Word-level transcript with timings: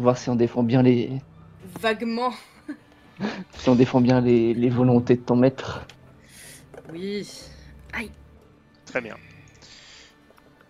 Voir 0.00 0.16
si 0.16 0.30
on 0.30 0.34
défend 0.34 0.62
bien 0.62 0.82
les. 0.82 1.20
Vaguement. 1.78 2.32
Si 3.58 3.68
on 3.68 3.74
défend 3.74 4.00
bien 4.00 4.22
les, 4.22 4.54
les 4.54 4.70
volontés 4.70 5.16
de 5.16 5.20
ton 5.20 5.36
maître. 5.36 5.84
Oui. 6.90 7.30
Aïe. 7.92 8.10
Très 8.86 9.02
bien. 9.02 9.16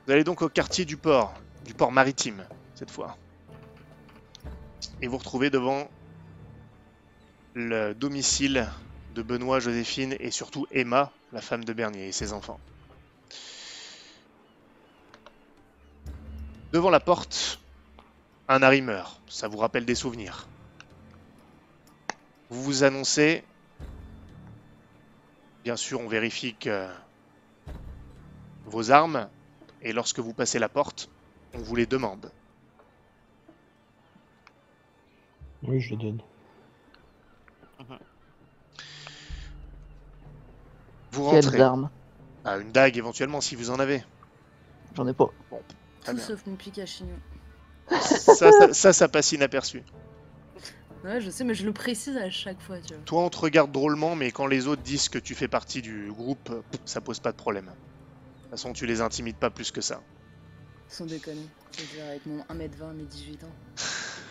Vous 0.05 0.13
allez 0.13 0.25
donc 0.25 0.43
au 0.43 0.49
quartier 0.49 0.85
du 0.85 0.97
port, 0.97 1.33
du 1.65 1.75
port 1.75 1.93
maritime, 1.93 2.45
cette 2.75 2.91
fois. 2.91 3.17
Et 5.01 5.07
vous 5.07 5.19
retrouvez 5.19 5.49
devant 5.49 5.87
le 7.55 7.95
domicile 7.95 8.67
de 9.15 9.23
Benoît, 9.23 9.61
Joséphine 9.61 10.17
et 10.19 10.33
surtout 10.33 10.67
Emma, 10.73 11.13
la 11.33 11.41
femme 11.41 11.65
de 11.65 11.73
Bernier 11.73 12.09
et 12.09 12.13
ses 12.13 12.33
enfants. 12.33 12.59
Devant 16.73 16.91
la 16.91 16.99
porte, 16.99 17.60
un 18.51 18.63
arrimeur. 18.63 19.21
Ça 19.29 19.49
vous 19.49 19.59
rappelle 19.59 19.87
des 19.87 19.95
souvenirs. 19.95 20.49
Vous 22.51 22.63
vous 22.63 22.83
annoncez. 22.83 23.45
Bien 25.65 25.77
sûr, 25.77 26.01
on 26.01 26.09
vérifie 26.09 26.55
que 26.57 26.89
vos 28.67 28.91
armes 28.91 29.29
et 29.83 29.93
lorsque 29.93 30.19
vous 30.19 30.35
passez 30.35 30.59
la 30.59 30.69
porte, 30.69 31.09
on 31.55 31.59
vous 31.59 31.77
les 31.77 31.87
demande. 31.87 32.33
Oui, 35.63 35.81
je 35.81 35.91
le 35.91 35.97
donne. 35.97 36.21
Vous 41.13 41.31
Quelles 41.31 41.45
rentrez. 41.45 41.61
armes? 41.61 41.91
Ah, 42.45 42.59
une 42.59 42.73
dague 42.73 42.97
éventuellement 42.97 43.41
si 43.41 43.55
vous 43.55 43.71
en 43.71 43.79
avez. 43.79 44.03
J'en 44.97 45.07
ai 45.07 45.13
pas. 45.13 45.31
Très 46.01 46.13
Tout 46.13 46.17
bien. 46.17 46.27
sauf 46.27 46.47
mon 46.47 46.57
pic 46.57 46.79
à 46.79 46.87
chignon. 46.87 47.19
Ça, 47.91 48.51
ça, 48.53 48.73
ça, 48.73 48.93
ça 48.93 49.09
passe 49.09 49.33
inaperçu. 49.33 49.83
Ouais, 51.05 51.21
je 51.21 51.31
sais, 51.31 51.45
mais 51.45 51.55
je 51.55 51.65
le 51.65 51.73
précise 51.73 52.17
à 52.19 52.29
chaque 52.31 52.61
fois, 52.61 52.77
tu 52.79 52.95
vois. 52.95 53.03
Toi, 53.05 53.23
on 53.23 53.31
te 53.31 53.39
regarde 53.39 53.73
drôlement, 53.73 54.17
mais 54.17 54.31
quand 54.31 54.47
les 54.47 54.67
autres 54.67 54.83
disent 54.83 55.09
que 55.09 55.19
tu 55.19 55.35
fais 55.35 55.49
partie 55.49 55.81
du 55.81 56.13
groupe, 56.13 56.51
euh, 56.51 56.61
ça 56.85 57.01
pose 57.01 57.21
pas 57.21 57.33
de 57.33 57.37
problème. 57.37 57.65
De 57.65 57.71
toute 58.43 58.51
façon, 58.51 58.73
tu 58.73 58.87
les 58.87 59.01
intimides 59.01 59.37
pas 59.37 59.51
plus 59.51 59.71
que 59.71 59.81
ça. 59.81 60.01
Sans 60.89 61.07
déconner. 61.07 61.47
Je 61.77 61.81
veux 61.81 61.87
dire, 61.87 62.05
avec 62.07 62.27
mon 62.27 62.43
1m20, 62.43 62.95
mes 62.97 63.05
18 63.05 63.45
ans. 63.45 63.83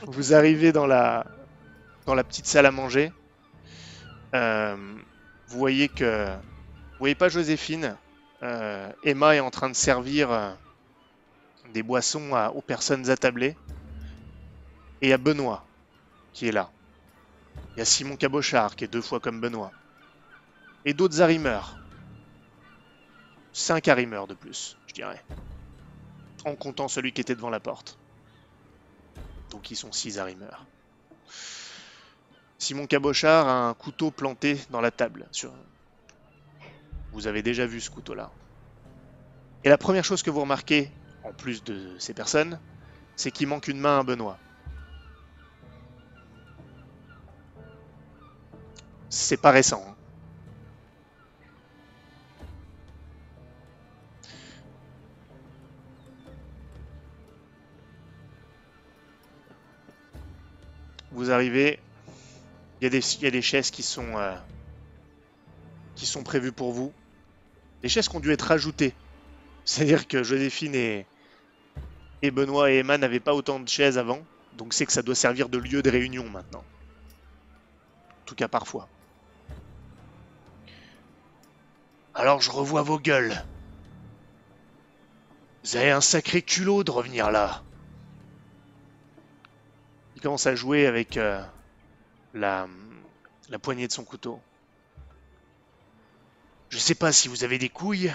Vous 0.08 0.34
arrivez 0.34 0.72
dans 0.72 0.86
la, 0.86 1.26
dans 2.06 2.14
la 2.14 2.24
petite 2.24 2.46
salle 2.46 2.66
à 2.66 2.72
manger. 2.72 3.12
Euh, 4.36 4.76
vous 5.48 5.58
voyez 5.58 5.90
que. 5.90 6.28
Vous 6.28 7.00
voyez 7.00 7.16
pas 7.16 7.30
Joséphine. 7.30 7.96
Euh, 8.44 8.92
Emma 9.04 9.36
est 9.36 9.40
en 9.40 9.50
train 9.50 9.70
de 9.70 9.76
servir 9.76 10.32
euh, 10.32 10.52
des 11.74 11.84
boissons 11.84 12.32
aux 12.54 12.62
personnes 12.62 13.10
attablées. 13.10 13.56
Et 15.02 15.08
il 15.08 15.10
y 15.10 15.14
a 15.14 15.18
Benoît 15.18 15.66
qui 16.34 16.48
est 16.48 16.52
là. 16.52 16.70
Il 17.76 17.80
y 17.80 17.82
a 17.82 17.86
Simon 17.86 18.18
Cabochard 18.18 18.76
qui 18.76 18.84
est 18.84 18.88
deux 18.88 19.02
fois 19.02 19.20
comme 19.20 19.40
Benoît. 19.40 19.72
Et 20.86 20.94
d'autres 20.94 21.22
arrimeurs. 21.22 21.78
Cinq 23.54 23.88
arrimeurs 23.88 24.28
de 24.28 24.34
plus, 24.34 24.78
je 24.88 24.94
dirais. 24.94 25.24
En 26.46 26.56
comptant 26.56 26.88
celui 26.88 27.12
qui 27.12 27.22
était 27.22 27.36
devant 27.36 27.50
la 27.50 27.60
porte. 27.60 27.98
Donc 29.50 29.72
ils 29.72 29.76
sont 29.76 29.92
six 29.92 30.20
arrimeurs. 30.20 30.66
Simon 32.58 32.88
Cabochard 32.88 33.48
a 33.48 33.70
un 33.70 33.74
couteau 33.74 34.12
planté 34.12 34.60
dans 34.70 34.82
la 34.82 34.92
table. 34.92 35.28
Sur... 35.32 35.54
Vous 37.12 37.28
avez 37.28 37.42
déjà 37.42 37.66
vu 37.66 37.82
ce 37.82 37.90
couteau-là. 37.90 38.32
Et 39.64 39.70
la 39.70 39.78
première 39.78 40.06
chose 40.06 40.24
que 40.24 40.30
vous 40.30 40.42
remarquez, 40.42 40.92
plus 41.34 41.64
de 41.64 41.98
ces 42.00 42.14
personnes, 42.14 42.60
c'est 43.18 43.32
qu'il 43.32 43.48
manque 43.48 43.68
une 43.70 43.80
main 43.80 44.00
à 44.00 44.04
Benoît. 44.04 44.42
C'est 49.10 49.38
pas 49.38 49.52
récent. 49.52 49.84
hein. 49.88 49.96
Vous 61.12 61.30
arrivez, 61.30 61.84
il 62.82 62.86
y, 62.86 62.88
a 62.88 63.32
des- 63.32 63.42
chaises 63.42 63.72
qui 63.72 63.84
sont, 63.84 64.18
euh, 64.18 64.36
prévues 66.24 66.52
pour 66.52 66.72
vous. 66.72 66.96
Des 67.84 67.90
chaises 67.90 68.10
qui 68.10 68.16
ont 68.18 68.22
dû 68.22 68.32
être 68.32 68.52
ajoutées. 68.52 68.98
C'est-à-dire 69.66 70.08
que 70.08 70.24
Joséphine 70.24 70.76
et, 70.76 71.08
et 72.22 72.32
Benoît 72.32 72.72
et 72.72 72.78
Emma 72.78 72.98
n'avaient 72.98 73.20
pas 73.20 73.34
autant 73.34 73.60
de 73.60 73.68
chaises 73.68 73.98
avant. 73.98 74.22
Donc 74.58 74.74
c'est 74.74 74.86
que 74.86 74.92
ça 74.92 75.02
doit 75.02 75.16
servir 75.16 75.50
de 75.50 75.58
lieu 75.58 75.82
de 75.82 75.90
réunion 75.90 76.30
maintenant. 76.30 76.64
En 76.64 78.26
tout 78.26 78.36
cas 78.36 78.48
parfois. 78.48 78.88
Alors 82.14 82.42
je 82.42 82.52
revois 82.52 82.82
vos 82.82 83.00
gueules. 83.00 83.34
Vous 85.64 85.76
avez 85.76 85.92
un 85.92 86.02
sacré 86.02 86.42
culot 86.42 86.84
de 86.84 86.92
revenir 86.92 87.32
là. 87.32 87.64
Il 90.16 90.22
commence 90.22 90.48
à 90.48 90.56
jouer 90.56 90.86
avec 90.86 91.16
euh, 91.16 91.42
la, 92.34 92.68
poignée 93.62 93.88
de 93.88 93.94
son 93.94 94.04
couteau. 94.04 94.42
Je 96.70 96.78
sais 96.78 96.96
pas 96.96 97.12
si 97.12 97.28
vous 97.28 97.44
avez 97.44 97.58
des 97.58 97.70
couilles 97.70 98.14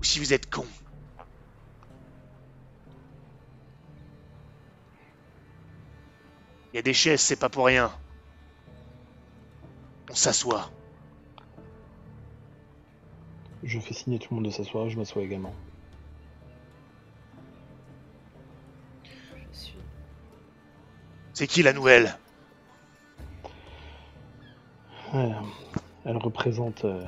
ou 0.00 0.04
si 0.04 0.18
vous 0.18 0.32
êtes 0.32 0.50
con. 0.50 0.66
Il 6.72 6.76
y 6.76 6.78
a 6.78 6.82
des 6.82 6.94
chaises, 6.94 7.20
c'est 7.20 7.36
pas 7.36 7.48
pour 7.48 7.66
rien. 7.66 7.90
On 10.10 10.14
s'assoit. 10.14 10.70
Je 13.62 13.78
fais 13.78 13.94
signer 13.94 14.18
tout 14.18 14.28
le 14.30 14.36
monde 14.36 14.46
de 14.46 14.50
s'asseoir, 14.50 14.88
je 14.88 14.96
m'assois 14.96 15.22
également. 15.22 15.54
Je 19.04 19.10
suis. 19.52 19.74
C'est 21.34 21.46
qui 21.46 21.62
la 21.62 21.72
nouvelle? 21.72 22.16
Elle 25.12 26.16
représente 26.16 26.84
euh, 26.84 27.04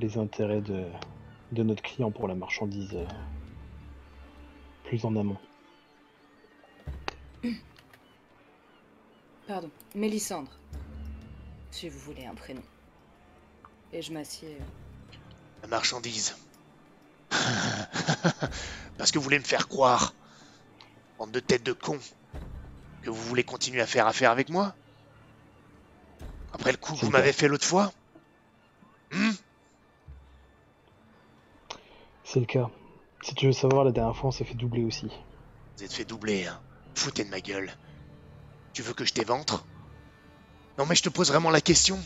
les 0.00 0.18
intérêts 0.18 0.60
de, 0.60 0.84
de 1.52 1.62
notre 1.62 1.82
client 1.82 2.10
pour 2.10 2.28
la 2.28 2.34
marchandise 2.34 2.94
euh, 2.94 3.06
plus 4.84 5.04
en 5.04 5.16
amont. 5.16 5.38
Pardon, 9.46 9.70
Mélissandre. 9.94 10.50
Si 11.70 11.88
vous 11.88 11.98
voulez 12.00 12.26
un 12.26 12.34
prénom. 12.34 12.62
Et 13.92 14.02
je 14.02 14.12
m'assieds. 14.12 14.58
La 15.62 15.68
marchandise. 15.68 16.36
Parce 18.98 19.12
que 19.12 19.18
vous 19.18 19.24
voulez 19.24 19.38
me 19.38 19.44
faire 19.44 19.68
croire, 19.68 20.14
bande 21.18 21.30
de 21.30 21.40
têtes 21.40 21.62
de 21.62 21.72
con, 21.72 21.98
que 23.02 23.10
vous 23.10 23.22
voulez 23.22 23.44
continuer 23.44 23.80
à 23.80 23.86
faire 23.86 24.06
affaire 24.06 24.30
avec 24.30 24.48
moi? 24.48 24.74
Après 26.52 26.72
le 26.72 26.78
coup 26.78 26.94
que 26.94 27.04
vous 27.04 27.10
m'avez 27.10 27.32
fait 27.32 27.46
l'autre 27.46 27.66
fois? 27.66 27.92
Hmm? 29.12 29.32
C'est 32.24 32.40
le 32.40 32.46
cas. 32.46 32.68
Si 33.22 33.34
tu 33.34 33.46
veux 33.46 33.52
savoir, 33.52 33.84
la 33.84 33.92
dernière 33.92 34.16
fois, 34.16 34.28
on 34.28 34.32
s'est 34.32 34.44
fait 34.44 34.54
doubler 34.54 34.84
aussi. 34.84 35.08
Vous 35.76 35.84
êtes 35.84 35.92
fait 35.92 36.04
doubler, 36.04 36.46
hein. 36.46 36.60
Foutez 36.94 37.24
de 37.24 37.30
ma 37.30 37.40
gueule. 37.40 37.72
Tu 38.76 38.82
veux 38.82 38.92
que 38.92 39.06
je 39.06 39.14
t'éventre? 39.14 39.64
Non 40.76 40.84
mais 40.84 40.94
je 40.94 41.02
te 41.02 41.08
pose 41.08 41.28
vraiment 41.28 41.48
la 41.48 41.62
question. 41.62 41.98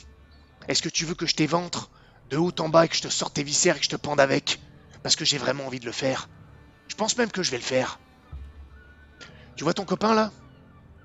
Est-ce 0.68 0.82
que 0.82 0.88
tu 0.88 1.04
veux 1.04 1.16
que 1.16 1.26
je 1.26 1.34
t'éventre? 1.34 1.90
De 2.28 2.36
haut 2.36 2.52
en 2.60 2.68
bas 2.68 2.84
et 2.84 2.88
que 2.88 2.94
je 2.94 3.02
te 3.02 3.08
sorte 3.08 3.34
tes 3.34 3.42
viscères 3.42 3.74
et 3.74 3.80
que 3.80 3.84
je 3.84 3.90
te 3.90 3.96
pende 3.96 4.20
avec? 4.20 4.60
Parce 5.02 5.16
que 5.16 5.24
j'ai 5.24 5.36
vraiment 5.36 5.66
envie 5.66 5.80
de 5.80 5.84
le 5.84 5.90
faire. 5.90 6.28
Je 6.86 6.94
pense 6.94 7.16
même 7.16 7.32
que 7.32 7.42
je 7.42 7.50
vais 7.50 7.56
le 7.56 7.64
faire. 7.64 7.98
Tu 9.56 9.64
vois 9.64 9.74
ton 9.74 9.84
copain 9.84 10.14
là? 10.14 10.30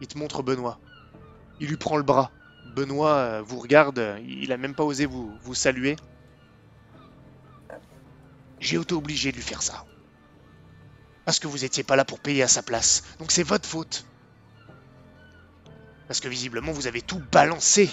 Il 0.02 0.08
te 0.08 0.20
montre 0.20 0.44
Benoît. 0.44 0.78
Il 1.60 1.68
lui 1.68 1.78
prend 1.78 1.98
le 1.98 2.04
bras. 2.04 2.30
Benoît 2.76 3.16
euh, 3.16 3.42
vous 3.42 3.60
regarde, 3.60 4.20
il 4.24 4.52
a 4.52 4.58
même 4.58 4.76
pas 4.76 4.84
osé 4.84 5.08
vous, 5.08 5.56
saluer. 5.56 5.96
J'ai 8.60 8.80
été 8.80 8.94
obligé 8.94 9.32
de 9.32 9.38
lui 9.38 9.44
faire 9.44 9.64
ça. 9.64 9.84
Parce 11.26 11.40
que 11.40 11.48
vous 11.48 11.66
étiez 11.66 11.84
pas 11.84 11.96
là 11.96 12.06
pour 12.06 12.20
payer 12.20 12.44
à 12.44 12.48
sa 12.48 12.62
place. 12.62 13.02
Donc 13.18 13.32
c'est 13.32 13.42
votre 13.42 13.68
faute. 13.68 14.06
Parce 16.08 16.20
que 16.20 16.28
visiblement 16.28 16.72
vous 16.72 16.88
avez 16.88 17.02
tout 17.02 17.22
balancé 17.32 17.90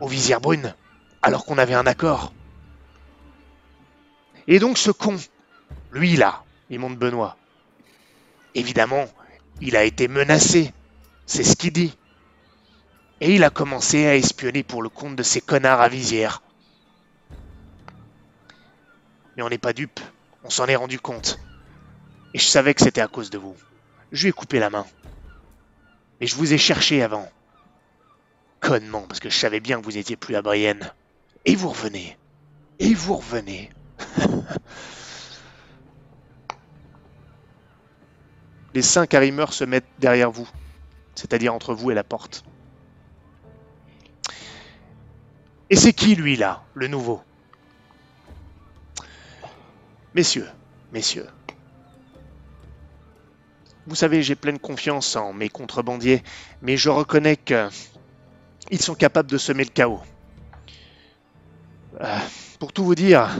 au 0.00 0.08
visière 0.08 0.40
brune. 0.40 0.74
Alors 1.22 1.44
qu'on 1.44 1.58
avait 1.58 1.74
un 1.74 1.86
accord. 1.86 2.32
Et 4.46 4.58
donc 4.58 4.78
ce 4.78 4.90
con, 4.90 5.16
lui 5.92 6.16
là, 6.16 6.44
il 6.70 6.78
monte 6.78 6.98
Benoît. 6.98 7.36
Évidemment, 8.54 9.06
il 9.60 9.76
a 9.76 9.84
été 9.84 10.08
menacé. 10.08 10.72
C'est 11.26 11.44
ce 11.44 11.56
qu'il 11.56 11.72
dit. 11.72 11.96
Et 13.20 13.34
il 13.34 13.44
a 13.44 13.50
commencé 13.50 14.06
à 14.06 14.16
espionner 14.16 14.62
pour 14.62 14.82
le 14.82 14.88
compte 14.88 15.16
de 15.16 15.22
ces 15.22 15.40
connards 15.40 15.80
à 15.80 15.88
visière. 15.88 16.42
Mais 19.36 19.42
on 19.42 19.48
n'est 19.48 19.58
pas 19.58 19.72
dupes. 19.72 20.00
On 20.44 20.50
s'en 20.50 20.66
est 20.66 20.76
rendu 20.76 21.00
compte. 21.00 21.38
Et 22.34 22.38
je 22.38 22.46
savais 22.46 22.74
que 22.74 22.82
c'était 22.82 23.00
à 23.00 23.08
cause 23.08 23.30
de 23.30 23.38
vous. 23.38 23.56
Je 24.12 24.22
lui 24.22 24.28
ai 24.30 24.32
coupé 24.32 24.58
la 24.58 24.70
main. 24.70 24.86
Et 26.20 26.26
je 26.26 26.34
vous 26.34 26.52
ai 26.52 26.58
cherché 26.58 27.02
avant. 27.02 27.28
Connement, 28.60 29.02
parce 29.02 29.20
que 29.20 29.30
je 29.30 29.36
savais 29.36 29.60
bien 29.60 29.80
que 29.80 29.84
vous 29.84 29.92
n'étiez 29.92 30.16
plus 30.16 30.34
à 30.34 30.42
Brienne. 30.42 30.92
Et 31.44 31.54
vous 31.54 31.68
revenez. 31.68 32.18
Et 32.78 32.94
vous 32.94 33.16
revenez. 33.16 33.70
Les 38.74 38.82
cinq 38.82 39.14
harimeurs 39.14 39.52
se 39.52 39.64
mettent 39.64 39.88
derrière 39.98 40.30
vous, 40.30 40.48
c'est-à-dire 41.14 41.54
entre 41.54 41.74
vous 41.74 41.90
et 41.90 41.94
la 41.94 42.04
porte. 42.04 42.44
Et 45.70 45.76
c'est 45.76 45.92
qui 45.92 46.14
lui 46.14 46.36
là, 46.36 46.62
le 46.74 46.86
nouveau? 46.86 47.22
Messieurs, 50.14 50.48
messieurs. 50.92 51.26
Vous 53.88 53.94
savez, 53.94 54.22
j'ai 54.22 54.34
pleine 54.34 54.58
confiance 54.58 55.16
en 55.16 55.32
mes 55.32 55.48
contrebandiers, 55.48 56.22
mais 56.60 56.76
je 56.76 56.90
reconnais 56.90 57.36
que 57.36 57.70
ils 58.70 58.82
sont 58.82 58.94
capables 58.94 59.30
de 59.30 59.38
semer 59.38 59.64
le 59.64 59.70
chaos. 59.70 60.02
Euh, 62.02 62.18
pour 62.58 62.74
tout 62.74 62.84
vous 62.84 62.94
dire, 62.94 63.30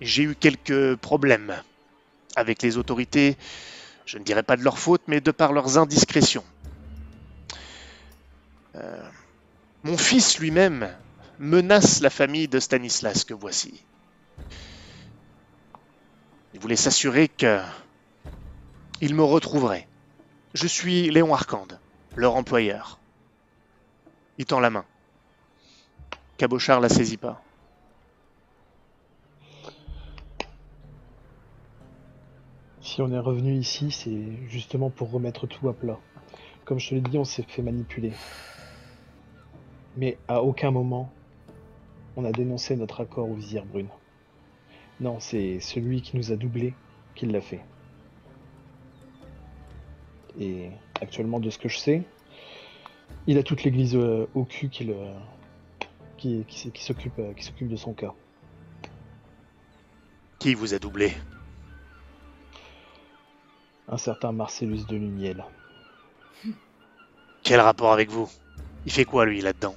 j'ai 0.00 0.22
eu 0.22 0.36
quelques 0.36 0.94
problèmes 0.94 1.52
avec 2.36 2.62
les 2.62 2.78
autorités, 2.78 3.36
je 4.06 4.18
ne 4.18 4.22
dirais 4.22 4.44
pas 4.44 4.56
de 4.56 4.62
leur 4.62 4.78
faute, 4.78 5.02
mais 5.08 5.20
de 5.20 5.32
par 5.32 5.52
leurs 5.52 5.78
indiscrétions. 5.78 6.44
Euh, 8.76 9.02
mon 9.82 9.98
fils 9.98 10.38
lui-même 10.38 10.88
menace 11.40 12.02
la 12.02 12.10
famille 12.10 12.46
de 12.46 12.60
Stanislas 12.60 13.24
que 13.24 13.34
voici. 13.34 13.82
Il 16.54 16.60
voulait 16.60 16.76
s'assurer 16.76 17.26
que 17.26 17.58
il 19.02 19.16
me 19.16 19.24
retrouverait. 19.24 19.88
Je 20.54 20.68
suis 20.68 21.10
Léon 21.10 21.34
Arcande, 21.34 21.80
leur 22.14 22.36
employeur. 22.36 23.00
Il 24.38 24.46
tend 24.46 24.60
la 24.60 24.70
main. 24.70 24.84
Cabochard 26.36 26.80
la 26.80 26.88
saisit 26.88 27.16
pas. 27.16 27.42
Si 32.80 33.02
on 33.02 33.10
est 33.10 33.18
revenu 33.18 33.54
ici, 33.54 33.90
c'est 33.90 34.48
justement 34.48 34.88
pour 34.88 35.10
remettre 35.10 35.48
tout 35.48 35.68
à 35.68 35.72
plat. 35.72 35.98
Comme 36.64 36.78
je 36.78 36.90
te 36.90 36.94
l'ai 36.94 37.00
dit, 37.00 37.18
on 37.18 37.24
s'est 37.24 37.42
fait 37.42 37.62
manipuler. 37.62 38.12
Mais 39.96 40.16
à 40.28 40.44
aucun 40.44 40.70
moment, 40.70 41.10
on 42.16 42.24
a 42.24 42.30
dénoncé 42.30 42.76
notre 42.76 43.00
accord 43.00 43.28
au 43.28 43.34
visière 43.34 43.64
brune. 43.64 43.88
Non, 45.00 45.18
c'est 45.18 45.58
celui 45.58 46.02
qui 46.02 46.16
nous 46.16 46.30
a 46.30 46.36
doublé 46.36 46.74
qui 47.16 47.26
l'a 47.26 47.40
fait. 47.40 47.64
Et 50.40 50.70
actuellement, 51.00 51.40
de 51.40 51.50
ce 51.50 51.58
que 51.58 51.68
je 51.68 51.78
sais, 51.78 52.02
il 53.26 53.38
a 53.38 53.42
toute 53.42 53.62
l'église 53.64 53.94
euh, 53.94 54.26
au 54.34 54.44
cul 54.44 54.68
qui, 54.68 54.84
le, 54.84 54.96
qui, 56.16 56.44
qui, 56.48 56.70
qui 56.70 56.84
s'occupe 56.84 57.18
euh, 57.18 57.32
qui 57.34 57.44
s'occupe 57.44 57.68
de 57.68 57.76
son 57.76 57.92
cas. 57.92 58.14
Qui 60.38 60.54
vous 60.54 60.74
a 60.74 60.78
doublé? 60.78 61.12
Un 63.88 63.98
certain 63.98 64.32
Marcellus 64.32 64.84
de 64.88 64.96
Lumiel. 64.96 65.44
Quel 67.42 67.60
rapport 67.60 67.92
avec 67.92 68.08
vous? 68.10 68.28
Il 68.86 68.92
fait 68.92 69.04
quoi 69.04 69.26
lui 69.26 69.40
là-dedans? 69.40 69.74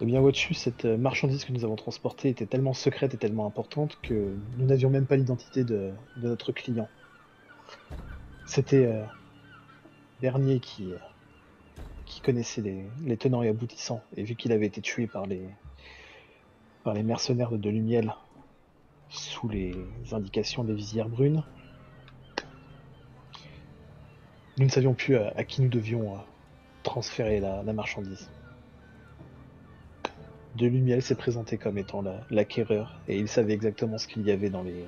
Eh 0.00 0.04
bien, 0.04 0.20
vois-tu, 0.20 0.54
cette 0.54 0.84
euh, 0.84 0.98
marchandise 0.98 1.44
que 1.44 1.52
nous 1.52 1.64
avons 1.64 1.76
transportée 1.76 2.28
était 2.28 2.46
tellement 2.46 2.74
secrète 2.74 3.14
et 3.14 3.16
tellement 3.16 3.46
importante 3.46 3.96
que 4.02 4.34
nous 4.58 4.66
n'avions 4.66 4.90
même 4.90 5.06
pas 5.06 5.16
l'identité 5.16 5.64
de, 5.64 5.92
de 6.16 6.28
notre 6.28 6.52
client. 6.52 6.88
C'était 8.46 8.86
euh, 8.86 9.04
euh, 10.22 10.98
qui 12.06 12.20
connaissait 12.20 12.60
les, 12.60 13.16
tenants 13.16 13.42
et 13.42 13.48
aboutissants, 13.48 14.02
et 14.16 14.22
vu 14.22 14.36
qu'il 14.36 14.52
avait 14.52 14.66
été 14.66 14.80
tué 14.80 15.06
par 15.06 15.26
les, 15.26 15.48
mercenaires 17.02 17.50
de 17.50 17.56
Delumiel 17.56 18.14
sous 19.08 19.48
les 19.48 19.74
indications 20.12 20.64
des 20.64 20.74
visières 20.74 21.08
brunes, 21.08 21.42
nous 24.58 24.66
ne 24.66 24.70
savions 24.70 24.94
plus 24.94 25.16
à, 25.16 25.32
à 25.36 25.44
qui 25.44 25.62
nous 25.62 25.68
devions 25.68 26.14
euh, 26.14 26.18
transférer 26.82 27.40
la, 27.40 27.62
marchandise. 27.72 28.30
De 30.56 30.66
Lumiel 30.66 31.02
s'est 31.02 31.16
présenté 31.16 31.58
comme 31.58 31.78
étant 31.78 32.02
la- 32.02 32.20
l'acquéreur 32.30 33.00
et 33.08 33.18
il 33.18 33.28
savait 33.28 33.54
exactement 33.54 33.98
ce 33.98 34.06
qu'il 34.06 34.22
y 34.22 34.30
avait 34.30 34.50
dans 34.50 34.62
les 34.62 34.86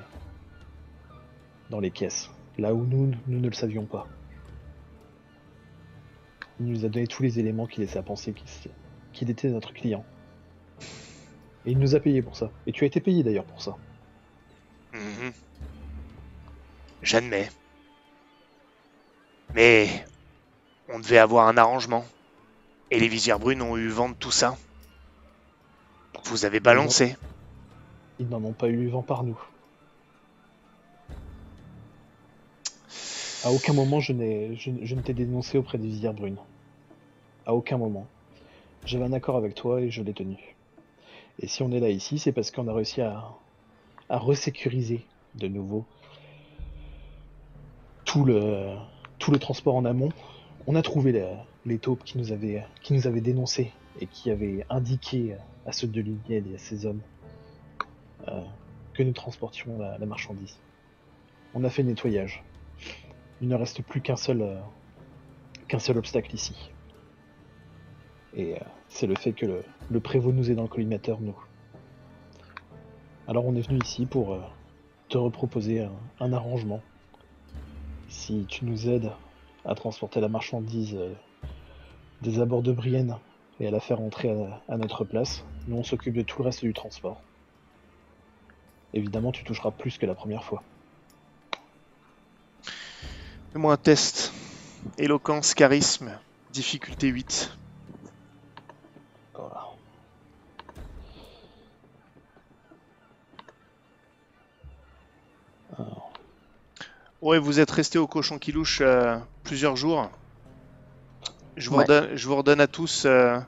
dans 1.70 1.80
les 1.80 1.90
caisses, 1.90 2.30
là 2.58 2.74
où 2.74 2.84
nous, 2.84 3.12
nous 3.26 3.40
ne 3.40 3.48
le 3.48 3.54
savions 3.54 3.84
pas. 3.84 4.06
Il 6.60 6.66
nous 6.66 6.84
a 6.84 6.88
donné 6.88 7.06
tous 7.06 7.22
les 7.22 7.38
éléments 7.38 7.66
qui 7.66 7.80
laissaient 7.80 7.98
à 7.98 8.02
penser 8.02 8.34
qu'il 9.12 9.30
était 9.30 9.48
notre 9.48 9.72
client. 9.72 10.04
Et 11.66 11.72
il 11.72 11.78
nous 11.78 11.94
a 11.94 12.00
payé 12.00 12.22
pour 12.22 12.36
ça. 12.36 12.50
Et 12.66 12.72
tu 12.72 12.84
as 12.84 12.86
été 12.86 13.00
payé 13.00 13.22
d'ailleurs 13.22 13.44
pour 13.44 13.60
ça. 13.60 13.76
Mhm. 14.94 15.32
J'admets. 17.02 17.50
Mais 19.54 20.06
on 20.88 20.98
devait 20.98 21.18
avoir 21.18 21.48
un 21.48 21.56
arrangement. 21.56 22.04
Et 22.90 23.00
les 23.00 23.08
visières 23.08 23.38
brunes 23.38 23.62
ont 23.62 23.76
eu 23.76 23.88
vent 23.88 24.08
de 24.08 24.14
tout 24.14 24.30
ça. 24.30 24.56
Vous 26.24 26.44
avez 26.44 26.60
balancé. 26.60 27.16
Ils 28.18 28.28
n'en 28.28 28.42
ont 28.42 28.52
pas 28.52 28.68
eu 28.68 28.88
vent 28.88 29.02
par 29.02 29.24
nous. 29.24 29.38
À 33.46 33.52
aucun 33.52 33.74
moment 33.74 34.00
je, 34.00 34.12
je, 34.56 34.94
ne 34.96 35.00
t'ai 35.02 35.14
dénoncé 35.14 35.56
auprès 35.56 35.78
des 35.78 35.86
visières 35.86 36.14
brunes. 36.14 36.38
À 37.46 37.54
aucun 37.54 37.78
moment. 37.78 38.08
J'avais 38.84 39.04
un 39.04 39.12
accord 39.12 39.36
avec 39.36 39.54
toi 39.54 39.80
et 39.80 39.88
je 39.88 40.02
l'ai 40.02 40.14
tenu. 40.14 40.56
Et 41.38 41.46
si 41.46 41.62
on 41.62 41.70
est 41.70 41.78
là 41.78 41.88
ici, 41.88 42.18
c'est 42.18 42.32
parce 42.32 42.50
qu'on 42.50 42.66
a 42.66 42.74
réussi 42.74 43.02
à, 43.02 43.22
à 44.08 44.18
resécuriser 44.18 45.06
de 45.36 45.46
nouveau 45.46 45.84
tout 48.04 48.24
le, 48.24 48.74
tout 49.20 49.30
le 49.30 49.38
transport 49.38 49.76
en 49.76 49.84
amont. 49.84 50.10
On 50.66 50.74
a 50.74 50.82
trouvé 50.82 51.24
les 51.66 51.78
taupes 51.78 52.02
qui 52.02 52.18
nous 52.18 52.32
avaient, 52.32 52.64
qui 52.82 52.94
nous 52.94 53.06
avaient 53.06 53.20
dénoncés 53.20 53.70
et 54.00 54.08
qui 54.08 54.32
avaient 54.32 54.66
indiqué 54.70 55.36
à 55.66 55.70
ceux 55.70 55.86
de 55.86 56.00
Luniel 56.00 56.50
et 56.50 56.56
à 56.56 56.58
ces 56.58 56.84
hommes 56.84 57.02
euh, 58.26 58.42
que 58.92 59.04
nous 59.04 59.12
transportions 59.12 59.78
la, 59.78 59.98
la 59.98 60.06
marchandise. 60.06 60.56
On 61.54 61.62
a 61.62 61.70
fait 61.70 61.84
nettoyage. 61.84 62.42
Il 63.42 63.48
ne 63.48 63.54
reste 63.54 63.82
plus 63.82 64.00
qu'un 64.00 64.16
seul, 64.16 64.40
euh, 64.40 64.60
qu'un 65.68 65.78
seul 65.78 65.98
obstacle 65.98 66.34
ici. 66.34 66.70
Et 68.34 68.54
euh, 68.54 68.64
c'est 68.88 69.06
le 69.06 69.14
fait 69.14 69.32
que 69.32 69.62
le, 69.90 70.00
prévôt 70.00 70.32
nous 70.32 70.50
est 70.50 70.54
dans 70.54 70.62
le 70.62 70.68
collimateur, 70.68 71.20
nous. 71.20 71.36
Alors 73.28 73.44
on 73.44 73.54
est 73.54 73.66
venu 73.66 73.78
ici 73.82 74.06
pour 74.06 74.32
euh, 74.32 74.40
te 75.08 75.18
reproposer 75.18 75.86
un, 76.20 76.32
arrangement. 76.32 76.80
Si 78.08 78.46
tu 78.48 78.64
nous 78.64 78.88
aides 78.88 79.12
à 79.64 79.74
transporter 79.74 80.20
la 80.20 80.28
marchandise 80.28 80.96
des 82.22 82.40
abords 82.40 82.62
de 82.62 82.72
Brienne 82.72 83.16
et 83.60 83.66
à 83.66 83.70
la 83.70 83.80
faire 83.80 84.00
entrer 84.00 84.30
à 84.68 84.76
notre 84.76 85.04
place, 85.04 85.44
nous 85.66 85.76
on 85.76 85.82
s'occupe 85.82 86.14
de 86.14 86.22
tout 86.22 86.40
le 86.40 86.46
reste 86.46 86.64
du 86.64 86.72
transport. 86.72 87.20
Évidemment, 88.94 89.32
tu 89.32 89.44
toucheras 89.44 89.72
plus 89.72 89.98
que 89.98 90.06
la 90.06 90.14
première 90.14 90.44
fois. 90.44 90.62
Fais-moi 93.56 93.72
un 93.72 93.78
test. 93.78 94.34
Éloquence, 94.98 95.54
charisme, 95.54 96.10
difficulté 96.52 97.06
8. 97.08 97.56
Voilà. 99.32 99.64
Alors, 105.78 106.12
Ouais, 107.22 107.38
vous 107.38 107.58
êtes 107.58 107.70
resté 107.70 107.98
au 107.98 108.06
cochon 108.06 108.38
qui 108.38 108.52
louche 108.52 108.82
euh, 108.82 109.16
plusieurs 109.42 109.74
jours. 109.76 110.10
Je 111.56 111.70
vous, 111.70 111.76
Ouais. 111.76 111.84
redonne, 111.84 112.14
je 112.14 112.28
vous 112.28 112.36
redonne 112.36 112.60
à 112.60 112.66
tous 112.66 113.06
euh, 113.06 113.40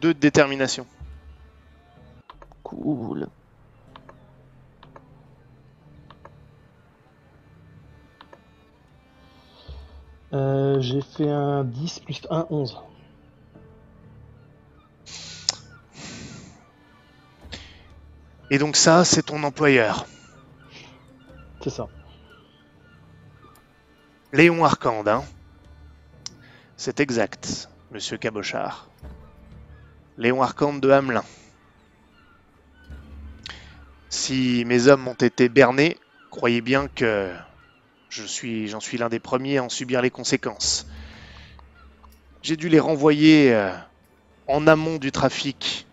deux 0.00 0.14
de 0.14 0.20
détermination. 0.20 0.86
Cool. 2.62 3.26
Euh, 10.32 10.80
j'ai 10.80 11.00
fait 11.00 11.28
un 11.28 11.64
10 11.64 12.00
plus 12.00 12.20
1, 12.30 12.46
11. 12.50 12.78
Et 18.50 18.58
donc 18.58 18.76
ça, 18.76 19.04
c'est 19.04 19.22
ton 19.22 19.42
employeur, 19.44 20.06
C'est 21.62 21.70
ça. 21.70 21.88
Léon 24.32 24.64
Arcande. 24.64 25.08
Hein 25.08 25.24
c'est 26.76 27.00
exact, 27.00 27.68
monsieur 27.90 28.16
Cabochard. 28.16 28.88
Léon 30.18 30.42
Arcande 30.42 30.80
de 30.80 30.90
Hamelin. 30.90 31.24
Si 34.08 34.64
mes 34.66 34.88
hommes 34.88 35.06
ont 35.06 35.14
été 35.14 35.48
bernés, 35.48 35.96
croyez 36.30 36.60
bien 36.60 36.88
que 36.88 37.32
Je 38.10 38.24
suis, 38.24 38.66
j'en 38.66 38.80
suis 38.80 38.98
l'un 38.98 39.08
des 39.08 39.20
premiers 39.20 39.58
à 39.58 39.62
en 39.62 39.68
subir 39.68 40.02
les 40.02 40.10
conséquences. 40.10 40.84
J'ai 42.42 42.56
dû 42.56 42.68
les 42.68 42.80
renvoyer 42.80 43.54
euh, 43.54 43.72
en 44.48 44.66
amont 44.66 44.96
du 44.96 45.12
trafic 45.12 45.86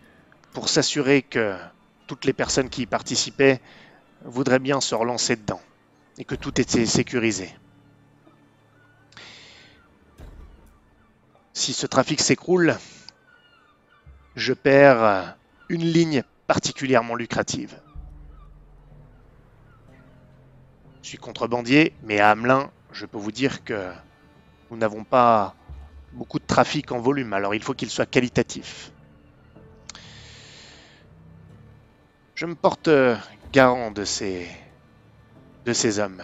pour 0.51 0.67
s'assurer 0.67 1.21
que 1.21 1.55
toutes 2.07 2.25
les 2.25 2.33
personnes 2.33 2.69
qui 2.69 2.81
y 2.81 2.85
participaient 2.87 3.61
voudraient 4.25 4.57
bien 4.57 4.81
se 4.81 4.95
relancer 4.95 5.35
dedans 5.35 5.61
et 6.17 6.25
que 6.25 6.33
tout 6.33 6.59
était 6.59 6.87
sécurisé. 6.87 7.53
Si 11.53 11.71
ce 11.71 11.85
trafic 11.85 12.19
s'écroule, 12.19 12.77
je 14.35 14.53
perds 14.53 15.37
une 15.69 15.85
ligne 15.85 16.23
particulièrement 16.47 17.13
lucrative. 17.13 17.79
Je 21.07 21.11
suis 21.11 21.19
contrebandier, 21.19 21.93
mais 22.03 22.19
à 22.19 22.31
Hamelin, 22.31 22.69
je 22.91 23.05
peux 23.05 23.17
vous 23.17 23.31
dire 23.31 23.63
que 23.63 23.93
nous 24.69 24.75
n'avons 24.75 25.05
pas 25.05 25.55
beaucoup 26.11 26.37
de 26.37 26.43
trafic 26.43 26.91
en 26.91 26.99
volume, 26.99 27.31
alors 27.31 27.55
il 27.55 27.63
faut 27.63 27.73
qu'il 27.73 27.89
soit 27.89 28.05
qualitatif. 28.05 28.91
Je 32.35 32.45
me 32.45 32.55
porte 32.55 32.89
euh, 32.89 33.15
garant 33.53 33.89
de 33.89 34.03
ces, 34.03 34.49
de 35.63 35.71
ces 35.71 35.99
hommes. 35.99 36.21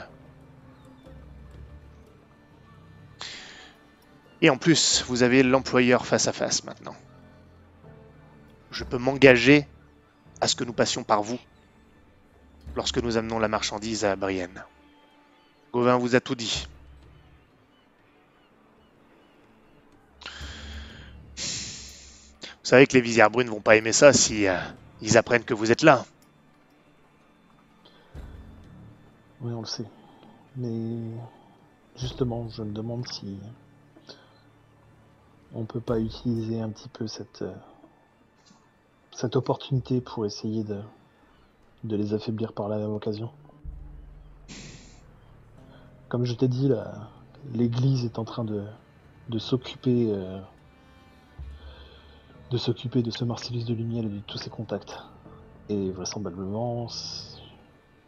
Et 4.42 4.50
en 4.50 4.58
plus, 4.58 5.06
vous 5.08 5.24
avez 5.24 5.44
l'employeur 5.44 6.06
face 6.06 6.28
à 6.28 6.34
face 6.34 6.66
maintenant. 6.66 6.98
Je 8.70 8.84
peux 8.84 8.98
m'engager 8.98 9.66
à 10.42 10.50
ce 10.50 10.58
que 10.58 10.66
nous 10.66 10.74
passions 10.74 11.06
par 11.06 11.24
vous 11.24 11.40
lorsque 12.75 12.98
nous 12.98 13.16
amenons 13.16 13.40
la 13.40 13.48
marchandise 13.48 14.04
à 14.04 14.18
Brienne. 14.18 14.66
Gauvin 15.74 15.98
vous 15.98 16.13
a 16.13 16.20
tout 16.20 16.36
dit. 16.36 16.68
Vous 21.36 22.70
savez 22.70 22.86
que 22.86 22.94
les 22.94 23.01
visières 23.01 23.32
brunes 23.32 23.50
vont 23.50 23.60
pas 23.60 23.75
aimer 23.75 23.92
ça 23.92 24.13
si 24.13 24.48
euh, 24.48 24.56
ils 25.01 25.18
apprennent 25.18 25.44
que 25.44 25.56
vous 25.56 25.72
êtes 25.72 25.82
là. 25.82 26.06
Oui, 29.42 29.51
on 29.51 29.62
le 29.62 29.65
sait. 29.65 29.88
Mais 30.56 31.00
justement, 31.98 32.48
je 32.50 32.62
me 32.62 32.72
demande 32.72 33.08
si 33.08 33.39
on 35.56 35.65
peut 35.65 35.82
pas 35.82 36.00
utiliser 36.00 36.62
un 36.62 36.70
petit 36.70 36.89
peu 36.89 37.08
cette 37.08 37.42
euh, 37.42 37.53
cette 39.12 39.36
opportunité 39.36 40.01
pour 40.01 40.27
essayer 40.27 40.63
de 40.63 40.80
de 41.84 41.96
les 41.96 42.13
affaiblir 42.13 42.53
par 42.53 42.70
la 42.70 42.77
même 42.77 42.94
occasion. 42.94 43.32
Comme 46.13 46.25
je 46.25 46.36
t'ai 46.36 46.48
dit, 46.48 46.70
l'Église 47.55 48.05
est 48.05 48.20
en 48.20 48.24
train 48.24 48.43
de, 48.43 48.63
de 49.29 49.39
s'occuper 49.39 50.12
euh, 50.12 50.39
de 52.51 52.58
s'occuper 52.58 53.01
de 53.01 53.10
ce 53.10 53.25
Marcellus 53.25 53.63
de 53.63 53.74
Lumière 53.74 54.05
et 54.05 54.10
de 54.10 54.20
tous 54.20 54.38
ses 54.38 54.51
contacts. 54.51 54.96
Et 55.70 55.89
vraisemblablement, 55.89 56.86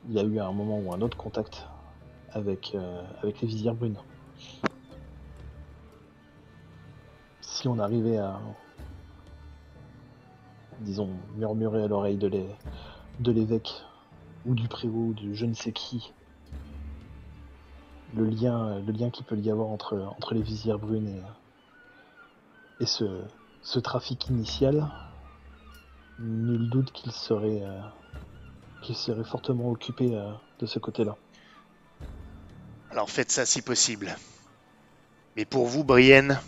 il 0.07 0.13
y 0.13 0.19
a 0.19 0.23
eu 0.23 0.39
un 0.39 0.51
moment 0.51 0.77
ou 0.77 0.93
un 0.93 1.01
autre 1.01 1.17
contact 1.17 1.65
avec, 2.31 2.75
euh, 2.75 3.01
avec 3.23 3.41
les 3.41 3.47
visières 3.47 3.73
brunes. 3.73 3.97
Si 7.41 7.67
on 7.67 7.79
arrivait 7.79 8.19
à, 8.19 8.39
disons, 10.81 11.09
murmurer 11.37 11.81
à 11.81 11.87
l'oreille 11.87 12.17
de 12.17 13.31
l'évêque 13.31 13.81
ou 14.45 14.53
du 14.53 14.67
prévôt 14.67 15.07
ou 15.07 15.13
de 15.15 15.33
je 15.33 15.47
ne 15.47 15.55
sais 15.55 15.71
qui, 15.71 16.13
le 18.15 18.25
lien, 18.25 18.79
le 18.79 19.09
qu'il 19.09 19.25
peut 19.25 19.37
y 19.37 19.51
avoir 19.51 19.67
entre, 19.67 20.33
les 20.33 20.41
visières 20.41 20.79
brunes 20.79 21.21
et, 22.79 22.85
ce 22.85 23.79
trafic 23.79 24.27
initial, 24.29 24.87
nul 26.19 26.69
doute 26.69 26.91
qu'il 26.91 27.11
serait, 27.11 27.61
euh, 27.63 27.81
qu'il 28.81 28.95
serait 28.95 29.23
fortement 29.23 29.69
occupé 29.69 30.15
euh, 30.15 30.31
de 30.59 30.65
ce 30.65 30.79
côté-là. 30.79 31.15
Alors 32.91 33.09
faites 33.09 33.31
ça 33.31 33.45
si 33.45 33.61
possible. 33.61 34.15
Mais 35.35 35.45
pour 35.45 35.67
vous, 35.67 35.83
Brienne, 35.83 36.39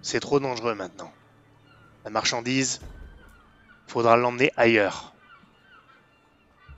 c'est 0.00 0.20
trop 0.20 0.40
dangereux 0.40 0.74
maintenant. 0.74 1.12
La 2.04 2.10
marchandise, 2.10 2.80
faudra 3.86 4.16
l'emmener 4.16 4.50
ailleurs. 4.56 5.14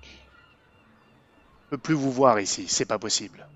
Je 0.02 1.70
peux 1.70 1.78
plus 1.78 1.94
vous 1.94 2.12
voir 2.12 2.38
ici, 2.40 2.66
c'est 2.68 2.84
pas 2.84 2.98
possible. 2.98 3.46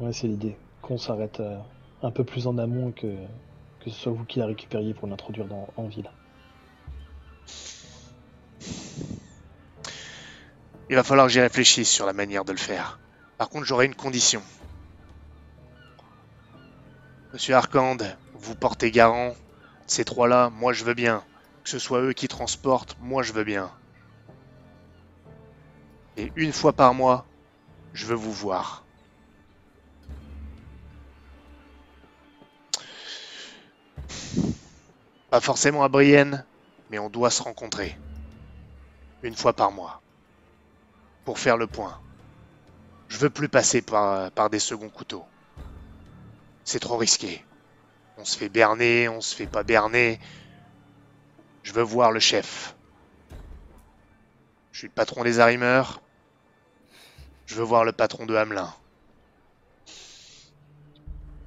Ouais, 0.00 0.12
c'est 0.12 0.28
l'idée. 0.28 0.56
Qu'on 0.80 0.96
s'arrête 0.96 1.40
euh, 1.40 1.58
un 2.02 2.10
peu 2.10 2.22
plus 2.24 2.46
en 2.46 2.56
amont 2.58 2.92
que, 2.92 3.06
que 3.80 3.90
ce 3.90 3.96
soit 3.98 4.12
vous 4.12 4.24
qui 4.24 4.38
la 4.38 4.46
récupériez 4.46 4.94
pour 4.94 5.08
l'introduire 5.08 5.46
dans, 5.46 5.68
en 5.76 5.88
ville. 5.88 6.10
Il 10.90 10.94
va 10.94 11.02
falloir 11.02 11.26
que 11.26 11.32
j'y 11.32 11.40
réfléchisse 11.40 11.90
sur 11.90 12.06
la 12.06 12.12
manière 12.12 12.44
de 12.44 12.52
le 12.52 12.58
faire. 12.58 12.98
Par 13.36 13.50
contre, 13.50 13.66
j'aurai 13.66 13.86
une 13.86 13.94
condition. 13.94 14.40
Monsieur 17.32 17.56
Arcande, 17.56 18.16
vous 18.34 18.54
portez 18.54 18.90
garant. 18.90 19.34
Ces 19.86 20.04
trois-là, 20.04 20.50
moi 20.50 20.72
je 20.72 20.84
veux 20.84 20.94
bien. 20.94 21.24
Que 21.64 21.70
ce 21.70 21.78
soit 21.78 22.00
eux 22.00 22.12
qui 22.12 22.28
transportent, 22.28 22.96
moi 23.00 23.22
je 23.22 23.32
veux 23.32 23.44
bien. 23.44 23.70
Et 26.16 26.32
une 26.36 26.52
fois 26.52 26.72
par 26.72 26.94
mois, 26.94 27.26
je 27.92 28.06
veux 28.06 28.14
vous 28.14 28.32
voir. 28.32 28.84
Pas 35.30 35.40
forcément 35.40 35.82
à 35.84 35.88
Brienne, 35.88 36.44
mais 36.90 36.98
on 36.98 37.10
doit 37.10 37.30
se 37.30 37.42
rencontrer. 37.42 37.98
Une 39.22 39.36
fois 39.36 39.52
par 39.52 39.72
mois. 39.72 40.00
Pour 41.24 41.38
faire 41.38 41.58
le 41.58 41.66
point. 41.66 42.00
Je 43.08 43.18
veux 43.18 43.30
plus 43.30 43.48
passer 43.48 43.82
par, 43.82 44.50
des 44.50 44.58
seconds 44.58 44.88
couteaux. 44.88 45.24
C'est 46.64 46.80
trop 46.80 46.96
risqué. 46.96 47.44
On 48.16 48.24
se 48.24 48.36
fait 48.36 48.48
berner, 48.48 49.08
on 49.08 49.20
se 49.20 49.34
fait 49.34 49.46
pas 49.46 49.62
berner. 49.62 50.18
Je 51.62 51.72
veux 51.72 51.82
voir 51.82 52.10
le 52.10 52.20
chef. 52.20 52.74
Je 54.72 54.78
suis 54.78 54.88
le 54.88 54.94
patron 54.94 55.24
des 55.24 55.40
arrimeurs. 55.40 56.00
Je 57.46 57.54
veux 57.54 57.64
voir 57.64 57.84
le 57.84 57.92
patron 57.92 58.26
de 58.26 58.34
Hamelin. 58.34 58.72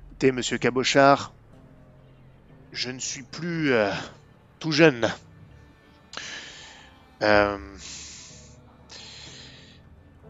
Écoutez, 0.09 0.31
monsieur 0.31 0.57
Cabochard, 0.57 1.33
je 2.71 2.89
ne 2.89 2.99
suis 2.99 3.23
plus 3.23 3.73
euh, 3.73 3.91
tout 4.59 4.71
jeune. 4.71 5.11
Euh, 7.21 7.57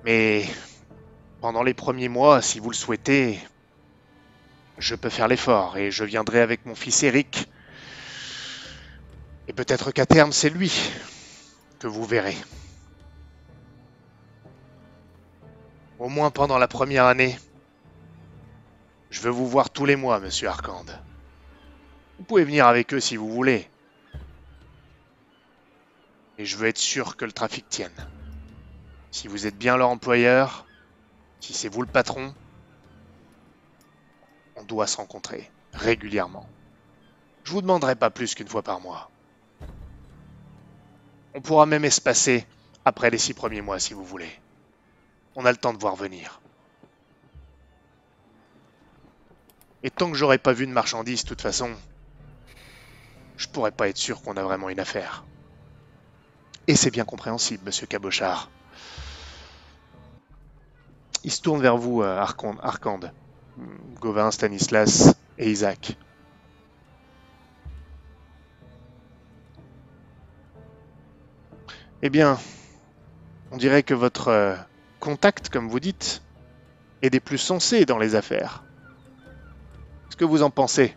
mais 0.04 0.46
pendant 1.40 1.64
les 1.64 1.74
premiers 1.74 2.10
mois, 2.10 2.42
si 2.42 2.60
vous 2.60 2.70
le 2.70 2.76
souhaitez, 2.76 3.40
je 4.78 4.96
peux 4.96 5.10
faire 5.10 5.28
l'effort 5.28 5.78
et 5.78 5.92
je 5.92 6.04
viendrai 6.04 6.42
avec 6.42 6.66
mon 6.66 6.76
fils 6.76 7.04
Eric. 7.04 7.48
Et 9.48 9.54
peut-être 9.54 9.92
qu'à 9.92 10.06
terme, 10.06 10.32
c'est 10.32 10.50
lui 10.50 10.72
que 11.80 11.88
vous 11.88 12.06
verrez. 12.06 12.38
Au 16.00 16.10
moins 16.10 16.32
pendant 16.32 16.58
la 16.58 16.68
première 16.68 17.06
année, 17.06 17.38
je 19.12 19.22
veux 19.22 19.30
vous 19.30 19.48
voir 19.48 19.70
tous 19.70 19.86
les 19.86 19.96
mois, 19.96 20.20
monsieur 20.20 20.48
Arcande. 20.48 21.00
Vous 22.22 22.28
pouvez 22.28 22.44
venir 22.44 22.68
avec 22.68 22.94
eux 22.94 23.00
si 23.00 23.18
vous 23.18 23.32
voulez. 23.32 23.68
Et 26.38 26.46
je 26.46 26.56
veux 26.56 26.68
être 26.68 26.78
sûr 26.78 27.18
que 27.18 27.26
le 27.26 27.32
trafic 27.32 27.68
tienne. 27.68 28.08
Si 29.10 29.28
vous 29.28 29.48
êtes 29.48 29.58
bien 29.58 29.76
leur 29.76 29.90
employeur, 29.90 30.68
si 31.40 31.54
c'est 31.54 31.68
vous 31.68 31.82
le 31.82 31.88
patron, 31.88 32.36
on 34.56 34.62
doit 34.62 34.86
se 34.86 34.98
rencontrer 34.98 35.50
régulièrement. 35.74 36.48
Je 37.44 37.54
vous 37.54 37.64
demanderai 37.64 37.96
pas 37.96 38.12
plus 38.12 38.36
qu'une 38.36 38.48
fois 38.48 38.62
par 38.62 38.82
mois. 38.82 39.10
On 41.34 41.42
pourra 41.42 41.66
même 41.66 41.86
espacer 41.86 42.46
après 42.86 43.10
les 43.10 43.18
six 43.18 43.34
premiers 43.34 43.62
mois 43.62 43.80
si 43.80 43.96
vous 43.96 44.06
voulez. 44.06 44.30
On 45.36 45.48
a 45.48 45.52
le 45.52 45.58
temps 45.58 45.74
de 45.74 45.80
voir 45.80 45.96
venir. 45.96 46.40
Et 49.82 49.90
tant 49.90 50.12
que 50.12 50.18
j'aurai 50.18 50.38
pas 50.38 50.54
vu 50.54 50.68
de 50.68 50.72
marchandises, 50.72 51.24
de 51.24 51.30
toute 51.30 51.42
façon, 51.42 51.76
je 53.42 53.48
pourrais 53.48 53.72
pas 53.72 53.90
être 53.90 53.98
sûr 53.98 54.22
qu'on 54.22 54.38
a 54.38 54.44
vraiment 54.44 54.70
une 54.70 54.80
affaire. 54.80 55.26
Et 56.68 56.76
c'est 56.76 56.92
bien 56.92 57.06
compréhensible, 57.06 57.66
monsieur 57.66 57.88
Cabochard. 57.88 58.52
Il 61.24 61.32
se 61.32 61.42
tourne 61.42 61.62
vers 61.62 61.78
vous, 61.78 62.04
euh, 62.04 62.18
Arcande. 62.18 63.12
Gauvin, 64.00 64.30
Stanislas 64.30 65.16
et 65.40 65.50
Isaac. 65.50 65.98
Eh 72.04 72.10
bien, 72.10 72.40
on 73.52 73.58
dirait 73.58 73.84
que 73.84 73.96
votre 73.96 74.28
euh, 74.28 74.56
contact, 75.00 75.50
comme 75.50 75.68
vous 75.68 75.80
dites, 75.80 76.22
et 77.02 77.10
des 77.10 77.20
plus 77.20 77.40
sensés 77.40 77.86
dans 77.86 77.98
les 77.98 78.14
affaires. 78.14 78.64
Qu'est-ce 80.10 80.18
que 80.18 80.26
vous 80.26 80.44
en 80.44 80.52
pensez? 80.52 80.96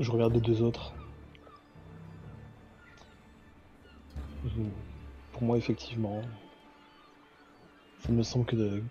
Je 0.00 0.10
regarde 0.10 0.32
les 0.32 0.40
deux 0.40 0.62
autres. 0.62 0.94
Pour 5.32 5.42
moi, 5.42 5.58
effectivement, 5.58 6.22
ça 7.98 8.10
me 8.10 8.22
semble 8.22 8.46
que 8.46 8.56
de... 8.56 8.82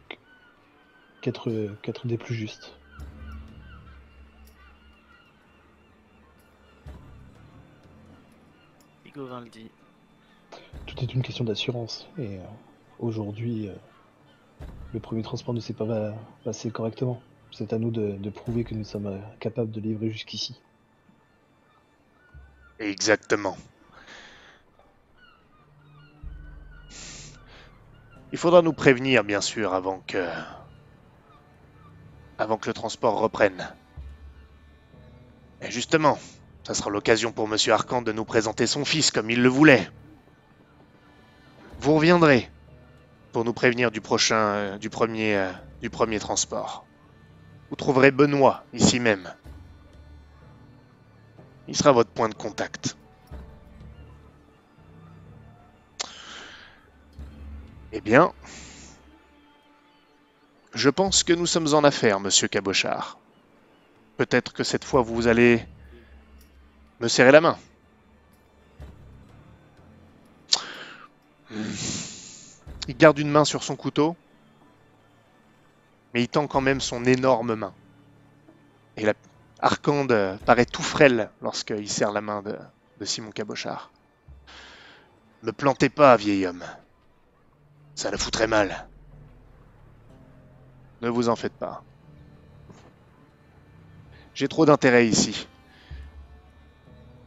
qu'être 1.22 2.06
des 2.06 2.18
plus 2.18 2.36
justes. 2.36 2.78
Bigovin 9.04 9.42
le 9.42 9.50
dit. 9.50 9.72
Tout 10.86 11.00
est 11.00 11.12
une 11.12 11.24
question 11.24 11.44
d'assurance. 11.44 12.08
Et 12.20 12.38
euh, 12.38 12.44
aujourd'hui, 13.00 13.68
euh, 13.68 13.74
le 14.94 15.00
premier 15.00 15.24
transport 15.24 15.56
ne 15.56 15.60
s'est 15.60 15.74
pas 15.74 16.14
passé 16.44 16.70
correctement. 16.70 17.20
C'est 17.52 17.74
à 17.74 17.80
nous 17.80 17.90
de, 17.90 18.12
de 18.12 18.30
prouver 18.30 18.64
que 18.64 18.76
nous 18.76 18.84
sommes 18.84 19.08
euh, 19.08 19.20
capables 19.40 19.72
de 19.72 19.82
livrer 19.82 20.12
jusqu'ici. 20.12 20.62
Exactement. 22.80 23.58
Il 28.32 28.38
faudra 28.38 28.62
nous 28.62 28.74
prévenir, 28.74 29.24
bien 29.24 29.42
sûr, 29.42 29.74
avant 29.74 30.02
que... 30.08 30.26
avant 32.38 32.58
que 32.58 32.68
le 32.68 32.74
transport 32.74 33.20
reprenne. 33.20 33.74
Et 35.62 35.72
justement, 35.72 36.18
ça 36.64 36.74
sera 36.74 36.90
l'occasion 36.90 37.32
pour 37.32 37.48
Monsieur 37.48 37.74
Arcand 37.74 38.02
de 38.02 38.12
nous 38.12 38.26
présenter 38.26 38.66
son 38.68 38.86
fils 38.86 39.12
comme 39.12 39.30
il 39.30 39.42
le 39.42 39.50
voulait. 39.50 39.90
Vous 41.82 41.96
reviendrez 41.96 42.50
pour 43.34 43.44
nous 43.44 43.54
prévenir 43.54 43.92
du 43.92 44.02
prochain, 44.02 44.78
du 44.78 44.90
premier, 44.90 45.36
euh, 45.36 45.52
du 45.82 45.90
premier 45.90 46.20
transport. 46.20 46.86
Vous 47.70 47.76
trouverez 47.76 48.12
Benoît 48.12 48.64
ici 48.74 49.00
même. 49.00 49.34
Il 51.70 51.78
sera 51.78 51.92
votre 51.92 52.10
point 52.10 52.30
de 52.30 52.34
contact. 52.34 52.98
Eh 57.92 58.02
bien, 58.02 58.34
je 60.74 60.90
pense 60.90 61.24
que 61.24 61.32
nous 61.32 61.46
sommes 61.46 61.76
en 61.76 61.84
affaire, 61.84 62.20
monsieur 62.20 62.48
Cabochard. 62.48 63.20
Peut-être 64.18 64.52
que 64.52 64.64
cette 64.64 64.84
fois 64.84 65.04
vous 65.04 65.28
allez 65.28 65.64
me 67.02 67.08
serrer 67.08 67.32
la 67.32 67.42
main. 67.42 67.58
Il 72.88 72.98
garde 72.98 73.20
une 73.20 73.30
main 73.30 73.46
sur 73.46 73.64
son 73.64 73.76
couteau, 73.76 74.16
mais 76.16 76.24
il 76.24 76.28
tend 76.30 76.48
quand 76.48 76.62
même 76.62 76.82
son 76.82 77.06
énorme 77.06 77.54
main. 77.54 77.74
Et 78.98 79.06
la 79.06 79.14
Arcande 79.62 80.14
euh, 80.14 80.38
paraît 80.46 80.66
tout 80.66 80.82
frêle 80.82 81.30
lorsqu'il 81.42 81.90
serre 81.90 82.14
la 82.14 82.22
main 82.22 82.42
de, 82.42 82.58
Simon 83.06 83.32
Cabochard. 83.32 83.92
Me 85.44 85.52
plantez 85.52 85.90
pas, 85.90 86.16
vieil 86.16 86.46
homme. 86.46 86.64
Ça 87.96 88.10
le 88.10 88.18
foutrait 88.18 88.48
mal. 88.48 88.88
Ne 91.02 91.10
vous 91.10 91.28
en 91.28 91.36
faites 91.36 91.54
pas. 91.54 91.84
J'ai 94.34 94.48
trop 94.48 94.66
d'intérêt 94.66 95.08
ici 95.08 95.48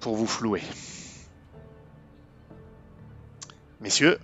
pour 0.00 0.16
vous 0.16 0.26
flouer. 0.26 0.62
Messieurs, 3.80 4.18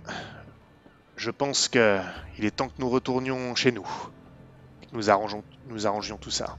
je 1.15 1.29
pense 1.29 1.67
que 1.67 1.99
il 2.39 2.45
est 2.45 2.51
temps 2.51 2.69
que 2.69 2.79
nous 2.79 2.89
retournions 2.89 3.53
chez 3.53 3.71
nous. 3.71 3.87
que 4.81 4.95
nous 4.95 5.85
arrangions 5.85 6.17
tout 6.17 6.31
ça. 6.31 6.57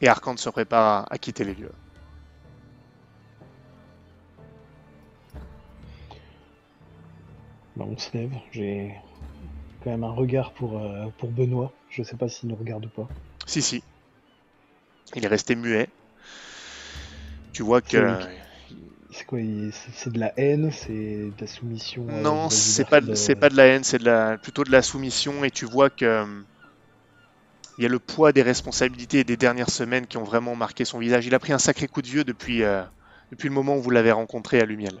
Et 0.00 0.08
Arcande 0.08 0.40
se 0.40 0.50
prépare 0.50 1.06
à 1.08 1.18
quitter 1.18 1.44
les 1.44 1.54
lieux. 1.54 1.72
Bah, 7.76 7.84
on 7.88 7.96
se 7.96 8.16
lève. 8.16 8.32
J'ai 8.52 8.94
quand 9.82 9.90
même 9.90 10.04
un 10.04 10.12
regard 10.12 10.52
pour, 10.54 10.78
euh, 10.78 11.06
pour 11.18 11.30
Benoît. 11.30 11.72
Je 11.90 12.02
sais 12.02 12.16
pas 12.16 12.28
s'il 12.28 12.48
nous 12.48 12.56
regarde 12.56 12.86
ou 12.86 12.90
pas. 12.90 13.10
Si, 13.46 13.62
si. 13.62 13.82
Il 15.14 15.22
est 15.24 15.28
resté 15.28 15.54
muet. 15.54 15.88
Tu 17.52 17.62
vois 17.62 17.80
que. 17.82 18.16
C'est 19.10 19.24
quoi 19.24 19.38
C'est 19.72 20.12
de 20.12 20.18
la 20.18 20.32
haine 20.38 20.70
C'est 20.70 21.30
de 21.30 21.40
la 21.40 21.46
soumission 21.46 22.04
euh, 22.08 22.22
Non, 22.22 22.50
c'est 22.50 22.84
pas, 22.88 23.00
de- 23.00 23.14
c'est 23.14 23.36
pas 23.36 23.48
de 23.48 23.56
la 23.56 23.66
haine, 23.66 23.84
c'est 23.84 23.98
de 23.98 24.04
la, 24.04 24.36
plutôt 24.38 24.64
de 24.64 24.70
la 24.72 24.82
soumission. 24.82 25.44
Et 25.44 25.50
tu 25.50 25.64
vois 25.64 25.90
que. 25.90 26.44
Il 27.78 27.82
y 27.82 27.86
a 27.86 27.88
le 27.88 28.00
poids 28.00 28.32
des 28.32 28.42
responsabilités 28.42 29.22
des 29.22 29.36
dernières 29.36 29.70
semaines 29.70 30.08
qui 30.08 30.16
ont 30.16 30.24
vraiment 30.24 30.56
marqué 30.56 30.84
son 30.84 30.98
visage. 30.98 31.26
Il 31.26 31.34
a 31.36 31.38
pris 31.38 31.52
un 31.52 31.58
sacré 31.58 31.86
coup 31.86 32.02
de 32.02 32.08
vieux 32.08 32.24
depuis, 32.24 32.64
euh, 32.64 32.82
depuis 33.30 33.48
le 33.48 33.54
moment 33.54 33.76
où 33.76 33.80
vous 33.80 33.90
l'avez 33.90 34.10
rencontré 34.10 34.60
à 34.60 34.64
Lumiel. 34.64 35.00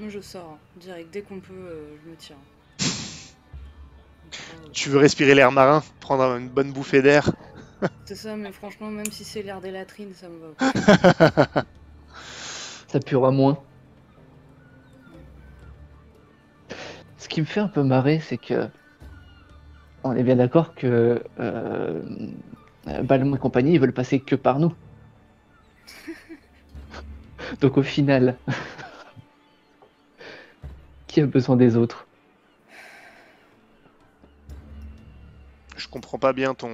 Moi 0.00 0.08
je 0.10 0.20
sors, 0.20 0.52
hein. 0.52 0.58
direct, 0.76 1.12
dès 1.12 1.22
qu'on 1.22 1.40
peut, 1.40 1.52
euh, 1.52 1.96
je 2.04 2.10
me 2.10 2.16
tire. 2.16 2.36
Tu 4.72 4.90
veux 4.90 4.98
respirer 4.98 5.34
l'air 5.34 5.50
marin, 5.50 5.82
prendre 6.00 6.36
une 6.36 6.48
bonne 6.48 6.72
bouffée 6.72 7.02
d'air? 7.02 7.32
C'est 8.04 8.14
ça, 8.14 8.36
mais 8.36 8.52
franchement, 8.52 8.90
même 8.90 9.10
si 9.10 9.24
c'est 9.24 9.42
l'air 9.42 9.60
des 9.60 9.70
latrines, 9.70 10.14
ça 10.14 10.28
me 10.28 10.38
va. 10.38 11.64
Ça 12.88 13.00
puera 13.00 13.30
moins. 13.30 13.58
Ce 17.18 17.28
qui 17.28 17.40
me 17.40 17.46
fait 17.46 17.60
un 17.60 17.68
peu 17.68 17.82
marrer, 17.82 18.20
c'est 18.20 18.38
que. 18.38 18.68
On 20.04 20.16
est 20.16 20.22
bien 20.22 20.36
d'accord 20.36 20.74
que. 20.74 21.22
Euh, 21.38 22.02
Balmont 23.02 23.36
et 23.36 23.38
compagnie, 23.38 23.74
ils 23.74 23.80
veulent 23.80 23.92
passer 23.92 24.20
que 24.20 24.34
par 24.34 24.58
nous. 24.58 24.74
Donc 27.60 27.76
au 27.76 27.82
final. 27.82 28.36
qui 31.06 31.20
a 31.20 31.26
besoin 31.26 31.56
des 31.56 31.76
autres? 31.76 32.06
Je 35.76 35.88
comprends 35.88 36.18
pas 36.18 36.32
bien 36.32 36.54
ton. 36.54 36.70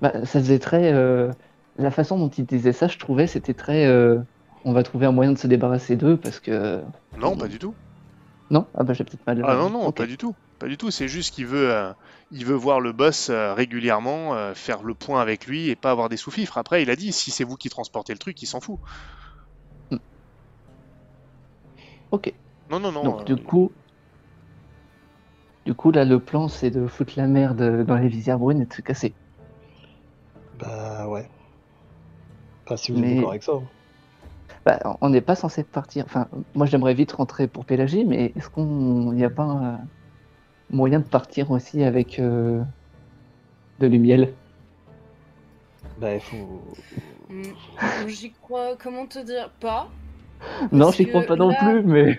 Bah, 0.00 0.12
ça 0.24 0.40
faisait 0.40 0.58
très. 0.60 0.92
euh, 0.92 1.32
La 1.80 1.90
façon 1.90 2.18
dont 2.18 2.28
il 2.28 2.44
disait 2.44 2.72
ça, 2.72 2.88
je 2.88 2.98
trouvais, 2.98 3.26
c'était 3.26 3.54
très. 3.54 3.86
euh, 3.86 4.20
On 4.64 4.72
va 4.72 4.82
trouver 4.82 5.06
un 5.06 5.12
moyen 5.12 5.32
de 5.32 5.38
se 5.38 5.46
débarrasser 5.46 5.96
d'eux 5.96 6.16
parce 6.16 6.38
que. 6.38 6.82
Non, 7.18 7.36
pas 7.36 7.48
du 7.48 7.58
tout. 7.58 7.74
Non? 8.50 8.66
Ah 8.74 8.84
bah 8.84 8.92
j'ai 8.92 9.04
peut-être 9.04 9.26
mal. 9.26 9.42
Ah 9.46 9.54
non, 9.54 9.70
non, 9.70 9.90
pas 9.90 10.06
du 10.06 10.16
tout. 10.16 10.34
Pas 10.58 10.66
du 10.66 10.76
tout. 10.76 10.90
C'est 10.90 11.08
juste 11.08 11.34
qu'il 11.34 11.46
veut, 11.46 11.72
euh, 11.72 11.92
il 12.30 12.44
veut 12.44 12.54
voir 12.54 12.80
le 12.80 12.92
boss 12.92 13.30
euh, 13.30 13.54
régulièrement, 13.54 14.34
euh, 14.34 14.52
faire 14.54 14.82
le 14.82 14.92
point 14.92 15.22
avec 15.22 15.46
lui 15.46 15.70
et 15.70 15.76
pas 15.76 15.90
avoir 15.90 16.10
des 16.10 16.18
sous-fifres. 16.18 16.58
Après, 16.58 16.82
il 16.82 16.90
a 16.90 16.96
dit, 16.96 17.12
si 17.12 17.30
c'est 17.30 17.44
vous 17.44 17.56
qui 17.56 17.70
transportez 17.70 18.12
le 18.12 18.18
truc, 18.18 18.42
il 18.42 18.46
s'en 18.46 18.60
fout. 18.60 18.78
Ok. 22.10 22.32
Non, 22.70 22.80
non, 22.80 22.92
non. 22.92 23.04
Donc 23.04 23.20
euh, 23.20 23.24
du 23.24 23.36
coup, 23.36 23.72
du 25.64 25.74
coup 25.74 25.92
là 25.92 26.04
le 26.04 26.18
plan 26.18 26.48
c'est 26.48 26.70
de 26.70 26.86
foutre 26.86 27.12
la 27.16 27.26
merde 27.26 27.84
dans 27.84 27.96
les 27.96 28.08
visières 28.08 28.38
brunes 28.38 28.60
et 28.60 28.66
de 28.66 28.72
se 28.72 28.82
casser. 28.82 29.14
Bah 30.58 31.08
ouais. 31.08 31.28
Enfin, 32.70 32.76
si 32.76 32.92
vous 32.92 32.98
êtes 32.98 33.04
Mais- 33.04 33.14
d'accord 33.16 33.30
avec 33.30 33.42
ça. 33.42 33.52
hein. 33.54 33.62
Bah, 34.64 34.78
on 35.00 35.08
n'est 35.08 35.20
pas 35.22 35.34
censé 35.34 35.64
partir. 35.64 36.04
Enfin, 36.04 36.28
moi 36.54 36.66
j'aimerais 36.66 36.94
vite 36.94 37.10
rentrer 37.12 37.48
pour 37.48 37.64
Pélagie, 37.64 38.04
mais 38.04 38.32
est-ce 38.36 38.48
qu'on 38.48 39.12
n'y 39.12 39.24
a 39.24 39.30
pas 39.30 39.42
un 39.42 39.80
moyen 40.70 41.00
de 41.00 41.04
partir 41.04 41.50
aussi 41.50 41.82
avec 41.82 42.18
euh, 42.20 42.62
de 43.80 43.86
l'humiel 43.88 44.32
Bah 45.98 46.14
il 46.14 46.20
faut. 46.20 46.62
Hmm, 47.28 48.06
J'y 48.06 48.30
crois, 48.32 48.76
comment 48.76 49.06
te 49.06 49.18
dire 49.18 49.50
Pas. 49.60 49.88
Non, 50.70 50.92
j'y 50.92 51.08
crois 51.08 51.22
pas 51.22 51.36
non 51.36 51.48
là- 51.48 51.56
plus, 51.56 51.82
mais 51.82 52.18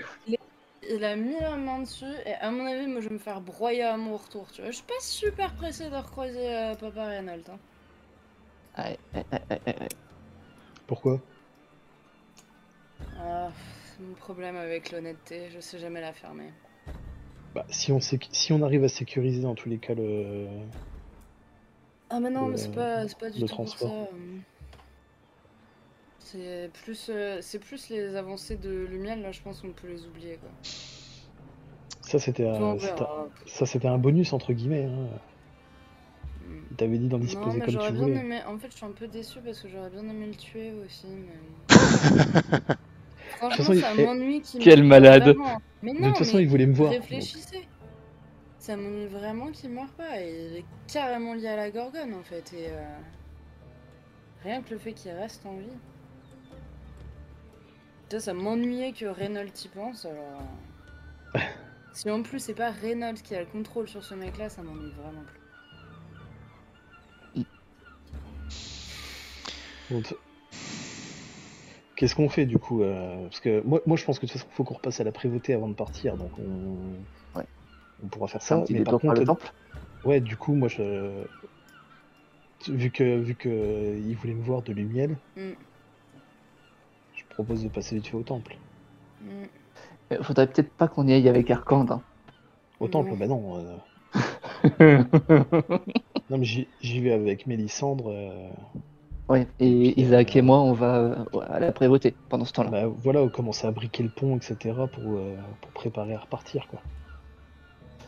Il 0.90 1.04
a 1.06 1.16
mis 1.16 1.40
la 1.40 1.56
main 1.56 1.80
dessus, 1.80 2.04
et 2.26 2.34
à 2.34 2.52
mon 2.52 2.66
avis, 2.66 2.88
moi 2.88 3.00
je 3.02 3.08
vais 3.08 3.14
me 3.14 3.20
faire 3.20 3.40
broyer 3.40 3.84
à 3.84 3.96
mon 3.98 4.18
retour, 4.18 4.48
tu 4.52 4.62
vois. 4.62 4.72
Je 4.72 4.76
suis 4.78 4.86
pas 4.86 4.94
super 5.00 5.54
pressé 5.54 5.90
de 5.90 5.96
recroiser 5.96 6.40
euh, 6.54 6.76
Papa 6.76 7.06
Reynolds. 7.06 7.44
Hein. 8.78 8.84
Ouais, 8.84 8.98
ouais, 9.14 9.26
ouais, 9.32 9.42
ouais, 9.68 9.76
ouais. 9.80 9.88
Pourquoi 10.92 11.22
c'est 13.00 14.04
mon 14.04 14.14
problème 14.16 14.58
avec 14.58 14.92
l'honnêteté, 14.92 15.48
je 15.54 15.62
sais 15.62 15.80
jamais 15.80 16.02
la 16.02 16.12
fermer. 16.12 16.52
Bah 17.56 17.66
si 17.70 17.94
on 17.94 18.02
si 18.02 18.52
on 18.52 18.62
arrive 18.62 18.84
à 18.84 18.90
sécuriser 18.90 19.42
dans 19.42 19.56
tous 19.56 19.70
les 19.70 19.78
cas 19.78 19.94
le. 19.94 20.48
Ah 22.10 22.20
mais 22.20 22.30
non, 22.30 22.48
Le- 22.48 22.52
mais 22.52 22.58
c'est 22.58 22.74
pas, 22.76 23.06
du 23.06 23.16
tout 23.16 23.24
pour 23.40 23.48
transport. 23.48 23.88
ça. 23.88 23.96
euh. 23.96 24.38
C'est 26.20 26.70
plus, 26.84 27.08
euh, 27.10 27.38
c'est 27.42 27.60
plus 27.60 27.88
les 27.88 28.18
avancées 28.18 28.58
de 28.58 28.86
Lumiel, 28.90 29.22
là 29.22 29.32
je 29.32 29.42
pense 29.42 29.62
qu'on 29.62 29.72
peut 29.72 29.88
les 29.88 30.06
oublier 30.06 30.40
quoi. 30.42 30.50
Ça 32.02 32.20
c'était 32.20 32.50
un, 32.50 32.76
verra. 32.76 33.30
ça 33.46 33.66
c'était 33.66 33.88
un 33.88 33.98
bonus 33.98 34.34
entre 34.34 34.52
guillemets. 34.52 34.84
hein. 34.84 35.08
T'avais 36.78 36.98
dit 36.98 37.08
d'en 37.08 37.18
Non, 37.18 37.24
disposer 37.26 37.60
mais 37.60 37.66
comme 37.66 37.74
j'aurais 37.74 37.88
tu 37.88 37.94
bien 37.94 38.02
voulais. 38.04 38.20
aimé. 38.20 38.40
En 38.48 38.58
fait, 38.58 38.68
je 38.72 38.76
suis 38.78 38.86
un 38.86 38.92
peu 38.92 39.08
déçu 39.08 39.40
parce 39.44 39.60
que 39.62 39.68
j'aurais 39.70 39.90
bien 39.90 40.02
aimé 40.08 40.28
le 40.28 40.36
tuer 40.36 40.72
aussi. 40.86 41.08
Mais... 41.08 41.76
Franchement, 43.38 43.66
façon, 43.66 43.80
ça 43.80 43.94
il- 43.96 44.06
m'ennuie 44.06 44.42
qu'il 44.42 44.60
Quel 44.62 44.84
malade. 44.84 45.36
Mais 45.82 45.94
De 45.94 46.00
non, 46.00 46.08
toute 46.10 46.18
façon, 46.20 46.38
mais 46.38 46.44
il 46.44 46.50
voulait 46.50 46.66
me 46.68 46.74
voir. 46.74 46.92
donc. 46.92 47.02
réfléchissez. 47.02 47.68
Ça 48.60 48.78
m'ennuie 48.78 49.08
vraiment 49.08 49.48
qu'il 49.52 49.72
meure 49.72 49.90
pas. 49.98 50.20
Il 50.22 50.58
est 50.58 50.66
carrément 50.92 51.34
lié 51.34 51.48
à 51.48 51.56
la 51.56 51.72
Gorgone 51.72 52.14
en 52.14 52.24
fait. 52.24 52.54
Et 52.54 52.68
euh, 52.70 52.84
rien 54.44 54.62
que 54.62 54.70
le 54.72 54.78
fait 54.80 54.94
qu'il 54.94 55.12
reste 55.12 55.46
en 55.46 55.56
vie. 55.58 55.66
Ça, 58.10 58.20
ça 58.20 58.34
m'ennuyait 58.34 58.92
que 58.92 59.06
Reynolds 59.06 59.50
y 59.66 59.68
pense. 59.70 60.06
Alors... 60.06 60.42
euh, 61.36 61.40
si 61.94 62.10
en 62.12 62.22
plus 62.22 62.40
c'est 62.40 62.54
pas 62.54 62.70
Reynolds 62.72 63.22
qui 63.24 63.34
a 63.36 63.40
le 63.40 63.46
contrôle 63.48 63.88
sur 63.88 64.04
ce 64.04 64.14
mec 64.14 64.38
là, 64.38 64.50
ça 64.50 64.62
m'ennuie 64.62 64.92
vraiment 64.92 65.24
plus. 65.26 65.40
Donc, 69.92 70.16
Qu'est-ce 71.96 72.16
qu'on 72.16 72.30
fait 72.30 72.46
du 72.46 72.58
coup 72.58 72.82
euh, 72.82 73.24
Parce 73.24 73.40
que 73.40 73.62
moi, 73.62 73.82
moi 73.86 73.98
je 73.98 74.06
pense 74.06 74.18
que 74.18 74.26
de 74.26 74.32
toute 74.32 74.40
façon 74.42 74.52
faut 74.54 74.64
qu'on 74.64 74.74
repasse 74.76 75.00
à 75.00 75.04
la 75.04 75.12
prévôté 75.12 75.54
avant 75.54 75.68
de 75.68 75.74
partir, 75.76 76.18
donc 76.18 76.32
on, 76.40 76.96
Ouais. 77.36 77.46
on 78.04 78.08
pourra 78.08 78.28
faire 78.28 78.42
C'est 78.42 78.54
un 78.54 78.60
ça. 78.60 78.64
petit 78.66 78.74
Mais 78.74 78.84
par 78.84 79.00
contre, 79.00 79.20
le 79.20 79.26
temple. 79.26 79.54
ouais, 80.04 80.22
du 80.22 80.38
coup 80.38 80.54
moi 80.56 80.68
je 80.68 81.26
vu 82.68 82.92
que 82.92 83.20
vu 83.20 83.36
que 83.36 83.50
euh, 83.50 84.00
il 84.00 84.16
voulait 84.16 84.34
me 84.34 84.44
voir 84.44 84.62
de 84.62 84.74
Lumiel, 84.74 85.18
Mm. 85.36 85.56
je 87.14 87.24
propose 87.30 87.64
de 87.64 87.70
passer 87.70 87.96
vite 87.96 88.08
fait 88.08 88.16
au 88.18 88.24
temple. 88.24 88.58
Mm. 89.22 89.46
Euh, 90.14 90.24
Faudrait 90.24 90.48
peut-être 90.48 90.74
pas 90.76 90.88
qu'on 90.88 91.08
y 91.08 91.14
aille 91.14 91.30
avec 91.30 91.50
Arcande. 91.52 91.92
hein. 91.92 92.04
Au 92.80 92.88
temple, 92.88 93.16
bah 93.18 93.28
non. 93.28 93.58
euh, 93.58 93.78
Non 96.30 96.38
mais 96.38 96.46
j'y 96.46 96.68
j'y 96.82 97.00
vais 97.00 97.12
avec 97.12 97.46
Mélissandre. 97.46 98.10
euh, 98.12 98.50
ouais, 99.32 99.48
et 99.60 100.00
Isaac 100.00 100.36
euh, 100.36 100.40
et 100.40 100.42
moi, 100.42 100.60
on 100.60 100.74
va 100.74 100.98
euh, 100.98 101.16
à 101.50 101.60
la 101.60 101.72
prévôté 101.72 102.14
pendant 102.30 102.46
ce 102.46 102.54
temps-là. 102.54 102.70
bah 102.70 102.86
voilà, 102.88 103.22
on 103.22 103.30
commence 103.30 103.64
à 103.66 103.72
briquer 103.72 104.04
le 104.04 104.10
pont, 104.10 104.36
etc. 104.38 104.56
pour 104.92 105.18
euh, 105.18 105.36
pour 105.62 105.72
préparer 105.72 106.14
à 106.14 106.20
repartir 106.20 106.68
quoi. 106.68 106.82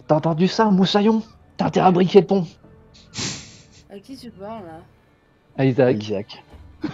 T'as 0.07 0.15
entendu 0.15 0.47
ça, 0.47 0.65
Moussaillon? 0.65 1.23
T'as 1.57 1.67
intérêt 1.67 1.87
à 1.87 1.91
briquer 1.91 2.21
le 2.21 2.27
pont? 2.27 2.45
À 3.89 3.99
qui 3.99 4.17
tu 4.17 4.31
parles 4.31 4.65
là? 4.65 4.81
À 5.57 5.65
Isaac. 5.65 6.03
Isaac. 6.03 6.43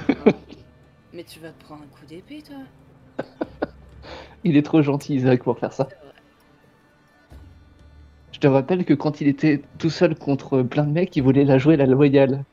Mais 1.13 1.23
tu 1.23 1.39
vas 1.39 1.49
te 1.49 1.63
prendre 1.63 1.83
un 1.83 1.87
coup 1.87 2.05
d'épée 2.07 2.43
toi 2.43 3.25
Il 4.43 4.55
est 4.55 4.61
trop 4.61 4.81
gentil, 4.81 5.15
Isaac, 5.15 5.43
pour 5.43 5.57
faire 5.57 5.73
ça. 5.73 5.87
Je 8.31 8.39
te 8.39 8.47
rappelle 8.47 8.85
que 8.85 8.93
quand 8.93 9.19
il 9.19 9.27
était 9.27 9.61
tout 9.79 9.89
seul 9.89 10.15
contre 10.15 10.61
plein 10.61 10.85
de 10.85 10.91
mecs, 10.91 11.15
il 11.17 11.23
voulait 11.23 11.43
la 11.43 11.57
jouer 11.57 11.75
la 11.75 11.85
loyale. 11.85 12.45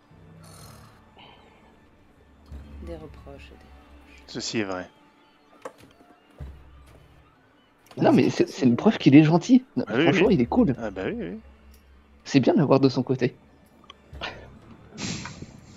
Ceci 4.37 4.59
est 4.59 4.65
vrai. 4.65 4.87
Non, 7.97 8.13
mais 8.13 8.29
c'est 8.29 8.67
une 8.67 8.77
preuve 8.77 8.99
qu'il 8.99 9.17
est 9.17 9.25
gentil. 9.25 9.65
Non, 9.77 9.85
Ah 9.89 9.95
oui, 9.97 10.03
Franchement, 10.03 10.27
oui. 10.29 10.35
il 10.35 10.43
est 10.43 10.47
cool. 10.47 10.75
Ah 10.79 10.91
bah 10.91 11.05
oui, 11.07 11.17
oui. 11.19 11.39
C'est 12.25 12.41
bien 12.41 12.53
de 12.53 12.59
l'avoir 12.59 12.81
de 12.81 12.91
son 12.91 13.03
côté. 13.03 13.35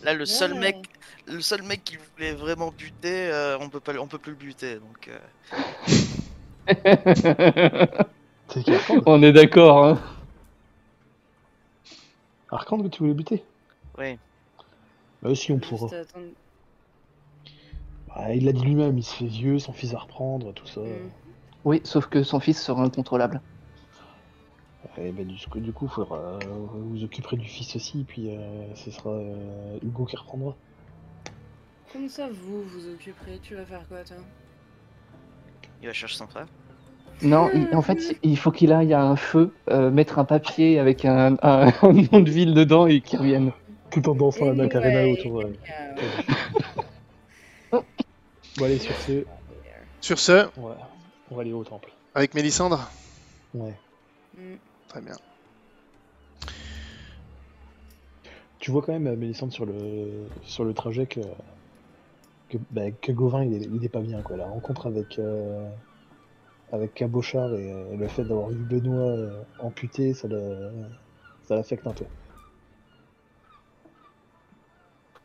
Là, 0.04 0.13
le 0.13 0.26
seul 0.26 0.52
Ouais. 0.54 0.60
mec, 0.60 0.76
le 1.28 1.39
seul 1.41 1.62
mec 1.63 1.86
qui 1.86 1.95
voulait 1.95 2.34
vraiment 2.34 2.72
buter, 2.72 3.30
euh, 3.32 3.58
on 3.62 3.69
peut 3.69 3.80
pas, 3.80 3.93
on 3.98 4.08
peut 4.08 4.17
plus 4.17 4.34
le 4.34 4.38
buter. 4.38 4.76
Donc, 4.76 5.08
euh, 5.08 5.17
On 9.06 9.24
est 9.24 9.32
d'accord, 9.32 9.86
hein. 9.86 10.02
Arcande 12.52 12.84
que 12.84 12.89
tu 12.89 13.00
voulais 13.00 13.13
buter? 13.13 13.41
Oui. 13.98 14.17
Bah 15.22 15.36
si 15.36 15.52
on 15.52 15.60
Juste 15.60 15.60
pourra. 15.60 15.89
Bah, 18.15 18.34
il 18.34 18.45
l'a 18.45 18.52
dit 18.54 18.63
lui-même, 18.63 18.98
il 18.98 19.04
se 19.04 19.13
fait 19.15 19.26
vieux, 19.26 19.60
son 19.60 19.74
fils 19.74 19.93
à 19.93 20.00
reprendre, 20.00 20.54
tout 20.54 20.67
ça. 20.67 20.82
Mm. 20.82 21.12
Oui, 21.65 21.82
sauf 21.84 22.08
que 22.08 22.24
son 22.24 22.39
fils 22.39 22.62
sera 22.62 22.82
incontrôlable. 22.84 23.41
Et 24.98 25.12
bah, 25.12 25.24
du 25.24 25.36
coup, 25.48 25.60
du 25.60 25.72
coup, 25.74 25.88
faudra, 25.88 26.17
euh, 26.17 26.39
vous 26.74 26.89
vous 26.89 27.04
occuperez 27.04 27.38
du 27.38 27.48
fils 27.48 27.76
aussi, 27.76 28.06
puis 28.08 28.30
euh, 28.30 28.76
ce 28.76 28.91
sera 28.91 29.12
euh, 29.12 29.78
Hugo 29.84 30.06
qui 30.06 30.15
reprendra. 30.15 30.56
Comme 31.91 32.08
ça, 32.08 32.28
vous 32.30 32.63
vous 32.63 32.93
occuperez. 32.93 33.39
Tu 33.43 33.56
vas 33.56 33.65
faire 33.65 33.88
quoi 33.88 34.04
toi? 34.04 34.17
Il 35.82 35.88
va 35.88 35.93
chercher 35.93 36.17
son 36.17 36.28
frère. 36.28 36.45
Non, 37.22 37.50
il- 37.54 37.76
en 37.76 37.82
fait, 37.82 38.15
il 38.24 38.38
faut 38.38 38.52
qu'il 38.52 38.72
aille 38.72 38.93
à 38.93 39.02
un 39.04 39.15
feu, 39.15 39.54
euh, 39.69 39.91
mettre 39.91 40.19
un 40.19 40.26
papier 40.26 40.80
avec 40.80 41.04
un, 41.06 41.36
un- 41.41 41.72
un 41.82 41.93
nom 42.12 42.19
de 42.22 42.30
ville 42.30 42.54
dedans 42.54 42.88
et 42.88 43.02
qu'il 43.02 43.19
revienne. 43.19 43.52
Tout 43.91 44.08
en 44.10 44.15
dansant 44.15 44.45
la 44.45 44.54
Macarena 44.54 45.06
autour. 45.08 45.39
Euh, 45.41 45.52
Bon 48.58 48.66
allez, 48.66 48.80
sur 48.80 48.96
ce, 48.98 49.26
Sur 50.02 50.20
ce, 50.20 50.50
on 50.56 50.68
va, 50.68 50.78
on 51.30 51.36
va 51.36 51.42
aller 51.42 51.54
au 51.54 51.64
temple. 51.64 51.92
avec 52.14 52.36
Mélissandre 52.36 52.92
Ouais. 53.54 53.80
mm. 54.38 54.60
Très 54.88 55.02
bien. 55.02 55.16
Tu 58.60 58.72
vois 58.72 58.82
quand 58.82 58.92
même, 58.94 59.08
euh, 59.08 59.16
Mélissandre, 59.16 59.54
sur 59.54 59.66
le, 59.66 60.30
sur 60.42 60.64
le 60.66 60.74
trajet 60.74 61.08
que, 61.08 61.20
que, 62.50 62.58
bah, 62.72 62.92
que 62.92 63.12
Gauvin, 63.12 63.44
il 63.44 63.54
est, 63.54 63.68
il 63.72 63.84
est 63.86 63.90
pas 63.90 64.02
bien, 64.02 64.22
quoi. 64.22 64.38
La 64.38 64.46
rencontre 64.46 64.88
avec, 64.88 65.20
euh, 65.20 65.70
avec 66.72 66.94
Cabochard 66.96 67.54
et 67.56 67.72
euh, 67.72 67.96
le 67.96 68.08
fait 68.08 68.24
d'avoir 68.24 68.50
vu 68.50 68.64
Benoît 68.64 69.12
euh, 69.18 69.44
amputé, 69.60 70.14
ça 70.14 70.28
le- 70.28 70.72
ça 71.44 71.56
l'affecte 71.56 71.86
un 71.88 71.94
peu. 71.94 72.06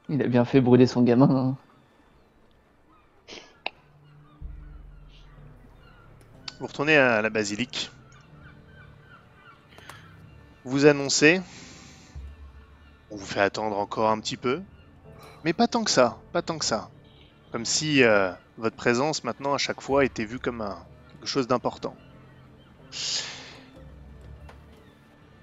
Il 0.09 0.23
a 0.23 0.29
bien 0.29 0.47
fait 0.47 0.63
brûler 0.63 0.87
son 0.87 1.03
gamin. 1.03 1.29
hein. 1.31 1.59
Vous 6.61 6.69
retournez 6.69 6.97
à 6.97 7.21
la 7.21 7.31
basilique. 7.31 7.91
Vous 10.65 10.87
annoncez. 10.87 11.41
On 13.11 13.17
vous 13.17 13.27
fait 13.27 13.41
attendre 13.41 13.77
encore 13.77 14.09
un 14.09 14.21
petit 14.21 14.37
peu. 14.37 14.63
Mais 15.45 15.53
pas 15.53 15.67
tant 15.67 15.83
que 15.83 15.91
ça, 15.91 16.19
pas 16.33 16.43
tant 16.43 16.59
que 16.59 16.65
ça. 16.65 16.91
Comme 17.51 17.65
si 17.65 18.03
euh, 18.03 18.33
votre 18.57 18.77
présence 18.77 19.25
maintenant 19.25 19.53
à 19.53 19.59
chaque 19.59 19.81
fois 19.81 20.05
était 20.05 20.25
vue 20.25 20.39
comme 20.39 20.65
quelque 21.11 21.27
chose 21.27 21.49
d'important. 21.49 21.97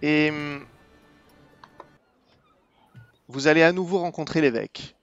Et 0.01 0.29
hum, 0.29 0.65
vous 3.27 3.47
allez 3.47 3.63
à 3.63 3.73
nouveau 3.73 3.99
rencontrer 3.99 4.39
l'évêque. 4.39 4.95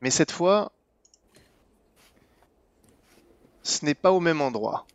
Mais 0.00 0.10
cette 0.10 0.30
fois, 0.30 0.70
ce 3.62 3.84
n'est 3.84 3.94
pas 3.94 4.12
au 4.12 4.20
même 4.20 4.40
endroit. 4.40 4.86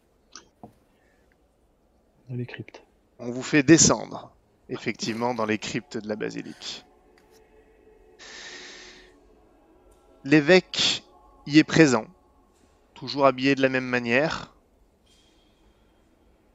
On 3.19 3.31
vous 3.31 3.43
fait 3.43 3.63
descendre, 3.63 4.31
effectivement, 4.69 5.33
dans 5.33 5.45
les 5.45 5.57
cryptes 5.57 5.97
de 5.97 6.07
la 6.07 6.15
basilique. 6.15 6.85
L'évêque 10.23 11.03
y 11.45 11.59
est 11.59 11.63
présent, 11.63 12.05
toujours 12.95 13.27
habillé 13.27 13.53
de 13.53 13.61
la 13.61 13.69
même 13.69 13.85
manière. 13.85 14.55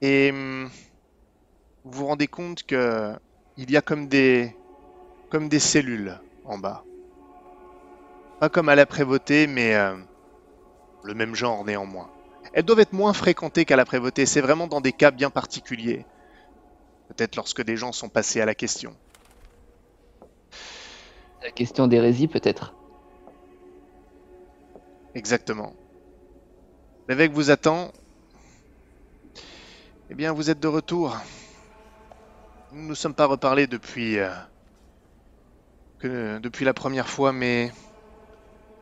Et 0.00 0.30
hum, 0.30 0.68
vous 1.84 1.92
vous 1.92 2.06
rendez 2.06 2.26
compte 2.26 2.64
que 2.64 3.14
il 3.56 3.70
y 3.70 3.76
a 3.76 3.82
comme 3.82 4.08
des, 4.08 4.54
comme 5.30 5.48
des 5.48 5.60
cellules 5.60 6.18
en 6.44 6.58
bas. 6.58 6.84
Pas 8.40 8.48
comme 8.48 8.68
à 8.68 8.74
la 8.74 8.86
prévôté, 8.86 9.46
mais 9.46 9.74
euh, 9.74 9.96
le 11.04 11.14
même 11.14 11.34
genre 11.34 11.64
néanmoins. 11.64 12.10
Elles 12.52 12.64
doivent 12.64 12.80
être 12.80 12.92
moins 12.92 13.12
fréquentées 13.12 13.64
qu'à 13.64 13.76
la 13.76 13.84
prévôté, 13.84 14.26
c'est 14.26 14.40
vraiment 14.40 14.66
dans 14.66 14.80
des 14.80 14.92
cas 14.92 15.10
bien 15.10 15.30
particuliers. 15.30 16.04
Peut-être 17.08 17.36
lorsque 17.36 17.62
des 17.62 17.76
gens 17.76 17.92
sont 17.92 18.08
passés 18.08 18.40
à 18.40 18.46
la 18.46 18.54
question. 18.54 18.94
La 21.42 21.50
question 21.50 21.86
d'hérésie, 21.86 22.28
peut-être. 22.28 22.74
Exactement. 25.14 25.74
L'évêque 27.08 27.32
vous 27.32 27.50
attend. 27.50 27.92
Eh 30.10 30.14
bien, 30.14 30.32
vous 30.32 30.50
êtes 30.50 30.60
de 30.60 30.68
retour. 30.68 31.16
Nous 32.72 32.82
ne 32.82 32.88
nous 32.88 32.94
sommes 32.94 33.14
pas 33.14 33.26
reparlé 33.26 33.66
depuis. 33.66 34.18
euh, 34.18 34.30
que, 35.98 36.38
depuis 36.38 36.64
la 36.64 36.74
première 36.74 37.08
fois, 37.08 37.32
mais. 37.32 37.70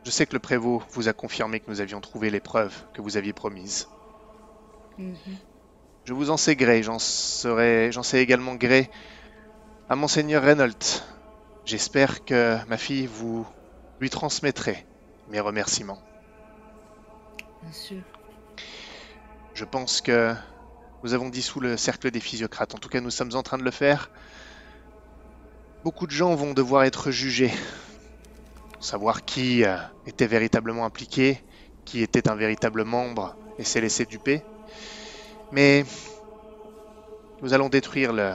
Je 0.03 0.11
sais 0.11 0.25
que 0.25 0.33
le 0.33 0.39
prévôt 0.39 0.83
vous 0.91 1.07
a 1.07 1.13
confirmé 1.13 1.59
que 1.59 1.69
nous 1.69 1.81
avions 1.81 2.01
trouvé 2.01 2.29
les 2.29 2.39
preuves 2.39 2.85
que 2.93 3.01
vous 3.01 3.17
aviez 3.17 3.33
promises. 3.33 3.87
Mhm. 4.97 5.15
Je 6.05 6.13
vous 6.13 6.29
en 6.29 6.37
sais 6.37 6.55
gré, 6.55 6.81
j'en 6.83 6.99
serai, 6.99 7.91
j'en 7.91 8.03
sais 8.03 8.21
également 8.21 8.55
gré 8.55 8.89
à 9.89 9.95
Monseigneur 9.95 10.43
Reynolds. 10.43 11.03
J'espère 11.65 12.23
que 12.25 12.57
ma 12.67 12.77
fille 12.77 13.05
vous 13.05 13.47
lui 13.99 14.09
transmettrez 14.09 14.87
mes 15.27 15.39
remerciements. 15.39 16.01
Bien 17.61 17.73
sûr. 17.73 18.01
Je 19.53 19.65
pense 19.65 20.01
que 20.01 20.33
nous 21.03 21.13
avons 21.13 21.29
dissous 21.29 21.59
le 21.59 21.77
cercle 21.77 22.11
des 22.11 22.19
physiocrates. 22.19 22.73
En 22.73 22.77
tout 22.77 22.89
cas, 22.89 23.01
nous 23.01 23.11
sommes 23.11 23.35
en 23.35 23.43
train 23.43 23.57
de 23.57 23.63
le 23.63 23.71
faire. 23.71 24.09
beaucoup 25.83 26.07
de 26.07 26.11
gens 26.11 26.33
vont 26.35 26.53
devoir 26.53 26.83
être 26.83 27.11
jugés. 27.11 27.51
Savoir 28.79 29.25
qui 29.25 29.65
euh, 29.65 29.75
était 30.07 30.25
véritablement 30.27 30.85
impliqué, 30.85 31.43
qui 31.85 32.01
était 32.01 32.29
un 32.29 32.35
véritable 32.35 32.83
membre 32.83 33.35
et 33.57 33.63
s'est 33.63 33.81
laissé 33.81 34.05
duper. 34.05 34.41
Mais 35.51 35.83
nous 37.41 37.53
allons 37.53 37.69
détruire 37.69 38.13
le, 38.13 38.33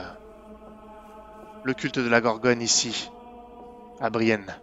le 1.63 1.73
culte 1.73 1.99
de 1.99 2.07
la 2.07 2.21
Gorgone 2.21 2.61
ici, 2.61 3.09
à 3.99 4.09
Brienne. 4.09 4.55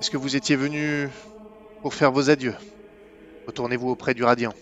Est-ce 0.00 0.10
que 0.10 0.16
vous 0.18 0.36
étiez 0.36 0.56
venu 0.56 1.08
pour 1.80 1.94
faire 1.94 2.12
vos 2.12 2.28
adieux? 2.28 2.54
Retournez-vous 3.46 3.88
auprès 3.88 4.12
du 4.12 4.22
Radiant? 4.22 4.52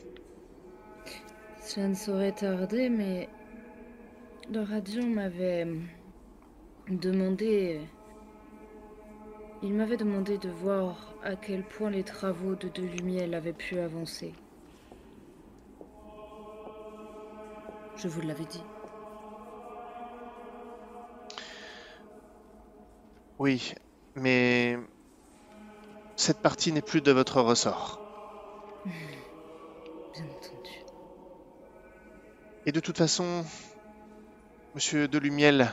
Ça 1.60 1.80
ne 1.80 1.94
saurait 1.94 2.32
tarder, 2.32 2.88
mais 2.88 3.28
le 4.52 4.60
Radiant 4.60 5.06
m'avait 5.06 5.66
demandé. 6.88 7.80
Il 9.62 9.72
m'avait 9.72 9.96
demandé 9.96 10.36
de 10.36 10.50
voir 10.50 11.14
à 11.22 11.36
quel 11.36 11.62
point 11.62 11.88
les 11.88 12.04
travaux 12.04 12.54
de 12.54 12.68
Delumiel 12.68 13.34
avaient 13.34 13.54
pu 13.54 13.78
avancer. 13.78 14.34
Je 17.96 18.08
vous 18.08 18.20
l'avais 18.20 18.44
dit. 18.44 18.62
Oui, 23.38 23.74
mais 24.16 24.78
cette 26.16 26.40
partie 26.40 26.72
n'est 26.72 26.82
plus 26.82 27.00
de 27.00 27.12
votre 27.12 27.40
ressort. 27.40 28.00
Bien 28.84 30.24
entendu. 30.24 30.84
Et 32.66 32.72
de 32.72 32.80
toute 32.80 32.98
façon, 32.98 33.44
Monsieur 34.74 35.06
Delumiel 35.06 35.70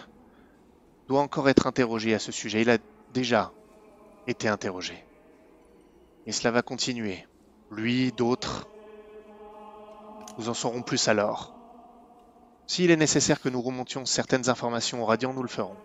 doit 1.08 1.22
encore 1.22 1.48
être 1.48 1.68
interrogé 1.68 2.14
à 2.14 2.20
ce 2.20 2.34
sujet. 2.34 2.62
Il 2.62 2.70
a 2.70 2.78
déjà 3.14 3.54
été 4.28 4.50
interrogé. 4.50 5.06
Et 6.26 6.34
cela 6.34 6.52
va 6.52 6.62
continuer. 6.62 7.26
Lui, 7.72 8.12
d'autres. 8.12 8.68
Nous 10.38 10.50
en 10.50 10.54
saurons 10.54 10.82
plus 10.82 11.08
alors. 11.08 11.56
S'il 12.68 12.92
est 12.92 12.98
nécessaire 12.98 13.40
que 13.40 13.48
nous 13.48 13.62
remontions 13.62 14.06
certaines 14.06 14.50
informations 14.50 15.02
au 15.02 15.06
Radiant, 15.06 15.34
nous 15.34 15.44
le 15.44 15.48
ferons. 15.48 15.78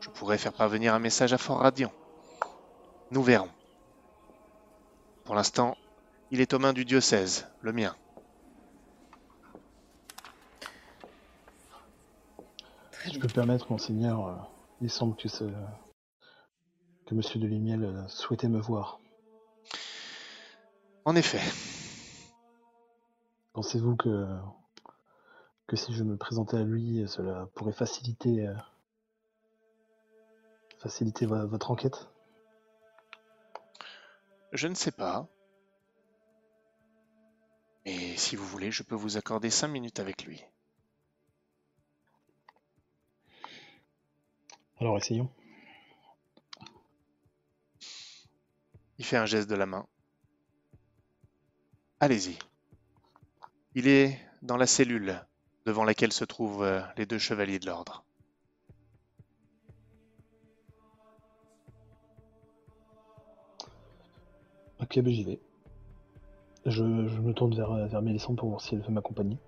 Je 0.00 0.10
pourrais 0.10 0.38
faire 0.38 0.52
parvenir 0.52 0.92
un 0.92 0.98
message 0.98 1.32
à 1.32 1.38
Fort 1.38 1.60
Radiant. 1.60 1.92
Nous 3.10 3.22
verrons. 3.22 3.50
Pour 5.24 5.34
l'instant, 5.34 5.78
il 6.30 6.42
est 6.42 6.52
aux 6.52 6.58
mains 6.58 6.74
du 6.74 6.84
diocèse, 6.84 7.46
le 7.62 7.72
mien. 7.72 7.96
Si 13.06 13.12
je 13.14 13.20
peux 13.20 13.28
me 13.28 13.32
permettre, 13.32 13.70
monseigneur, 13.70 14.26
euh, 14.26 14.34
il 14.80 14.90
semble 14.90 15.14
que 15.14 15.28
ce... 15.28 15.44
que 17.06 17.14
Monsieur 17.14 17.38
de 17.38 17.46
Limiel 17.46 17.84
euh, 17.84 18.08
souhaitait 18.08 18.48
me 18.48 18.58
voir. 18.58 18.98
En 21.04 21.14
effet, 21.14 21.40
Pensez-vous 23.52 23.94
que 23.96 24.26
que 25.68 25.76
si 25.76 25.94
je 25.94 26.02
me 26.02 26.16
présentais 26.16 26.56
à 26.58 26.62
lui, 26.64 27.06
cela 27.08 27.48
pourrait 27.54 27.72
faciliter 27.72 28.48
euh, 28.48 28.54
faciliter 30.78 31.26
vo- 31.26 31.46
votre 31.46 31.70
enquête? 31.70 32.08
Je 34.52 34.66
ne 34.66 34.74
sais 34.74 34.90
pas. 34.90 35.28
Mais 37.84 38.16
si 38.16 38.34
vous 38.34 38.44
voulez, 38.46 38.72
je 38.72 38.82
peux 38.82 38.96
vous 38.96 39.16
accorder 39.16 39.48
cinq 39.50 39.68
minutes 39.68 40.00
avec 40.00 40.24
lui. 40.24 40.44
Alors 44.78 44.96
essayons. 44.96 45.30
Il 48.98 49.04
fait 49.04 49.16
un 49.16 49.26
geste 49.26 49.48
de 49.48 49.54
la 49.54 49.66
main. 49.66 49.86
Allez-y. 52.00 52.38
Il 53.74 53.88
est 53.88 54.18
dans 54.42 54.56
la 54.56 54.66
cellule 54.66 55.20
devant 55.64 55.84
laquelle 55.84 56.12
se 56.12 56.24
trouvent 56.24 56.62
euh, 56.62 56.80
les 56.96 57.06
deux 57.06 57.18
chevaliers 57.18 57.58
de 57.58 57.66
l'ordre. 57.66 58.04
Ok, 64.80 64.98
ben 65.00 65.12
j'y 65.12 65.24
vais. 65.24 65.40
Je, 66.66 66.72
je 66.72 67.20
me 67.20 67.32
tourne 67.32 67.54
vers, 67.54 67.70
euh, 67.72 67.86
vers 67.86 68.02
Mélissande 68.02 68.36
pour 68.36 68.48
voir 68.48 68.60
si 68.60 68.74
elle 68.74 68.82
veut 68.82 68.92
m'accompagner. 68.92 69.38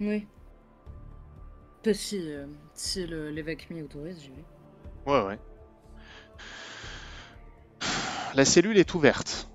Oui. 0.00 0.26
Peu 1.82 1.94
si, 1.94 2.30
euh, 2.30 2.46
si 2.74 3.06
l'évêque 3.06 3.70
m'y 3.70 3.82
autorise, 3.82 4.20
j'y 4.20 4.30
vais. 4.30 4.44
Ouais, 5.06 5.26
ouais. 5.26 5.38
La 8.34 8.44
cellule 8.44 8.78
est 8.78 8.94
ouverte. 8.94 9.48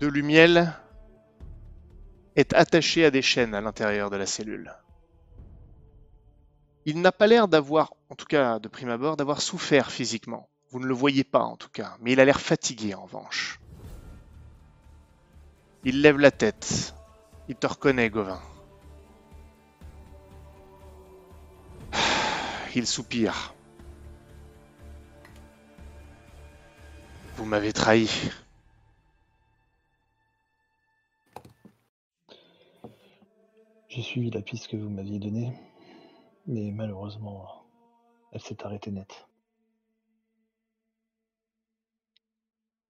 De 0.00 0.06
Lumiel 0.06 0.72
est 2.36 2.54
attaché 2.54 3.04
à 3.04 3.10
des 3.10 3.22
chaînes 3.22 3.54
à 3.54 3.60
l'intérieur 3.60 4.08
de 4.08 4.16
la 4.16 4.26
cellule. 4.26 4.72
Il 6.86 7.02
n'a 7.02 7.12
pas 7.12 7.26
l'air 7.26 7.46
d'avoir, 7.46 7.92
en 8.08 8.14
tout 8.14 8.24
cas 8.24 8.58
de 8.58 8.68
prime 8.68 8.88
abord, 8.88 9.16
d'avoir 9.16 9.42
souffert 9.42 9.90
physiquement. 9.90 10.48
Vous 10.70 10.80
ne 10.80 10.86
le 10.86 10.94
voyez 10.94 11.24
pas 11.24 11.42
en 11.42 11.56
tout 11.56 11.68
cas, 11.68 11.96
mais 12.00 12.12
il 12.12 12.20
a 12.20 12.24
l'air 12.24 12.40
fatigué 12.40 12.94
en 12.94 13.02
revanche. 13.02 13.60
Il 15.84 16.00
lève 16.00 16.18
la 16.18 16.30
tête. 16.30 16.94
Il 17.48 17.56
te 17.56 17.66
reconnaît, 17.66 18.08
Gauvin. 18.08 18.40
Il 22.76 22.86
soupire. 22.86 23.52
Vous 27.34 27.44
m'avez 27.44 27.72
trahi. 27.72 28.08
J'ai 33.88 34.02
suivi 34.02 34.30
la 34.30 34.40
piste 34.40 34.68
que 34.68 34.76
vous 34.76 34.88
m'aviez 34.88 35.18
donnée, 35.18 35.52
mais 36.46 36.70
malheureusement, 36.70 37.66
elle 38.30 38.40
s'est 38.40 38.64
arrêtée 38.64 38.92
net. 38.92 39.26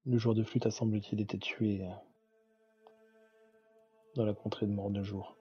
Le 0.05 0.19
joueur 0.19 0.35
de 0.35 0.45
flûte 0.45 0.66
a 0.66 0.71
semble-t-il 0.71 1.23
été 1.23 1.38
tué 1.38 1.88
dans 4.14 4.27
la 4.27 4.35
contrée 4.35 4.66
de 4.66 4.73
mort 4.73 4.90
de 4.90 5.03
jour. 5.03 5.39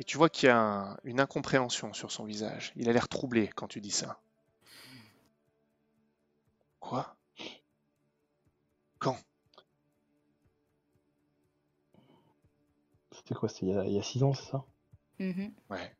Et 0.00 0.04
tu 0.04 0.16
vois 0.16 0.28
qu'il 0.28 0.46
y 0.48 0.50
a 0.50 0.58
un- 0.58 0.96
une 1.04 1.20
incompréhension 1.20 1.92
sur 1.92 2.10
son 2.10 2.24
visage. 2.24 2.72
Il 2.76 2.88
a 2.88 2.92
l'air 2.92 3.08
troublé 3.08 3.48
quand 3.48 3.68
tu 3.68 3.80
dis 3.80 3.90
ça. 3.90 4.20
Quoi? 6.80 7.16
Quand? 8.98 9.18
C'était 13.12 13.34
quoi 13.34 13.48
C'était 13.50 13.66
il, 13.66 13.72
y 13.72 13.76
a- 13.76 13.84
il 13.84 13.92
y 13.92 13.98
a 13.98 14.02
six 14.02 14.22
ans, 14.22 14.32
c'est 14.32 14.50
ça? 14.50 14.64
Mhm. 15.18 15.52
Ouais. 15.70 15.94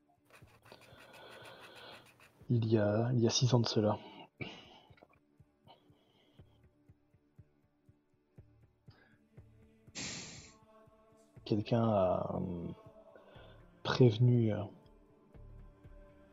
il 2.50 2.66
y, 2.66 2.76
a, 2.78 3.10
il 3.12 3.20
y 3.20 3.26
a 3.26 3.30
six 3.30 3.54
ans 3.54 3.60
de 3.60 3.66
cela. 3.68 3.96
Quelqu'un 11.44 11.82
a 11.82 12.36
euh, 12.36 12.40
prévenu, 13.88 14.52
euh, 14.52 14.62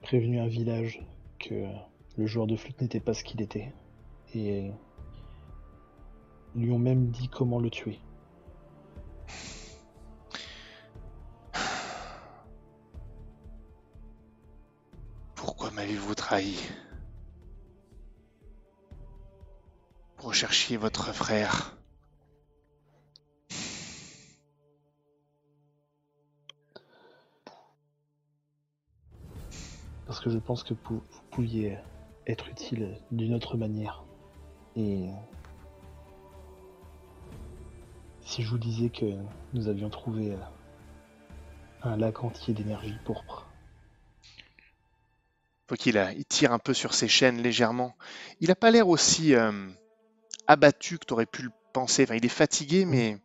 prévenu 0.01 0.39
un 0.41 0.47
village 0.47 1.01
que 1.39 1.65
le 2.17 2.25
joueur 2.25 2.47
de 2.47 2.57
flûte 2.57 2.81
n'était 2.81 2.99
pas 2.99 3.13
ce 3.13 3.23
qu'il 3.23 3.41
était. 3.41 3.73
Et 4.33 4.71
lui 6.53 6.69
ont 6.71 6.79
même 6.79 7.11
dit 7.11 7.29
comment 7.29 7.59
le 7.59 7.69
tuer. 7.69 8.01
Pourquoi 15.33 15.71
m'avez-vous 15.71 16.13
trahi? 16.13 16.59
Vous 20.17 20.27
recherchiez 20.27 20.75
votre 20.75 21.13
frère. 21.13 21.74
Parce 30.15 30.23
que 30.23 30.29
je 30.31 30.37
pense 30.37 30.63
que 30.63 30.73
vous 30.85 31.03
pouviez 31.29 31.77
être 32.25 32.47
utile 32.47 32.97
d'une 33.11 33.33
autre 33.33 33.57
manière. 33.57 34.05
Et 34.77 35.09
si 38.21 38.41
je 38.41 38.47
vous 38.49 38.57
disais 38.57 38.89
que 38.89 39.13
nous 39.51 39.67
avions 39.67 39.89
trouvé 39.89 40.31
euh, 40.31 40.37
un 41.83 41.97
lac 41.97 42.23
entier 42.23 42.53
d'énergie 42.53 42.95
pourpre, 43.03 43.45
Faut 45.67 45.75
qu'il 45.75 45.97
a- 45.97 46.13
il 46.13 46.23
tire 46.23 46.53
un 46.53 46.59
peu 46.59 46.73
sur 46.73 46.93
ses 46.93 47.09
chaînes 47.09 47.41
légèrement. 47.41 47.93
Il 48.39 48.51
a 48.51 48.55
pas 48.55 48.71
l'air 48.71 48.87
aussi 48.87 49.35
euh, 49.35 49.67
abattu 50.47 50.97
que 50.97 51.05
tu 51.07 51.11
aurais 51.13 51.25
pu 51.25 51.41
le 51.41 51.51
penser. 51.73 52.03
Enfin, 52.03 52.15
il 52.15 52.23
est 52.25 52.29
fatigué, 52.29 52.85
mais 52.85 53.17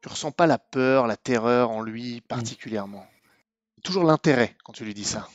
Tu 0.00 0.08
ressens 0.08 0.32
pas 0.32 0.48
la 0.48 0.58
peur, 0.58 1.06
la 1.06 1.16
terreur 1.16 1.70
en 1.70 1.80
lui 1.80 2.22
particulièrement. 2.22 3.06
Toujours 3.84 4.02
l'intérêt 4.02 4.56
quand 4.64 4.72
tu 4.72 4.84
lui 4.84 4.94
dis 4.94 5.04
ça. 5.04 5.28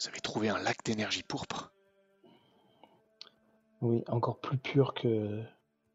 Vous 0.00 0.08
avez 0.08 0.20
trouvé 0.20 0.48
un 0.48 0.58
lac 0.58 0.82
d'énergie 0.82 1.22
pourpre. 1.22 1.74
Oui, 3.82 4.02
encore 4.08 4.40
plus 4.40 4.56
pur 4.56 4.94
que, 4.94 5.42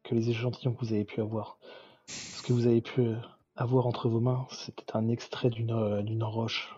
que 0.04 0.14
les 0.14 0.30
échantillons 0.30 0.74
que 0.74 0.84
vous 0.84 0.92
avez 0.92 1.04
pu 1.04 1.20
avoir. 1.20 1.58
Ce 2.06 2.40
que 2.42 2.52
vous 2.52 2.66
avez 2.66 2.82
pu 2.82 3.14
avoir 3.56 3.86
entre 3.88 4.08
vos 4.08 4.20
mains, 4.20 4.46
c'était 4.52 4.94
un 4.94 5.08
extrait 5.08 5.50
d'une 5.50 5.72
euh, 5.72 6.24
roche 6.24 6.72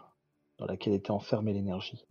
dans 0.57 0.65
laquelle 0.65 0.95
était 0.95 1.11
enfermée 1.11 1.53
l'énergie. 1.53 2.07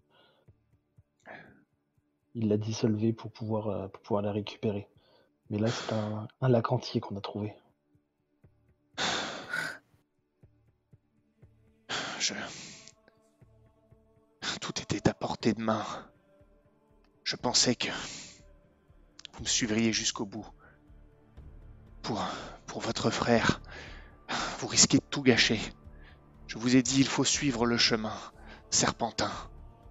Il 2.35 2.47
l'a 2.47 2.57
dissolvée 2.57 3.11
pour 3.11 3.31
pouvoir, 3.31 3.67
euh, 3.69 3.87
pour 3.87 4.03
pouvoir 4.03 4.21
la 4.21 4.31
récupérer. 4.31 4.87
Mais 5.49 5.57
là, 5.57 5.69
c'est 5.69 5.93
un, 5.93 6.27
un 6.41 6.49
lac 6.49 6.71
entier 6.71 7.01
qu'on 7.01 7.17
a 7.17 7.21
trouvé. 7.21 7.55
Je... 12.19 12.33
Tout 14.67 14.81
était 14.81 15.07
à 15.07 15.13
portée 15.13 15.53
de 15.53 15.61
main. 15.61 15.85
Je 17.23 17.37
pensais 17.37 17.73
que 17.73 17.87
vous 19.31 19.43
me 19.43 19.47
suivriez 19.47 19.93
jusqu'au 19.93 20.25
bout. 20.25 20.45
Pour, 22.01 22.21
pour 22.65 22.81
votre 22.81 23.09
frère, 23.09 23.61
vous 24.59 24.67
risquez 24.67 24.97
de 24.97 25.05
tout 25.09 25.23
gâcher. 25.23 25.61
Je 26.47 26.57
vous 26.57 26.75
ai 26.75 26.81
dit, 26.81 26.99
il 26.99 27.07
faut 27.07 27.23
suivre 27.23 27.65
le 27.65 27.77
chemin. 27.77 28.13
Serpentin. 28.69 29.31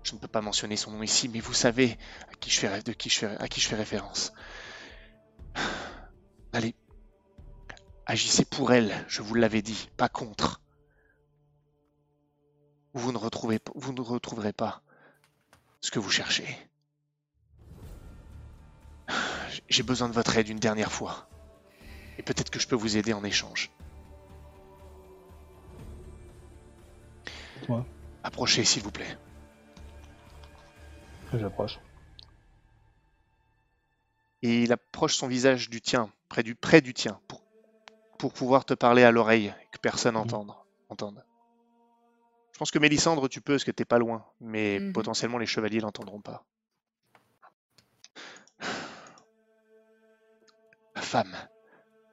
Je 0.02 0.12
ne 0.12 0.18
peux 0.18 0.28
pas 0.28 0.42
mentionner 0.42 0.76
son 0.76 0.90
nom 0.90 1.02
ici, 1.02 1.30
mais 1.30 1.40
vous 1.40 1.54
savez 1.54 1.96
à 2.30 2.34
qui 2.34 2.50
je 2.50 2.60
fais, 2.60 2.82
de 2.82 2.92
à 3.40 3.48
qui 3.48 3.60
je 3.62 3.68
fais 3.68 3.76
référence. 3.76 4.34
Allez, 6.52 6.74
agissez 8.04 8.44
pour 8.44 8.74
elle, 8.74 9.06
je 9.08 9.22
vous 9.22 9.36
l'avais 9.36 9.62
dit, 9.62 9.88
pas 9.96 10.10
contre. 10.10 10.60
Vous 12.96 13.12
ne, 13.12 13.18
retrouvez, 13.18 13.60
vous 13.74 13.92
ne 13.92 14.00
retrouverez 14.00 14.54
pas 14.54 14.80
ce 15.82 15.90
que 15.90 15.98
vous 15.98 16.08
cherchez. 16.10 16.48
J'ai 19.68 19.82
besoin 19.82 20.08
de 20.08 20.14
votre 20.14 20.34
aide 20.38 20.48
une 20.48 20.58
dernière 20.58 20.90
fois. 20.90 21.28
Et 22.16 22.22
peut-être 22.22 22.48
que 22.48 22.58
je 22.58 22.66
peux 22.66 22.74
vous 22.74 22.96
aider 22.96 23.12
en 23.12 23.22
échange. 23.22 23.70
Dites-moi. 27.58 27.84
Approchez, 28.24 28.64
s'il 28.64 28.82
vous 28.82 28.90
plaît. 28.90 29.18
J'approche. 31.34 31.78
Et 34.40 34.62
il 34.62 34.72
approche 34.72 35.16
son 35.16 35.26
visage 35.28 35.68
du 35.68 35.82
tien, 35.82 36.10
près 36.30 36.42
du, 36.42 36.54
près 36.54 36.80
du 36.80 36.94
tien, 36.94 37.20
pour, 37.28 37.42
pour 38.18 38.32
pouvoir 38.32 38.64
te 38.64 38.72
parler 38.72 39.02
à 39.02 39.10
l'oreille, 39.10 39.48
et 39.48 39.66
que 39.70 39.78
personne 39.78 40.14
Mhm. 40.14 40.22
entende, 40.22 40.54
entende. 40.88 41.25
Je 42.56 42.58
pense 42.58 42.70
que 42.70 42.78
Mélissandre, 42.78 43.28
tu 43.28 43.42
peux, 43.42 43.52
parce 43.52 43.64
que 43.64 43.70
t'es 43.70 43.84
pas 43.84 43.98
loin, 43.98 44.24
mais 44.40 44.80
Mhm. 44.80 44.94
potentiellement 44.94 45.36
les 45.36 45.44
chevaliers 45.44 45.80
l'entendront 45.80 46.22
pas. 46.22 46.42
Femme, 50.94 51.36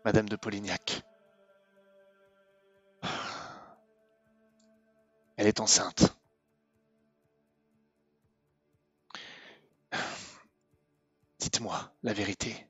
Madame 0.03 0.27
de 0.27 0.35
Polignac. 0.35 1.01
Elle 5.37 5.47
est 5.47 5.61
enceinte. 5.61 6.13
Dites-moi 11.39 11.93
la 12.03 12.11
vérité. 12.11 12.67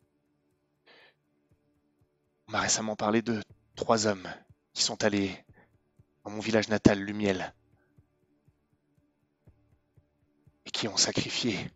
On 2.47 2.51
m'a 2.51 2.61
récemment 2.61 2.95
parlé 2.95 3.23
de 3.23 3.41
trois 3.75 4.05
hommes 4.05 4.31
qui 4.73 4.83
sont 4.83 5.03
allés 5.03 5.43
dans 6.23 6.29
mon 6.29 6.39
village 6.39 6.69
natal, 6.69 6.99
Lumiel, 6.99 7.51
qui 10.73 10.89
ont 10.89 10.97
sacrifié 10.97 11.71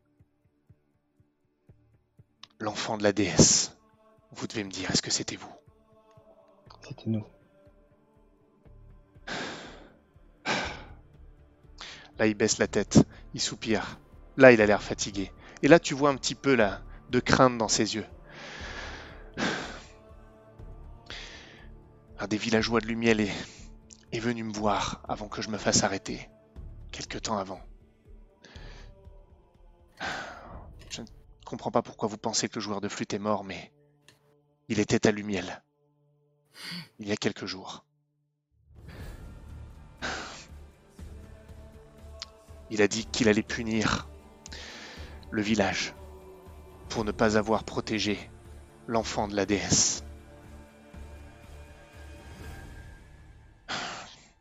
l'enfant 2.60 2.98
de 2.98 3.04
la 3.04 3.14
déesse. 3.14 3.78
Vous 4.32 4.48
devez 4.48 4.66
me 4.66 4.70
dire, 4.70 4.92
est-ce 4.92 5.02
que 5.02 5.12
c'était 5.12 5.38
vous? 5.38 5.54
C'était 6.82 7.10
nous. 7.10 7.26
Là, 12.18 12.26
il 12.26 12.34
baisse 12.34 12.58
la 12.58 12.68
tête, 12.68 13.06
il 13.34 13.40
soupire. 13.40 14.00
Là, 14.38 14.52
il 14.52 14.60
a 14.62 14.66
l'air 14.66 14.82
fatigué. 14.82 15.32
Et 15.62 15.68
là, 15.68 15.80
tu 15.80 15.94
vois 15.94 16.10
un 16.10 16.18
petit 16.18 16.36
peu 16.36 16.56
là, 16.56 16.82
de 17.10 17.20
crainte 17.20 17.58
dans 17.58 17.68
ses 17.68 17.96
yeux. 17.96 18.06
Un 22.20 22.28
des 22.28 22.38
villageois 22.38 22.82
de 22.82 22.88
Lumiel 22.88 23.20
est, 23.22 23.34
est 24.12 24.20
venu 24.20 24.44
me 24.44 24.54
voir 24.54 25.04
avant 25.08 25.28
que 25.28 25.44
je 25.44 25.50
me 25.50 25.58
fasse 25.60 25.84
arrêter. 25.84 26.28
Quelque 26.92 27.20
temps 27.20 27.38
avant. 27.38 27.62
Comprends 31.48 31.72
pas 31.72 31.82
pourquoi 31.82 32.10
vous 32.10 32.18
pensez 32.18 32.50
que 32.50 32.56
le 32.56 32.62
joueur 32.62 32.82
de 32.82 32.90
flûte 32.90 33.14
est 33.14 33.20
mort, 33.20 33.44
mais 33.44 33.72
il 34.68 34.80
était 34.80 35.08
à 35.08 35.12
Lumiel. 35.12 35.64
Il 37.00 37.08
y 37.08 37.12
a 37.12 37.16
quelques 37.16 37.46
jours. 37.46 37.86
Il 42.70 42.82
a 42.82 42.88
dit 42.88 43.06
qu'il 43.06 43.30
allait 43.30 43.44
punir 43.44 44.10
le 45.32 45.42
village 45.42 45.94
pour 46.90 47.06
ne 47.06 47.12
pas 47.12 47.38
avoir 47.38 47.64
protégé 47.64 48.20
l'enfant 48.88 49.30
de 49.30 49.36
la 49.36 49.46
déesse. 49.46 50.04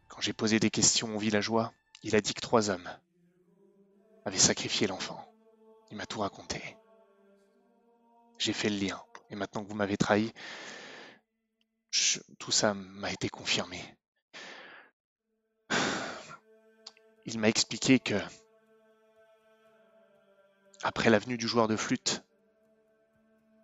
Quand 0.09 0.21
j'ai 0.21 0.33
posé 0.33 0.59
des 0.59 0.71
questions 0.71 1.15
aux 1.15 1.21
villageois, 1.21 1.73
il 2.03 2.17
a 2.17 2.21
dit 2.21 2.35
que 2.35 2.41
trois 2.41 2.71
hommes 2.71 2.91
avaient 4.25 4.39
sacrifié 4.39 4.89
l'enfant. 4.89 5.25
Il 5.93 5.97
m'a 5.97 6.07
tout 6.07 6.21
raconté. 6.21 6.77
J'ai 8.39 8.53
fait 8.53 8.69
le 8.69 8.79
lien. 8.79 9.03
Et 9.31 9.35
maintenant 9.35 9.65
que 9.65 9.69
vous 9.69 9.75
m'avez 9.75 9.97
trahi, 9.97 10.33
tout 12.39 12.51
ça 12.51 12.75
m'a 12.75 13.13
été 13.13 13.29
confirmé. 13.29 13.83
Il 17.27 17.39
m'a 17.39 17.49
expliqué 17.49 17.99
que, 17.99 18.15
après 20.83 21.11
la 21.11 21.19
venue 21.19 21.39
du 21.39 21.49
joueur 21.49 21.69
de 21.69 21.77
flûte, 21.77 22.23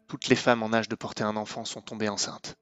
toutes 0.09 0.29
les 0.29 0.37
femmes 0.37 0.63
en 0.63 0.73
âge 0.73 0.89
de 0.89 0.95
porter 0.95 1.25
un 1.25 1.37
enfant 1.37 1.65
sont 1.65 1.83
tombées 1.83 2.09
enceintes. 2.09 2.57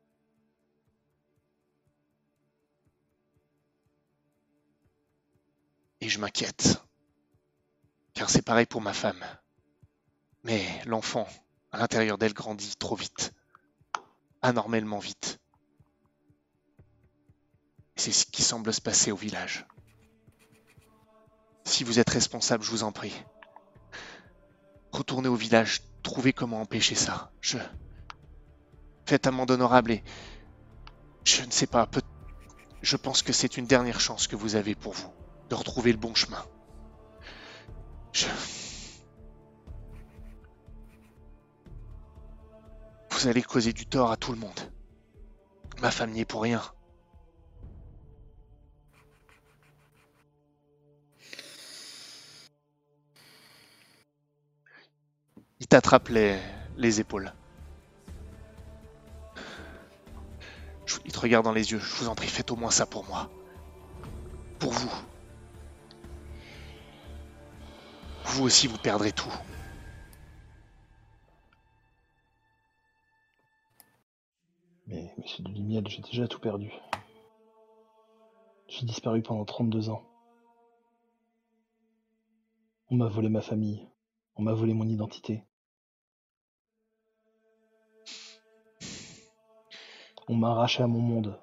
Et 6.02 6.08
je 6.08 6.18
m'inquiète, 6.18 6.82
car 8.14 8.30
c'est 8.30 8.42
pareil 8.42 8.66
pour 8.66 8.80
ma 8.80 8.92
femme. 8.92 9.24
Mais 10.44 10.64
l'enfant, 10.86 11.28
à 11.72 11.78
l'intérieur 11.78 12.18
d'elle, 12.18 12.34
grandit 12.34 12.74
trop 12.76 12.96
vite, 12.96 13.32
anormalement 14.42 14.98
vite. 14.98 15.38
C'est 17.96 18.12
ce 18.12 18.26
qui 18.26 18.42
semble 18.42 18.72
se 18.72 18.80
passer 18.80 19.12
au 19.12 19.16
village. 19.16 19.66
Si 21.64 21.84
vous 21.84 21.98
êtes 21.98 22.10
responsable, 22.10 22.64
je 22.64 22.70
vous 22.70 22.82
en 22.82 22.92
prie. 22.92 23.14
Retournez 24.92 25.28
au 25.28 25.36
village, 25.36 25.82
trouvez 26.02 26.32
comment 26.32 26.60
empêcher 26.60 26.94
ça. 26.94 27.30
Je. 27.40 27.58
Faites 29.06 29.26
amende 29.26 29.50
honorable 29.50 29.92
et. 29.92 30.02
Je 31.24 31.42
ne 31.42 31.50
sais 31.50 31.66
pas, 31.66 31.86
peut... 31.86 32.02
je 32.80 32.96
pense 32.96 33.22
que 33.22 33.32
c'est 33.32 33.58
une 33.58 33.66
dernière 33.66 34.00
chance 34.00 34.26
que 34.26 34.36
vous 34.36 34.56
avez 34.56 34.74
pour 34.74 34.94
vous, 34.94 35.12
de 35.50 35.54
retrouver 35.54 35.92
le 35.92 35.98
bon 35.98 36.14
chemin. 36.14 36.42
Je. 38.12 38.26
Vous 43.20 43.28
allez 43.28 43.42
causer 43.42 43.74
du 43.74 43.84
tort 43.84 44.10
à 44.10 44.16
tout 44.16 44.32
le 44.32 44.38
monde. 44.38 44.58
Ma 45.82 45.90
femme 45.90 46.10
n'y 46.12 46.20
est 46.20 46.24
pour 46.24 46.40
rien. 46.40 46.62
Il 55.58 55.66
t'attrape 55.66 56.08
les, 56.08 56.38
les 56.78 57.00
épaules. 57.00 57.34
Il 61.04 61.12
te 61.12 61.20
regarde 61.20 61.44
dans 61.44 61.52
les 61.52 61.72
yeux. 61.72 61.78
Je 61.78 61.96
vous 61.96 62.08
en 62.08 62.14
prie, 62.14 62.26
faites 62.26 62.50
au 62.50 62.56
moins 62.56 62.70
ça 62.70 62.86
pour 62.86 63.04
moi. 63.04 63.30
Pour 64.58 64.72
vous. 64.72 64.92
Vous 68.24 68.44
aussi, 68.44 68.66
vous 68.66 68.78
perdrez 68.78 69.12
tout. 69.12 69.32
De 75.38 75.48
Limiel, 75.50 75.86
j'ai 75.88 76.02
déjà 76.02 76.26
tout 76.26 76.40
perdu. 76.40 76.72
J'ai 78.68 78.84
disparu 78.84 79.22
pendant 79.22 79.44
32 79.44 79.88
ans. 79.88 80.02
On 82.90 82.96
m'a 82.96 83.06
volé 83.06 83.28
ma 83.28 83.40
famille. 83.40 83.86
On 84.36 84.42
m'a 84.42 84.52
volé 84.52 84.74
mon 84.74 84.88
identité. 84.88 85.44
On 90.28 90.34
m'a 90.34 90.50
arraché 90.50 90.82
à 90.82 90.86
mon 90.86 91.00
monde. 91.00 91.40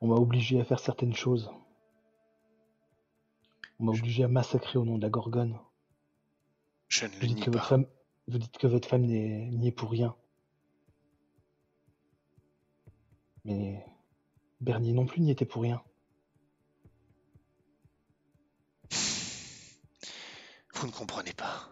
On 0.00 0.08
m'a 0.08 0.16
obligé 0.16 0.60
à 0.60 0.64
faire 0.64 0.80
certaines 0.80 1.14
choses. 1.14 1.50
On 3.78 3.84
m'a 3.84 3.92
obligé 3.92 4.24
à 4.24 4.28
massacrer 4.28 4.78
au 4.78 4.84
nom 4.84 4.96
de 4.96 5.02
la 5.02 5.10
Gorgone. 5.10 5.58
Je 6.88 7.06
ne 7.06 7.10
Vous 7.10 7.20
le 7.20 7.26
dites 7.28 7.36
nie 7.36 7.44
que 7.44 7.50
pas. 7.50 7.58
votre 7.58 7.68
femme, 7.68 7.86
vous 8.28 8.38
dites 8.38 8.58
que 8.58 8.66
votre 8.66 8.88
femme 8.88 9.02
n'est 9.06 9.50
n'y 9.50 9.68
est 9.68 9.72
pour 9.72 9.90
rien. 9.90 10.16
Mais 13.50 13.84
Bernier 14.60 14.92
non 14.92 15.06
plus 15.06 15.20
n'y 15.20 15.32
était 15.32 15.44
pour 15.44 15.62
rien. 15.62 15.82
Vous 20.74 20.86
ne 20.86 20.92
comprenez 20.92 21.32
pas. 21.32 21.68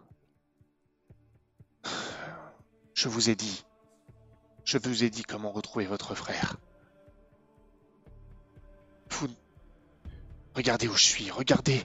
Je 2.95 3.09
vous 3.09 3.31
ai 3.31 3.37
dit. 3.37 3.65
Je 4.65 4.77
vous 4.77 5.05
ai 5.05 5.11
dit 5.11 5.23
comment 5.23 5.53
retrouver 5.53 5.87
votre 5.87 6.17
frère. 6.17 6.57
Vous... 9.11 9.29
Regardez 10.55 10.89
où 10.89 10.95
je 10.95 11.05
suis, 11.05 11.31
regardez 11.31 11.85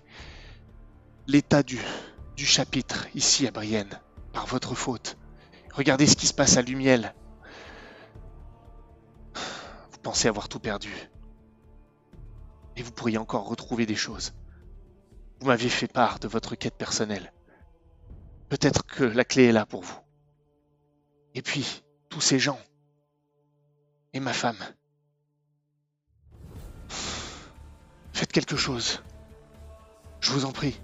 l'état 1.28 1.62
du, 1.62 1.80
du 2.36 2.48
chapitre 2.48 3.08
ici 3.14 3.46
à 3.46 3.52
Brienne, 3.52 4.02
par 4.32 4.48
votre 4.48 4.74
faute. 4.74 5.18
Regardez 5.72 6.08
ce 6.08 6.16
qui 6.16 6.26
se 6.26 6.34
passe 6.34 6.58
à 6.58 6.64
Lumiel. 6.64 7.14
Pensez 10.04 10.28
avoir 10.28 10.50
tout 10.50 10.60
perdu. 10.60 10.94
Et 12.76 12.84
vous 12.84 12.92
pourriez 12.92 13.18
encore 13.18 13.48
retrouver 13.48 13.86
des 13.86 13.96
choses. 13.96 14.34
Vous 15.40 15.48
m'aviez 15.48 15.70
fait 15.70 15.88
part 15.88 16.20
de 16.20 16.28
votre 16.28 16.56
quête 16.56 16.76
personnelle. 16.76 17.34
Peut-être 18.50 18.86
que 18.86 19.04
la 19.04 19.24
clé 19.24 19.46
est 19.46 19.52
là 19.52 19.66
pour 19.66 19.82
vous. 19.82 19.98
Et 21.36 21.42
puis, 21.42 21.84
tous 22.10 22.22
ces 22.22 22.38
gens. 22.38 22.60
Et 24.14 24.20
ma 24.20 24.34
femme. 24.34 24.60
Faites 28.12 28.32
quelque 28.32 28.58
chose. 28.58 29.02
Je 30.20 30.32
vous 30.32 30.46
en 30.46 30.52
prie. 30.52 30.80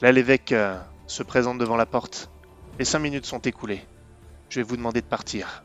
Là, 0.00 0.12
l'évêque 0.12 0.52
euh, 0.52 0.78
se 1.06 1.22
présente 1.22 1.58
devant 1.58 1.76
la 1.76 1.86
porte. 1.86 2.30
Les 2.78 2.84
cinq 2.84 2.98
minutes 2.98 3.26
sont 3.26 3.38
écoulées. 3.38 3.86
Je 4.48 4.60
vais 4.60 4.64
vous 4.64 4.76
demander 4.76 5.00
de 5.00 5.06
partir. 5.06 5.64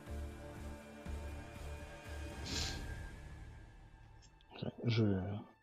Je, 4.83 5.03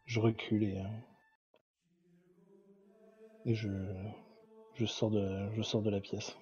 je 0.07 0.21
recule 0.21 0.65
et, 0.65 0.79
euh, 0.79 0.85
et 3.45 3.55
je, 3.55 3.69
je, 4.75 4.87
sors 4.87 5.11
de, 5.11 5.51
je 5.55 5.63
sors 5.63 5.83
de 5.83 5.91
la 5.91 6.01
pièce. 6.01 6.37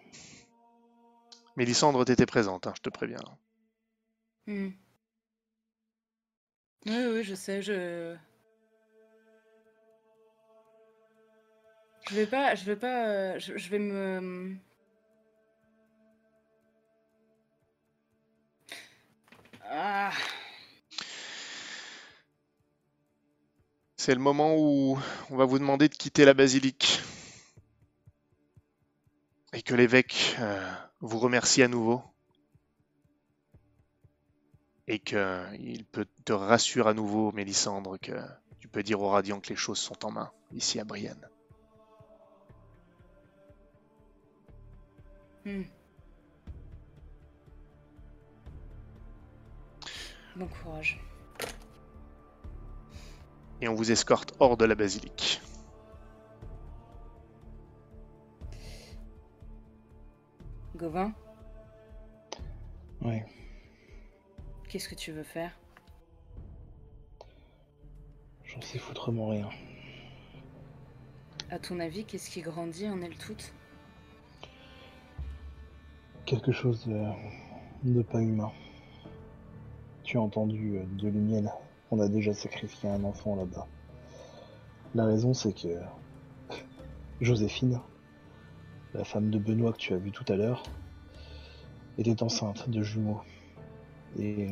Mélissandre 1.57 2.05
t'était 2.05 2.27
présente, 2.27 2.67
hein, 2.67 2.73
je 2.77 2.83
te 2.83 2.91
préviens. 2.91 3.19
Hmm. 4.47 4.71
Oui, 6.87 7.07
oui, 7.13 7.23
je 7.25 7.35
sais, 7.35 7.63
je. 7.63 8.17
Je 12.11 12.15
vais 12.15 12.27
pas, 12.27 12.55
je 12.55 12.65
vais 12.65 12.77
pas, 12.77 13.09
euh, 13.09 13.39
je, 13.39 13.57
je 13.57 13.71
vais 13.71 13.79
me. 13.79 14.57
Ah, 19.63 20.13
C'est 24.05 24.15
le 24.15 24.21
moment 24.21 24.55
où 24.55 24.99
on 25.31 25.37
va 25.39 25.47
vous 25.47 25.59
demander 25.59 25.89
de 25.89 25.95
quitter 25.95 26.27
la 26.27 26.35
basilique. 26.35 27.01
Et 29.55 29.63
que 29.63 29.75
l'évêque 29.75 30.37
euh, 30.41 30.75
vous 31.01 31.19
remercie 31.19 31.63
à 31.63 31.69
nouveau. 31.69 32.03
Et 34.89 34.99
qu'il 34.99 35.87
peut 35.91 36.07
te 36.27 36.35
rassure 36.35 36.87
à 36.87 36.93
nouveau, 36.93 37.33
Mélissandre, 37.33 37.97
que 37.99 38.13
tu 38.61 38.69
peux 38.69 38.83
dire 38.83 39.01
au 39.01 39.09
Radiant 39.09 39.41
que 39.41 39.49
les 39.49 39.57
choses 39.57 39.79
sont 39.79 40.05
en 40.05 40.11
main, 40.11 40.31
ici 40.53 40.79
à 40.79 40.85
Brienne. 40.85 41.27
hmm. 45.47 45.63
Bon 50.37 50.49
courage. 50.49 51.01
Et 53.65 53.69
on 53.69 53.75
vous 53.75 53.91
escorte 53.91 54.35
hors 54.41 54.59
de 54.59 54.67
la 54.67 54.75
basilique. 54.75 55.41
Gauvin, 60.77 61.15
Ouais. 63.01 63.25
qu'est-ce 64.69 64.87
que 64.91 64.95
tu 64.95 65.13
veux 65.13 65.23
faire? 65.23 65.59
J'en 68.45 68.61
sais 68.61 68.79
foutrement 68.79 69.29
rien. 69.29 69.49
À 71.51 71.59
ton 71.59 71.81
avis, 71.81 72.05
qu'est-ce 72.05 72.29
qui 72.29 72.43
grandit 72.43 72.87
en 72.91 73.01
elle 73.01 73.17
toute? 73.17 73.55
Quelque 76.27 76.53
chose 76.53 76.87
de, 76.87 77.03
de 77.85 78.03
pas 78.03 78.21
humain. 78.21 78.53
Tu 80.03 80.19
as 80.19 80.21
entendu 80.21 80.77
euh, 80.77 80.85
de 80.99 81.09
Lumiel. 81.09 81.51
On 81.91 82.01
a 82.01 82.09
déjà 82.09 82.35
sacrifié 82.35 82.89
un 82.89 83.05
enfant 83.05 83.37
là-bas. 83.37 83.67
La 84.95 85.05
raison, 85.05 85.35
c'est 85.35 85.53
que 85.53 85.81
Joséphine, 87.21 87.81
la 88.95 89.05
femme 89.05 89.31
de 89.31 89.39
Benoît 89.39 89.73
que 89.73 89.79
tu 89.79 89.93
as 89.93 89.99
vu 89.99 90.13
tout 90.13 90.25
à 90.33 90.37
l'heure, 90.37 90.63
était 91.99 92.23
enceinte 92.23 92.69
de 92.69 92.83
jumeaux. 92.83 93.21
Et 94.19 94.49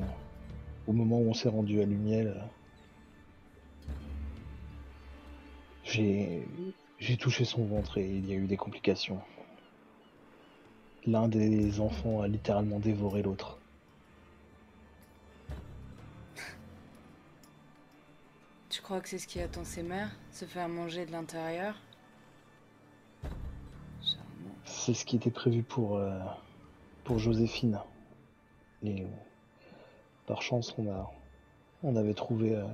au 0.87 0.93
moment 0.93 1.19
où 1.19 1.31
on 1.31 1.35
s'est 1.35 1.49
rendu 1.49 1.81
à 1.81 1.85
Lumiel, 1.85 2.43
j'ai 5.85 6.47
touché 7.19 7.45
son 7.45 7.65
ventre 7.67 7.99
et 7.99 8.09
il 8.09 8.29
y 8.29 8.33
a 8.33 8.37
eu 8.37 8.47
des 8.47 8.57
complications. 8.57 9.21
L'un 11.07 11.29
des 11.29 11.81
enfants 11.81 12.21
a 12.21 12.29
littéralement 12.29 12.79
dévoré 12.79 13.23
l'autre. 13.23 13.62
Crois 18.93 19.01
que 19.01 19.09
c'est 19.09 19.17
ce 19.17 19.27
qui 19.27 19.41
attend 19.41 19.65
ses 19.65 19.83
mères 19.83 20.11
Se 20.33 20.45
faire 20.45 20.69
manger 20.69 21.07
de 21.07 21.13
l'intérieur. 21.13 21.75
C'est 24.67 24.93
ce 24.93 25.07
qui 25.07 25.17
était 25.17 25.31
prévu 25.31 25.63
pour, 25.63 25.97
euh, 25.97 26.19
Joséphine. 27.17 27.81
Et 28.83 29.01
euh, 29.01 29.07
par 30.27 30.43
chance, 30.43 30.77
on, 31.83 31.97
avait 31.97 32.13
trouvé 32.13 32.55
euh, 32.55 32.67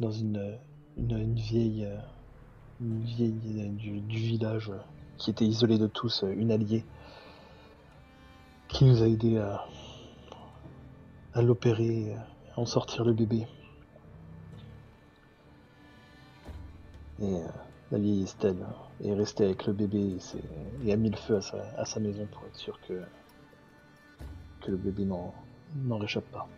dans 0.00 0.10
une, 0.10 0.56
vieille, 0.96 1.86
vieille 2.80 3.68
du, 3.72 4.00
village 4.16 4.72
qui 5.18 5.28
était 5.28 5.44
isolée 5.44 5.76
de 5.76 5.86
tous, 5.86 6.24
une 6.34 6.50
alliée, 6.50 6.82
qui 8.68 8.86
nous 8.86 9.02
a 9.02 9.06
aidé 9.06 9.36
à, 9.36 9.66
à 11.34 11.42
l'opérer, 11.42 12.16
à 12.56 12.60
en 12.60 12.64
sortir 12.64 13.04
le 13.04 13.12
bébé. 13.12 13.46
Et 17.20 17.36
euh, 17.36 17.46
la 17.90 17.98
vieille 17.98 18.24
Estelle 18.24 18.66
est 19.02 19.14
restée 19.14 19.44
avec 19.44 19.66
le 19.66 19.72
bébé 19.72 20.16
et, 20.84 20.92
a 20.92 20.96
mis 20.96 21.10
le 21.10 21.16
feu 21.16 21.36
à 21.36 21.40
sa, 21.40 21.58
à 21.78 21.84
sa 21.84 22.00
maison 22.00 22.26
pour 22.26 22.44
être 22.46 22.56
sûr 22.56 22.78
que, 22.86 23.02
que 24.60 24.70
le 24.70 24.76
bébé 24.76 25.04
n'en 25.04 25.32
n'en 25.76 25.98
réchappe 25.98 26.30
pas. 26.30 26.48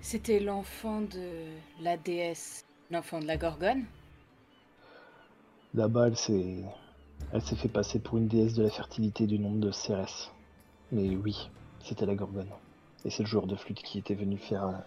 C'était 0.00 0.38
l'enfant 0.38 1.00
de 1.00 1.48
la 1.82 1.96
déesse, 1.96 2.64
l'enfant 2.90 3.18
de 3.18 3.26
la 3.26 3.36
Gorgone 3.36 3.84
Là-bas, 5.74 6.06
elle 6.06 6.16
s'est 6.16 6.64
elle 7.32 7.42
s'est 7.42 7.56
fait 7.56 7.68
passer 7.68 7.98
pour 7.98 8.18
une 8.18 8.28
déesse 8.28 8.54
de 8.54 8.62
la 8.62 8.70
fertilité 8.70 9.26
du 9.26 9.38
nom 9.38 9.52
de 9.56 9.70
Cérès. 9.72 10.30
Mais 10.92 11.16
oui, 11.16 11.50
c'était 11.82 12.06
la 12.06 12.14
Gorgone. 12.14 12.50
Et 13.06 13.10
c'est 13.10 13.22
le 13.22 13.28
joueur 13.28 13.46
de 13.46 13.54
flûte 13.54 13.80
qui 13.84 13.98
était 13.98 14.16
venu 14.16 14.36
faire 14.36 14.64
euh, 14.64 14.78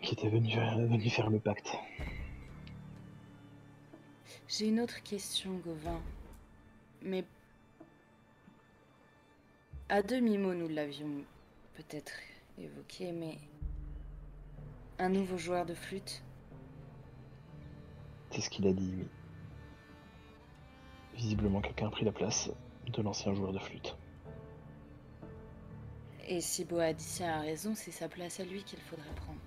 qui 0.00 0.14
était 0.14 0.30
venu, 0.30 0.56
euh, 0.56 0.86
venu 0.86 1.10
faire 1.10 1.28
le 1.28 1.38
pacte. 1.38 1.76
J'ai 4.48 4.68
une 4.68 4.80
autre 4.80 5.02
question, 5.02 5.52
Gauvin. 5.58 6.00
Mais 7.02 7.26
à 9.90 10.02
demi-mot, 10.02 10.54
nous 10.54 10.68
l'avions 10.68 11.10
peut-être 11.74 12.14
évoqué, 12.58 13.12
mais 13.12 13.36
un 14.98 15.10
nouveau 15.10 15.36
joueur 15.36 15.66
de 15.66 15.74
flûte 15.74 16.22
C'est 18.30 18.40
ce 18.40 18.48
qu'il 18.48 18.66
a 18.66 18.72
dit, 18.72 18.94
oui. 18.96 19.06
Visiblement, 21.16 21.60
quelqu'un 21.60 21.88
a 21.88 21.90
pris 21.90 22.06
la 22.06 22.12
place 22.12 22.50
de 22.86 23.02
l'ancien 23.02 23.34
joueur 23.34 23.52
de 23.52 23.58
flûte. 23.58 23.94
Et 26.26 26.40
si 26.40 26.64
Boadicea 26.64 27.24
a 27.36 27.40
raison, 27.40 27.74
c'est 27.74 27.90
sa 27.90 28.08
place 28.08 28.40
à 28.40 28.44
lui 28.44 28.62
qu'il 28.64 28.80
faudrait 28.80 29.14
prendre. 29.16 29.40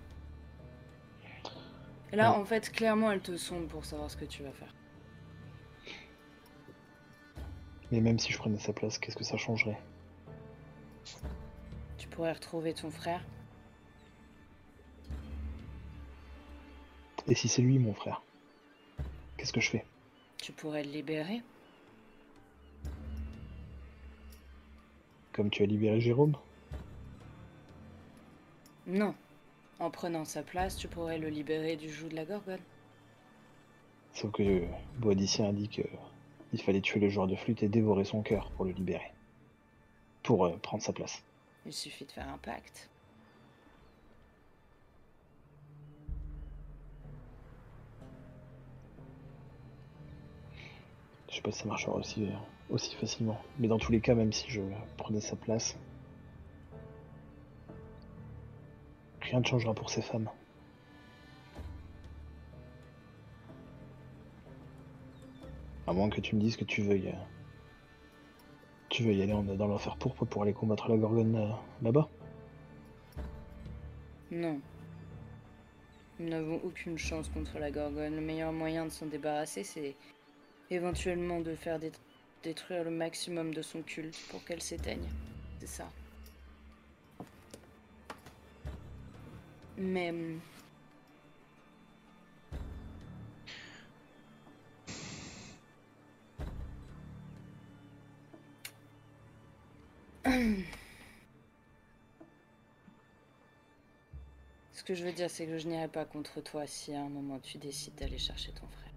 Là, 2.13 2.31
Ouais. 2.31 2.37
en 2.37 2.45
fait, 2.45 2.71
clairement, 2.71 3.11
elle 3.11 3.19
te 3.21 3.35
sonde 3.35 3.67
pour 3.67 3.83
savoir 3.83 4.09
ce 4.09 4.15
que 4.17 4.25
tu 4.25 4.43
vas 4.43 4.51
faire. 4.53 4.73
Mais 7.91 7.99
même 7.99 8.19
si 8.19 8.31
je 8.31 8.37
prenais 8.37 8.59
sa 8.59 8.73
place, 8.73 8.97
qu'est-ce 8.97 9.15
que 9.17 9.23
ça 9.23 9.37
changerait? 9.37 9.77
Tu 11.97 12.07
pourrais 12.09 12.31
retrouver 12.33 12.73
ton 12.73 12.91
frère. 12.91 13.23
Et 17.27 17.35
si 17.35 17.47
c'est 17.49 17.61
lui, 17.61 17.77
mon 17.79 17.93
frère 17.93 18.21
Qu'est-ce 19.37 19.51
que 19.53 19.59
je 19.61 19.69
fais? 19.69 19.85
Tu 20.37 20.51
pourrais 20.53 20.83
le 20.83 20.91
libérer. 20.91 21.41
Comme 25.33 25.49
tu 25.49 25.61
as 25.63 25.65
libéré 25.65 25.99
Jérôme? 25.99 26.35
Non. 28.87 29.13
En 29.79 29.91
prenant 29.91 30.23
sa 30.23 30.43
place, 30.43 30.77
tu 30.77 30.87
pourrais 30.87 31.19
le 31.19 31.27
libérer 31.27 31.75
du 31.75 31.89
joug 31.89 32.07
de 32.07 32.15
la 32.15 32.23
gorgone. 32.23 32.61
Sauf 34.13 34.31
que 34.31 34.63
Boadicien 34.97 35.49
a 35.49 35.51
dit 35.51 35.67
que 35.67 35.83
il 36.53 36.61
fallait 36.61 36.81
tuer 36.81 37.01
le 37.01 37.09
joueur 37.09 37.27
de 37.27 37.35
flûte 37.35 37.61
et 37.61 37.67
dévorer 37.67 38.05
son 38.05 38.21
cœur 38.21 38.49
pour 38.51 38.63
le 38.63 38.71
libérer. 38.71 39.11
Pour 40.23 40.45
euh, 40.45 40.55
prendre 40.57 40.81
sa 40.81 40.93
place. 40.93 41.21
Il 41.65 41.73
suffit 41.73 42.05
de 42.05 42.11
faire 42.11 42.29
un 42.29 42.37
pacte. 42.37 42.89
Je 51.29 51.35
sais 51.35 51.41
pas 51.41 51.51
si 51.51 51.59
ça 51.59 51.65
marchera 51.65 51.93
aussi, 51.93 52.23
euh, 52.23 52.35
aussi 52.69 52.95
facilement. 52.95 53.39
Mais 53.59 53.67
dans 53.67 53.77
tous 53.77 53.91
les 53.91 53.99
cas, 53.99 54.15
même 54.15 54.31
si 54.31 54.49
je 54.49 54.61
prenais 54.95 55.21
sa 55.21 55.35
place, 55.35 55.77
rien 59.29 59.39
ne 59.39 59.45
changera 59.45 59.73
pour 59.73 59.89
ces 59.89 60.01
femmes. 60.01 60.29
À 65.85 65.93
moins 65.93 66.09
que 66.09 66.21
tu 66.21 66.35
me 66.35 66.41
dises 66.41 66.57
que 66.57 66.65
tu 66.65 66.81
veuilles. 66.81 67.09
euh, 67.09 67.17
Tu 68.89 69.03
veux 69.03 69.13
y 69.13 69.21
aller 69.21 69.31
dans 69.57 69.67
l'enfer 69.67 69.95
pourpre 69.97 70.25
pour 70.25 70.43
aller 70.43 70.53
combattre 70.53 70.89
la 70.89 70.97
gorgone 70.97 71.35
euh, 71.35 71.49
là-bas 71.81 72.09
Non. 74.31 74.59
Nous 76.19 76.29
n'avons 76.29 76.59
aucune 76.63 76.97
chance 76.97 77.29
contre 77.29 77.59
la 77.59 77.71
gorgone. 77.71 78.15
Le 78.15 78.21
meilleur 78.21 78.51
moyen 78.51 78.85
de 78.85 78.89
s'en 78.89 79.05
débarrasser, 79.05 79.63
c'est 79.63 79.95
éventuellement 80.69 81.39
de 81.39 81.55
faire 81.55 81.79
dé- 81.79 81.91
détruire 82.43 82.83
le 82.83 82.91
maximum 82.91 83.53
de 83.53 83.61
son 83.61 83.81
culte 83.81 84.17
pour 84.29 84.43
qu'elle 84.43 84.61
s'éteigne. 84.61 85.07
C'est 85.59 85.67
ça. 85.67 85.89
Mais... 89.77 90.09
hum, 90.09 90.41
Ce 104.73 104.83
que 104.83 104.95
je 104.95 105.03
veux 105.03 105.11
dire, 105.11 105.29
c'est 105.29 105.45
que 105.45 105.57
je 105.57 105.67
n'irai 105.67 105.87
pas 105.87 106.05
contre 106.05 106.41
toi 106.41 106.65
si 106.65 106.93
à 106.93 107.01
un 107.01 107.09
moment 107.09 107.39
tu 107.39 107.57
décides 107.57 107.95
d'aller 107.95 108.17
chercher 108.17 108.51
ton 108.53 108.67
frère. 108.67 108.93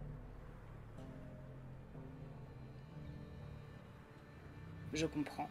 Je 4.93 5.07
comprends. 5.07 5.49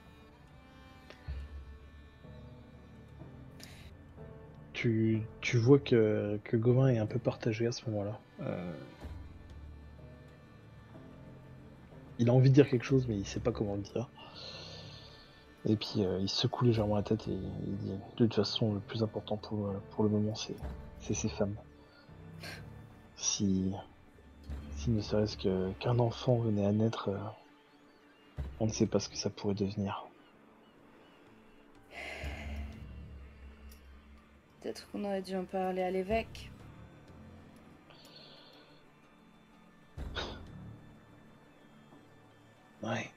Tu, 5.41 5.57
vois 5.57 5.79
que, 5.79 6.39
Gauvin 6.53 6.87
est 6.87 6.99
un 6.99 7.05
peu 7.05 7.19
partagé 7.19 7.67
à 7.67 7.71
ce 7.71 7.89
moment-là. 7.89 8.19
Euh, 8.41 8.73
Il 12.21 12.29
a 12.29 12.33
envie 12.33 12.49
de 12.49 12.55
dire 12.55 12.69
quelque 12.69 12.83
chose, 12.83 13.07
mais 13.07 13.15
il 13.15 13.25
sait 13.25 13.39
pas 13.39 13.51
comment 13.51 13.75
le 13.75 13.81
dire. 13.81 14.09
Et 15.65 15.75
puis 15.75 16.05
euh, 16.05 16.19
il 16.19 16.29
secoue 16.29 16.65
légèrement 16.65 16.95
la 16.95 17.03
tête 17.03 17.27
et 17.27 17.31
il 17.33 17.77
dit 17.77 17.91
De 17.91 18.25
toute 18.25 18.33
façon, 18.33 18.73
le 18.73 18.79
plus 18.81 19.03
important 19.03 19.37
pour, 19.37 19.67
euh, 19.67 20.03
le 20.03 20.09
moment, 20.09 20.33
c'est 20.35 21.13
ces 21.13 21.29
femmes. 21.29 21.55
Si, 23.15 23.71
si 24.75 24.91
ne 24.91 25.01
serait-ce 25.01 25.37
qu'un 25.37 25.99
enfant 25.99 26.37
venait 26.37 26.65
à 26.65 26.71
naître, 26.71 27.09
on 28.59 28.67
ne 28.67 28.71
sait 28.71 28.85
pas 28.85 28.99
ce 28.99 29.09
que 29.09 29.17
ça 29.17 29.29
pourrait 29.29 29.55
devenir. 29.55 30.08
Peut-être 34.61 34.89
qu'on 34.91 35.05
aurait 35.05 35.21
dû 35.21 35.35
en 35.35 35.45
parler 35.45 35.81
à 35.81 35.91
l'évêque. 35.91 36.51
Ouais. 42.83 43.09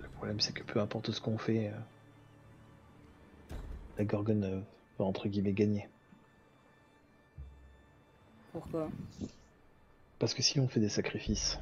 Le 0.00 0.08
problème, 0.08 0.40
c'est 0.40 0.52
que 0.52 0.62
peu 0.62 0.80
importe 0.80 1.10
ce 1.10 1.20
qu'on 1.20 1.38
fait, 1.38 1.68
euh, 1.68 3.56
la 3.98 4.04
Gorgone 4.04 4.44
euh, 4.44 4.60
va 4.98 5.04
entre 5.04 5.28
guillemets 5.28 5.52
gagner. 5.52 5.88
Pourquoi? 8.52 8.88
Parce 10.18 10.34
que 10.34 10.42
si 10.42 10.58
on 10.58 10.68
fait 10.68 10.80
des 10.80 10.88
sacrifices, 10.88 11.58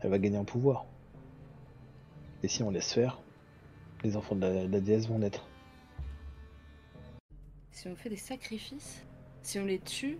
elle 0.00 0.10
va 0.10 0.18
gagner 0.18 0.38
en 0.38 0.44
pouvoir. 0.44 0.84
Et 2.42 2.48
si 2.48 2.62
on 2.62 2.70
laisse 2.70 2.92
faire, 2.92 3.18
les 4.04 4.16
enfants 4.16 4.36
de 4.36 4.40
la, 4.40 4.66
de 4.66 4.72
la 4.72 4.80
déesse 4.80 5.08
vont 5.08 5.18
naître. 5.18 5.46
Si 7.76 7.88
on 7.88 7.94
fait 7.94 8.08
des 8.08 8.16
sacrifices 8.16 9.04
Si 9.42 9.58
on 9.58 9.66
les 9.66 9.78
tue 9.78 10.16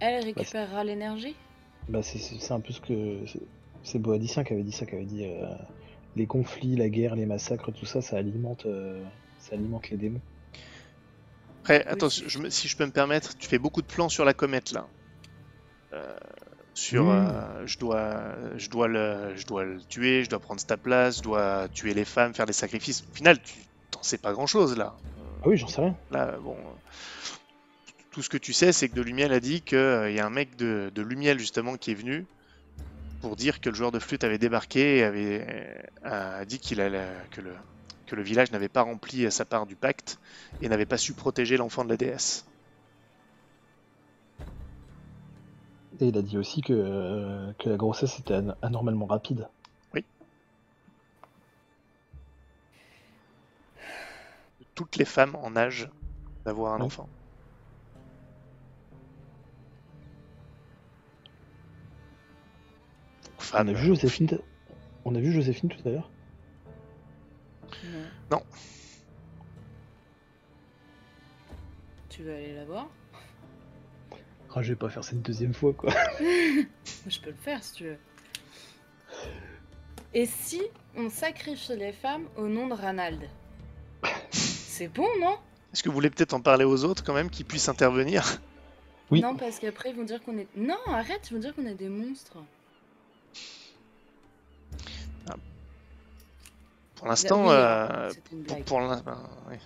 Elle 0.00 0.22
récupérera 0.22 0.84
l'énergie 0.84 1.34
Bah, 1.88 2.02
c'est- 2.02 2.18
c'est 2.18 2.38
c'est 2.38 2.52
un 2.52 2.60
peu 2.60 2.72
ce 2.74 2.80
que. 2.80 3.26
c'est- 3.26 3.40
C'est 3.84 3.98
Boadicien 3.98 4.44
qui 4.44 4.52
avait 4.52 4.62
dit 4.62 4.70
ça, 4.70 4.84
qui 4.86 4.94
avait 4.94 5.06
dit 5.06 5.24
euh, 5.24 5.44
les 6.14 6.26
conflits, 6.26 6.76
la 6.76 6.88
guerre, 6.88 7.16
les 7.16 7.26
massacres, 7.26 7.72
tout 7.72 7.84
ça, 7.86 8.00
ça 8.02 8.16
alimente, 8.18 8.64
euh, 8.66 9.02
ça 9.40 9.54
alimente 9.56 9.88
les 9.90 9.96
démons. 9.96 10.20
Après, 11.62 11.84
attends, 11.86 12.08
je 12.10 12.48
si 12.50 12.68
je 12.68 12.76
peux 12.76 12.86
me 12.86 12.92
permettre, 12.92 13.36
tu 13.38 13.48
fais 13.48 13.58
beaucoup 13.58 13.80
de 13.82 13.86
plans 13.88 14.08
sur 14.10 14.24
la 14.26 14.34
comète 14.34 14.70
là. 14.72 14.86
Euh, 15.94 16.16
sur, 16.74 17.06
Mm. 17.06 17.08
euh, 17.08 17.66
je 17.66 17.78
dois, 17.78 18.36
je 18.56 18.68
dois 18.70 18.86
le, 18.88 19.32
je 19.36 19.46
dois 19.46 19.64
le 19.64 19.80
tuer, 19.82 20.22
je 20.22 20.30
dois 20.30 20.38
prendre 20.38 20.62
ta 20.64 20.76
place, 20.76 21.16
je 21.16 21.22
dois 21.22 21.66
tuer 21.70 21.92
les 21.94 22.04
femmes, 22.04 22.34
faire 22.34 22.46
des 22.46 22.52
sacrifices. 22.52 23.02
Au 23.10 23.14
final, 23.14 23.40
tu 23.42 23.54
sais 24.08 24.18
pas 24.18 24.32
grand 24.32 24.46
chose 24.46 24.76
là. 24.76 24.94
Ah 25.42 25.48
oui, 25.48 25.56
j'en 25.56 25.68
sais 25.68 25.80
rien. 25.80 25.96
Là, 26.10 26.36
bon, 26.38 26.56
euh, 26.56 27.32
tout 28.10 28.22
ce 28.22 28.28
que 28.28 28.36
tu 28.38 28.52
sais, 28.52 28.72
c'est 28.72 28.88
que 28.88 28.94
de 28.94 29.02
Lumiel 29.02 29.32
a 29.32 29.40
dit 29.40 29.62
qu'il 29.62 29.78
y 30.12 30.20
a 30.20 30.26
un 30.26 30.30
mec 30.30 30.56
de, 30.56 30.90
de 30.94 31.02
Lumiel 31.02 31.38
justement 31.38 31.76
qui 31.76 31.90
est 31.90 31.94
venu 31.94 32.24
pour 33.20 33.36
dire 33.36 33.60
que 33.60 33.68
le 33.68 33.74
joueur 33.74 33.92
de 33.92 33.98
flûte 33.98 34.24
avait 34.24 34.38
débarqué 34.38 34.98
et 34.98 35.02
avait 35.04 35.46
euh, 36.04 36.40
a 36.40 36.44
dit 36.44 36.58
qu'il 36.58 36.80
allait, 36.80 37.08
que 37.30 37.40
le 37.40 37.52
que 38.06 38.16
le 38.16 38.22
village 38.22 38.50
n'avait 38.52 38.68
pas 38.68 38.82
rempli 38.82 39.30
sa 39.30 39.44
part 39.44 39.64
du 39.64 39.74
pacte 39.76 40.18
et 40.60 40.68
n'avait 40.68 40.86
pas 40.86 40.98
su 40.98 41.12
protéger 41.12 41.56
l'enfant 41.56 41.84
de 41.84 41.88
la 41.88 41.96
déesse. 41.96 42.44
Et 46.00 46.06
il 46.08 46.18
a 46.18 46.22
dit 46.22 46.36
aussi 46.36 46.62
que, 46.62 46.72
euh, 46.72 47.52
que 47.58 47.68
la 47.70 47.76
grossesse 47.76 48.18
était 48.18 48.34
an- 48.34 48.54
anormalement 48.60 49.06
rapide. 49.06 49.46
Toutes 54.82 54.96
les 54.96 55.04
femmes 55.04 55.36
en 55.36 55.54
âge 55.54 55.88
d'avoir 56.44 56.74
un 56.74 56.80
enfant. 56.80 57.08
Donc, 63.24 63.50
On 63.54 63.68
a 63.68 63.72
vu 63.72 63.86
Joséphine. 63.86 64.26
t- 64.26 64.40
On 65.04 65.14
a 65.14 65.20
vu 65.20 65.32
Joséphine 65.32 65.68
tout 65.70 65.88
à 65.88 65.90
l'heure. 65.92 66.10
Non. 68.30 68.38
Non. 68.38 68.42
Tu 72.08 72.22
veux 72.22 72.34
aller 72.34 72.54
la 72.54 72.64
voir? 72.64 72.88
Ah, 74.54 74.62
je 74.62 74.72
vais 74.72 74.76
pas 74.76 74.88
faire 74.88 75.02
ça 75.04 75.12
une 75.12 75.22
deuxième 75.22 75.54
fois, 75.54 75.72
quoi. 75.72 75.92
Je 76.20 77.20
peux 77.20 77.30
le 77.30 77.36
faire 77.36 77.62
si 77.62 77.72
tu 77.74 77.84
veux. 77.84 77.98
Et 80.14 80.26
si 80.26 80.60
on 80.96 81.08
sacrifie 81.08 81.76
les 81.76 81.92
femmes 81.92 82.26
au 82.36 82.48
nom 82.48 82.66
de 82.68 82.74
Ranald? 82.74 83.28
C'est 84.74 84.88
bon, 84.88 85.06
non 85.20 85.36
Est-ce 85.74 85.82
que 85.82 85.90
vous 85.90 85.94
voulez 85.94 86.08
peut-être 86.08 86.32
en 86.32 86.40
parler 86.40 86.64
aux 86.64 86.84
autres 86.84 87.04
quand 87.04 87.12
même, 87.12 87.28
qui 87.28 87.44
puissent 87.44 87.68
intervenir? 87.68 88.40
Oui. 89.10 89.20
Non, 89.20 89.36
parce 89.36 89.58
qu'après 89.58 89.90
ils 89.90 89.96
vont 89.96 90.04
dire 90.04 90.22
qu'on 90.22 90.38
est. 90.38 90.48
Non, 90.56 90.78
arrête, 90.86 91.28
ils 91.30 91.34
vont 91.34 91.40
dire 91.40 91.54
qu'on 91.54 91.66
est 91.66 91.74
des 91.74 91.90
monstres. 91.90 92.38
Pour 96.94 97.06
l'instant, 97.06 97.42
Oui, 97.42 97.50
euh, 97.52 98.12
pour, 98.46 98.64
pour 98.64 98.80
l'in- 98.80 99.02
ben, 99.02 99.28
oui. 99.50 99.56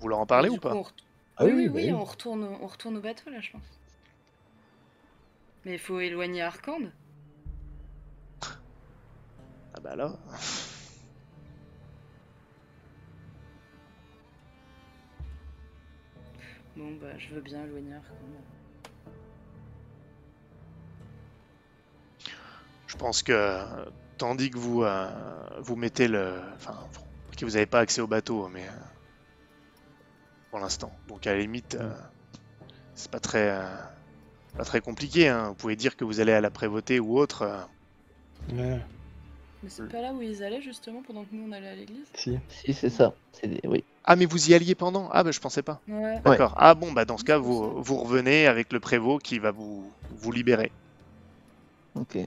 Vous 0.00 0.08
leur 0.08 0.18
en 0.18 0.26
parlez 0.26 0.48
Du 0.48 0.56
ou 0.56 0.60
pas? 0.60 0.70
coup, 0.70 0.76
on 0.76 0.82
ret- 0.82 0.92
Ah 1.36 1.44
oui, 1.44 1.52
oui, 1.54 1.68
bah 1.68 1.74
oui, 1.76 1.92
on 1.92 2.04
retourne, 2.04 2.44
on 2.44 2.66
retourne 2.66 2.96
au 2.96 3.00
bateau 3.00 3.30
là, 3.30 3.40
je 3.40 3.50
pense. 3.52 3.62
Mais 5.64 5.74
il 5.74 5.78
faut 5.78 6.00
éloigner 6.00 6.42
Arkand 6.42 6.90
Ah 9.74 9.80
bah 9.80 9.96
là. 9.96 10.12
Bon 16.76 16.90
bah 17.00 17.16
je 17.18 17.34
veux 17.34 17.40
bien 17.40 17.64
éloigner 17.64 17.94
Arkand. 17.94 18.16
Je 22.86 22.96
pense 22.96 23.22
que 23.22 23.32
euh, 23.32 23.86
tandis 24.18 24.50
que 24.50 24.58
vous 24.58 24.82
euh, 24.82 25.08
vous 25.60 25.76
mettez 25.76 26.08
le, 26.08 26.40
enfin 26.56 26.78
que 27.36 27.44
vous 27.44 27.52
n'avez 27.52 27.66
pas 27.66 27.80
accès 27.80 28.00
au 28.00 28.06
bateau, 28.06 28.48
mais 28.48 28.66
euh, 28.66 28.72
pour 30.50 30.60
l'instant. 30.60 30.92
Donc 31.08 31.26
à 31.26 31.32
la 31.32 31.38
limite, 31.38 31.76
c'est 32.94 33.10
pas 33.10 33.18
très 33.18 33.50
pas 34.56 34.64
très 34.64 34.80
compliqué. 34.80 35.28
hein. 35.28 35.48
Vous 35.48 35.54
pouvez 35.54 35.76
dire 35.76 35.96
que 35.96 36.04
vous 36.04 36.20
allez 36.20 36.32
à 36.32 36.40
la 36.40 36.50
prévôté 36.50 37.00
ou 37.00 37.18
autre. 37.18 37.42
euh. 37.42 37.60
Ouais, 38.54 38.80
Mais 39.62 39.68
c'est 39.70 39.88
pas 39.88 40.00
là 40.02 40.12
où 40.12 40.20
ils 40.22 40.42
allaient, 40.42 40.60
justement, 40.62 41.02
pendant 41.02 41.22
que 41.24 41.28
nous, 41.32 41.48
on 41.48 41.52
allait 41.52 41.68
à 41.68 41.74
l'église? 41.74 42.06
Si. 42.14 42.38
Si, 42.48 42.74
c'est 42.74 42.90
ça. 42.90 43.14
C'est 43.32 43.46
des- 43.48 43.60
Oui. 43.68 43.84
Ah, 44.04 44.16
mais 44.16 44.26
vous 44.26 44.50
y 44.50 44.54
alliez 44.54 44.74
pendant? 44.74 45.08
Ah, 45.12 45.22
bah 45.22 45.30
je 45.30 45.38
pensais 45.38 45.62
pas. 45.62 45.80
Ouais. 45.86 45.94
Ouais. 46.02 46.20
D'accord. 46.24 46.54
Ah 46.56 46.74
bon, 46.74 46.90
bah 46.92 47.04
dans 47.04 47.16
ce 47.18 47.24
cas, 47.24 47.38
vous, 47.38 47.80
vous 47.82 47.96
revenez 47.98 48.46
avec 48.48 48.72
le 48.72 48.80
prévôt 48.80 49.18
qui 49.18 49.38
va 49.38 49.52
vous, 49.52 49.90
vous 50.10 50.32
libérer. 50.32 50.72
Ok. 51.94 52.18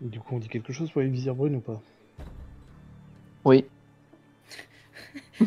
Du 0.00 0.20
coup, 0.20 0.34
on 0.34 0.38
dit 0.38 0.48
quelque 0.48 0.72
chose 0.74 0.90
pour 0.90 1.00
les 1.00 1.08
visières 1.08 1.34
brunes 1.34 1.56
ou 1.56 1.60
pas? 1.60 1.80
Oui. 3.44 3.64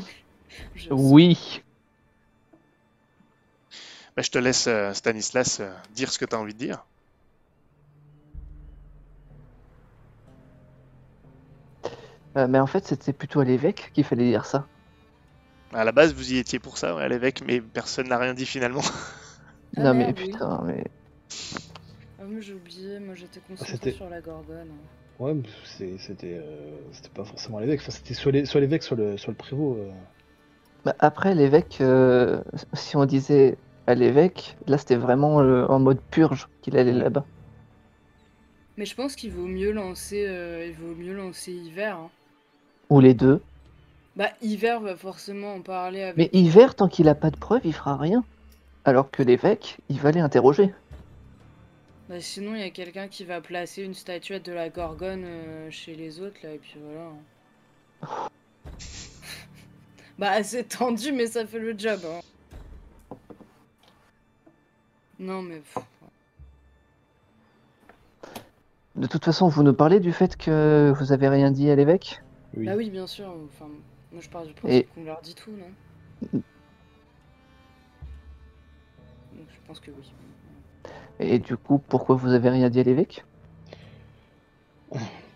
Oui. 0.92 1.62
Bah, 4.18 4.22
je 4.24 4.30
te 4.32 4.38
laisse, 4.38 4.68
euh, 4.68 4.92
Stanislas, 4.94 5.62
euh, 5.62 5.72
dire 5.92 6.12
ce 6.12 6.20
que 6.20 6.26
tu 6.26 6.36
as 6.36 6.40
envie 6.40 6.54
de 6.54 6.60
dire. 6.60 6.86
Euh, 12.38 12.48
mais 12.48 12.60
en 12.60 12.68
fait, 12.68 12.86
c'était 12.88 13.14
plutôt 13.14 13.40
à 13.40 13.46
l'évêque 13.46 13.92
qu'il 13.94 14.04
fallait 14.04 14.30
dire 14.30 14.46
ça. 14.46 14.68
À 15.74 15.84
la 15.84 15.92
base, 15.92 16.14
vous 16.14 16.34
y 16.34 16.38
étiez 16.38 16.60
pour 16.60 16.78
ça, 16.78 16.96
ouais, 16.96 17.04
à 17.04 17.08
l'évêque, 17.08 17.42
mais 17.46 17.62
personne 17.62 18.08
n'a 18.08 18.18
rien 18.18 18.34
dit 18.34 18.46
finalement. 18.46 18.82
Ah, 19.76 19.84
non, 19.84 19.94
mais 19.94 20.08
oui. 20.08 20.14
putain, 20.14 20.62
mais. 20.66 20.84
Ah, 22.18 22.24
mais 22.26 22.42
j'ai 22.42 22.54
oublié, 22.54 23.00
moi 23.00 23.14
j'étais 23.16 23.42
concentrée 23.42 23.74
c'était- 23.76 23.92
sur 23.92 24.10
la 24.10 24.22
gorgone. 24.22 24.72
hein. 24.72 24.88
Ouais, 25.20 25.34
c'était 25.66 26.40
euh, 26.40 26.80
c'était 26.94 27.10
pas 27.10 27.26
forcément 27.26 27.58
à 27.58 27.62
l'évêque. 27.62 27.82
Enfin, 27.82 27.92
c'était 27.92 28.14
soit 28.14 28.32
l'évêque, 28.32 28.84
soit 28.84 28.98
le, 28.98 29.18
soit 29.18 29.32
le 29.32 29.38
prévôt. 29.38 29.78
euh. 29.78 29.92
Bah, 30.86 30.96
après, 31.00 31.36
l'évêque, 31.36 31.78
euh, 31.82 32.42
si 32.74 32.96
on 32.96 33.06
disait 33.06 33.58
à 33.88 33.96
l'évêque, 33.96 34.56
là 34.68 34.78
c'était 34.78 34.96
vraiment 34.96 35.42
euh, 35.42 35.66
en 35.68 35.80
mode 35.80 36.00
purge 36.12 36.48
qu'il 36.62 36.78
allait 36.78 36.92
là-bas. 36.94 37.26
Mais 38.78 38.86
je 38.86 38.94
pense 38.96 39.16
qu'il 39.16 39.32
vaut 39.32 39.48
mieux 39.48 39.72
lancer, 39.72 40.26
euh, 40.28 40.68
il 40.68 40.74
vaut 40.74 40.94
mieux 40.96 41.14
lancer 41.16 41.52
hiver. 41.52 41.98
hein. 41.98 42.10
Ou 42.90 43.00
les 43.00 43.14
deux. 43.14 43.42
Bah, 44.16 44.30
hiver 44.42 44.80
va 44.82 44.96
forcément 44.96 45.54
en 45.56 45.62
parler 45.62 46.02
avec. 46.02 46.18
Mais 46.18 46.30
hiver, 46.40 46.76
tant 46.76 46.88
qu'il 46.88 47.08
a 47.10 47.16
pas 47.16 47.30
de 47.32 47.38
preuves, 47.38 47.62
il 47.66 47.74
fera 47.74 47.98
rien. 47.98 48.24
Alors 48.86 49.12
que 49.12 49.24
l'évêque, 49.24 49.78
il 49.90 50.00
va 50.00 50.12
les 50.12 50.22
interroger. 50.22 50.74
Bah, 52.08 52.22
sinon, 52.22 52.56
il 52.56 52.62
y 52.62 52.64
a 52.64 52.70
quelqu'un 52.70 53.08
qui 53.08 53.26
va 53.26 53.42
placer 53.42 53.84
une 53.84 53.94
statuette 53.94 54.46
de 54.46 54.54
la 54.54 54.70
gorgone 54.70 55.24
euh, 55.26 55.70
chez 55.72 55.94
les 55.96 56.22
autres, 56.22 56.38
là, 56.44 56.54
et 56.54 56.58
puis 56.58 56.76
voilà. 56.82 57.10
hein. 57.10 58.28
bah, 60.18 60.44
c'est 60.44 60.64
tendu, 60.70 61.12
mais 61.12 61.28
ça 61.28 61.46
fait 61.46 61.60
le 61.60 61.78
job. 61.78 62.00
hein. 62.06 62.22
Non, 65.20 65.42
mais. 65.42 65.62
De 68.96 69.08
toute 69.08 69.26
façon, 69.26 69.48
vous 69.48 69.64
nous 69.64 69.74
parlez 69.74 70.00
du 70.00 70.12
fait 70.12 70.36
que 70.38 70.94
vous 70.98 71.12
avez 71.12 71.28
rien 71.30 71.52
dit 71.52 71.70
à 71.70 71.76
l'évêque? 71.76 72.22
Oui. 72.56 72.66
Bah 72.66 72.74
oui, 72.76 72.90
bien 72.90 73.06
sûr. 73.08 73.28
Enfin, 73.54 73.70
moi 74.12 74.22
je 74.22 74.30
pars 74.30 74.44
du 74.44 74.52
Et- 74.52 74.54
principe 74.54 74.94
qu'on 74.96 75.04
leur 75.04 75.22
dit 75.22 75.36
tout, 75.36 75.52
non? 75.52 76.40
Donc 79.36 79.48
je 79.50 79.68
pense 79.68 79.80
que 79.80 79.92
oui. 79.92 80.12
Et 81.20 81.40
du 81.40 81.58
coup, 81.58 81.80
pourquoi 81.80 82.16
vous 82.16 82.32
avez 82.32 82.50
rien 82.50 82.70
dit 82.70 82.80
à 82.80 82.84
l'évêque? 82.84 83.24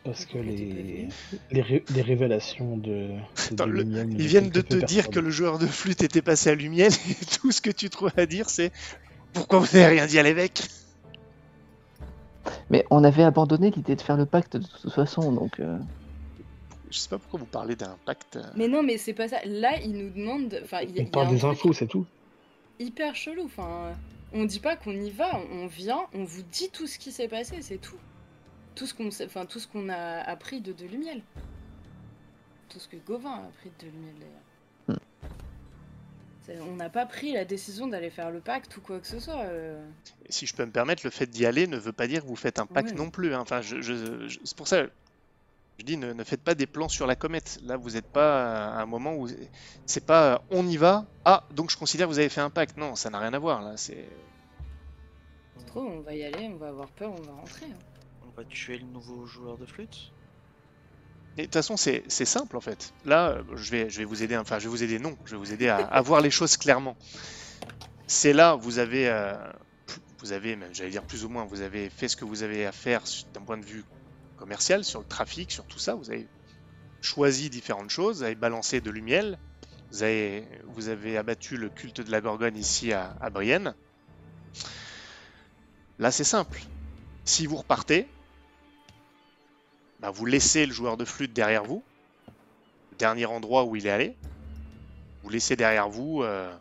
Parce 0.04 0.26
que 0.26 0.40
les, 0.40 1.08
les, 1.52 1.62
ré- 1.62 1.84
les 1.94 2.02
révélations 2.02 2.78
de. 2.78 3.10
de 3.10 3.14
Attends, 3.52 3.66
le- 3.68 3.82
Lumiel 3.84 4.08
nous 4.10 4.16
Ils 4.20 4.26
viennent 4.28 4.50
de 4.50 4.62
te 4.62 4.76
dire 4.78 5.10
que 5.12 5.20
le 5.20 5.30
joueur 5.30 5.60
de 5.60 5.68
flûte 5.68 6.02
était 6.02 6.24
passé 6.24 6.50
à 6.50 6.56
Lumiel 6.56 6.92
et 7.10 7.26
tout 7.40 7.52
ce 7.52 7.62
que 7.62 7.70
tu 7.70 7.90
trouves 7.92 8.12
à 8.18 8.26
dire 8.26 8.50
c'est 8.50 8.72
pourquoi 9.34 9.60
vous 9.60 9.66
n'avez 9.78 9.88
rien 9.88 10.06
dit 10.08 10.20
à 10.20 10.24
l'évêque? 10.24 10.62
Mais 12.70 12.86
on 12.90 13.04
avait 13.04 13.24
abandonné 13.24 13.70
l'idée 13.72 13.96
de 13.96 14.02
faire 14.02 14.18
le 14.18 14.26
pacte 14.26 14.58
de 14.58 14.66
toute 14.66 14.92
façon, 14.94 15.32
donc. 15.32 15.60
euh, 15.60 15.78
Je 16.90 16.98
sais 17.00 17.10
pas 17.10 17.18
pourquoi 17.18 17.40
vous 17.40 17.46
parlez 17.46 17.76
d'un 17.76 17.98
pacte. 18.06 18.38
euh. 18.38 18.44
Mais 18.56 18.68
non, 18.68 18.82
mais 18.84 18.98
c'est 18.98 19.14
pas 19.14 19.28
ça. 19.28 19.38
Là, 19.46 19.78
ils 19.80 19.92
nous 19.92 20.10
demandent. 20.10 20.60
Enfin, 20.64 20.82
il 20.82 20.92
y 20.92 21.00
a, 21.00 21.02
On 21.02 21.06
il 21.06 21.12
parle 21.12 21.30
des 21.30 21.46
infos, 21.46 21.74
c'est 21.74 21.88
tout. 21.88 22.06
hyper 22.80 23.16
chelou. 23.16 23.44
Enfin, 23.46 23.92
on 24.34 24.46
dit 24.46 24.60
pas 24.60 24.76
qu'on 24.76 24.92
y 24.92 25.12
va, 25.12 25.40
on 25.52 25.68
vient, 25.68 26.02
on 26.14 26.24
vous 26.24 26.42
dit 26.44 26.70
tout 26.72 26.88
ce 26.88 26.98
qui 26.98 27.12
s'est 27.12 27.28
passé, 27.28 27.58
c'est 27.62 27.78
tout. 27.80 27.98
Tout 28.76 28.86
ce 28.86 28.94
qu'on 28.94 29.12
sait- 29.12 29.26
enfin, 29.26 29.46
tout 29.46 29.60
ce 29.60 29.68
qu'on 29.68 29.90
a 29.90 30.22
appris 30.22 30.62
de 30.62 30.72
Delumiel. 30.72 31.22
Tout 32.70 32.80
ce 32.80 32.88
que 32.88 32.96
Gauvin 33.06 33.32
a 33.32 33.38
appris 33.48 33.70
de 33.80 33.86
Delumiel 33.86 34.14
d'ailleurs. 34.16 34.40
On 36.50 36.76
n'a 36.76 36.90
pas 36.90 37.06
pris 37.06 37.34
la 37.34 37.46
décision 37.46 37.88
d'aller 37.88 38.10
faire 38.10 38.32
le 38.32 38.40
pacte 38.42 38.76
ou 38.78 38.82
quoi 38.82 39.00
que 39.00 39.08
ce 39.08 39.20
soit. 39.20 39.42
euh. 39.46 39.82
Si 40.30 40.46
je 40.48 40.56
peux 40.56 40.66
me 40.66 40.72
permettre, 40.72 41.02
le 41.06 41.10
fait 41.12 41.28
d'y 41.28 41.46
aller 41.46 41.68
ne 41.68 41.78
veut 41.78 41.94
pas 41.94 42.08
dire 42.08 42.24
que 42.24 42.28
vous 42.28 42.36
faites 42.36 42.60
un 42.60 42.66
pacte 42.66 42.90
Ouais. 42.92 42.96
non 42.98 43.10
plus. 43.12 43.34
hein. 43.34 43.40
Enfin, 43.40 43.62
je, 43.62 43.80
je- 43.82 44.28
je- 44.28 44.40
c'est 44.44 44.58
pour 44.58 44.68
ça. 44.68 44.84
Je 45.80 45.86
dis, 45.86 45.98
ne, 45.98 46.14
ne 46.14 46.24
faites 46.24 46.42
pas 46.44 46.54
des 46.56 46.68
plans 46.68 46.90
sur 46.90 47.08
la 47.08 47.16
comète. 47.16 47.60
Là, 47.64 47.78
vous 47.78 47.92
n'êtes 47.92 48.06
pas 48.08 48.74
à 48.74 48.82
un 48.82 48.86
moment 48.86 49.16
où 49.16 49.28
c'est 49.86 50.06
pas 50.06 50.34
euh, 50.34 50.38
on 50.52 50.68
y 50.68 50.78
va. 50.78 51.06
Ah, 51.26 51.44
donc 51.52 51.72
je 51.72 51.78
considère 51.78 52.08
que 52.08 52.12
vous 52.14 52.20
avez 52.20 52.30
fait 52.30 52.42
un 52.42 52.50
pacte. 52.50 52.76
Non, 52.78 52.96
ça 52.96 53.10
n'a 53.10 53.20
rien 53.20 53.34
à 53.34 53.40
voir 53.40 53.62
là. 53.62 53.78
C'est 53.78 54.08
C'est 55.58 55.66
trop, 55.66 55.82
on 55.82 56.02
va 56.02 56.14
y 56.16 56.24
aller, 56.24 56.48
on 56.52 56.58
va 56.58 56.68
avoir 56.70 56.90
peur, 56.90 57.12
on 57.18 57.22
va 57.22 57.34
rentrer. 57.34 57.66
hein. 57.68 57.80
On 58.28 58.32
va 58.36 58.44
tuer 58.46 58.78
le 58.80 58.86
nouveau 58.86 59.26
joueur 59.26 59.58
de 59.58 59.66
flûte. 59.66 60.12
De 61.38 61.44
toute 61.44 61.54
façon, 61.54 61.78
c'est 61.78 62.10
simple 62.10 62.58
en 62.58 62.62
fait. 62.62 62.94
Là, 63.06 63.30
euh, 63.30 63.44
je 63.56 63.72
vais, 63.72 63.90
je 63.90 64.00
vais 64.00 64.06
vous 64.06 64.22
aider. 64.22 64.36
Enfin, 64.38 64.60
je 64.60 64.66
vais 64.66 64.70
vous 64.70 64.84
aider. 64.84 65.00
Non, 65.00 65.18
je 65.26 65.32
vais 65.32 65.38
vous 65.38 65.54
aider 65.54 65.70
à, 65.70 65.78
à 65.78 66.02
voir 66.02 66.22
les 66.22 66.32
choses 66.32 66.58
clairement. 66.58 66.98
C'est 68.08 68.34
là, 68.34 68.56
vous 68.56 68.80
avez, 68.80 69.08
euh, 69.08 69.34
vous 70.20 70.34
avez, 70.34 70.58
j'allais 70.74 70.90
dire 70.90 71.04
plus 71.04 71.24
ou 71.24 71.30
moins, 71.30 71.46
vous 71.46 71.62
avez 71.62 71.90
fait 71.90 72.10
ce 72.10 72.18
que 72.18 72.26
vous 72.26 72.44
avez 72.44 72.66
à 72.66 72.74
faire 72.74 73.04
d'un 73.34 73.42
point 73.42 73.58
de 73.58 73.66
vue 73.66 73.86
commercial, 74.36 74.84
sur 74.84 75.00
le 75.00 75.06
trafic, 75.06 75.52
sur 75.52 75.66
tout 75.66 75.80
ça. 75.80 75.96
Vous 75.96 76.10
avez 76.12 76.28
choisi 77.02 77.50
différentes 77.50 77.90
choses. 77.90 78.18
Vous 78.18 78.24
avez 78.24 78.36
balancé 78.36 78.82
de 78.82 78.92
lumiel. 78.92 79.40
Vous 79.92 80.04
avez, 80.04 80.48
vous 80.66 80.90
avez 80.90 81.18
abattu 81.18 81.58
le 81.58 81.70
culte 81.70 82.02
de 82.02 82.12
la 82.12 82.22
Gorgone 82.22 82.58
ici 82.58 82.92
à, 82.92 83.16
à 83.22 83.30
Brienne. 83.30 83.74
Là, 86.00 86.12
c'est 86.12 86.24
simple. 86.24 86.62
Si 87.24 87.46
vous 87.46 87.58
repartez, 87.58 88.08
bah, 90.02 90.12
vous 90.12 90.26
laissez 90.28 90.66
le 90.68 90.74
joueur 90.74 90.98
de 90.98 91.06
flûte 91.06 91.34
derrière 91.34 91.66
vous, 91.66 91.88
le 92.92 92.98
dernier 92.98 93.26
endroit 93.26 93.66
où 93.66 93.76
il 93.76 93.86
est 93.86 93.90
allé. 93.92 94.18
Vous 95.22 95.30
laissez 95.30 95.56
derrière 95.56 95.90
vous 95.90 96.24
euh, 96.24 96.58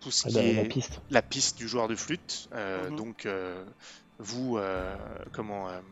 tout 0.00 0.10
ce 0.12 0.24
Ah, 0.24 0.30
qui 0.30 0.40
est 0.40 0.54
la 0.54 0.64
piste. 0.64 1.00
la 1.10 1.22
piste 1.22 1.58
du 1.58 1.68
joueur 1.68 1.88
de 1.88 1.96
flûte. 1.96 2.48
Euh, 2.54 2.90
Mhm. 2.90 2.92
Donc, 2.92 3.26
euh, 3.26 3.66
vous, 4.18 4.58
euh, 4.58 4.96
comment, 5.32 5.68
euh, 5.70 5.82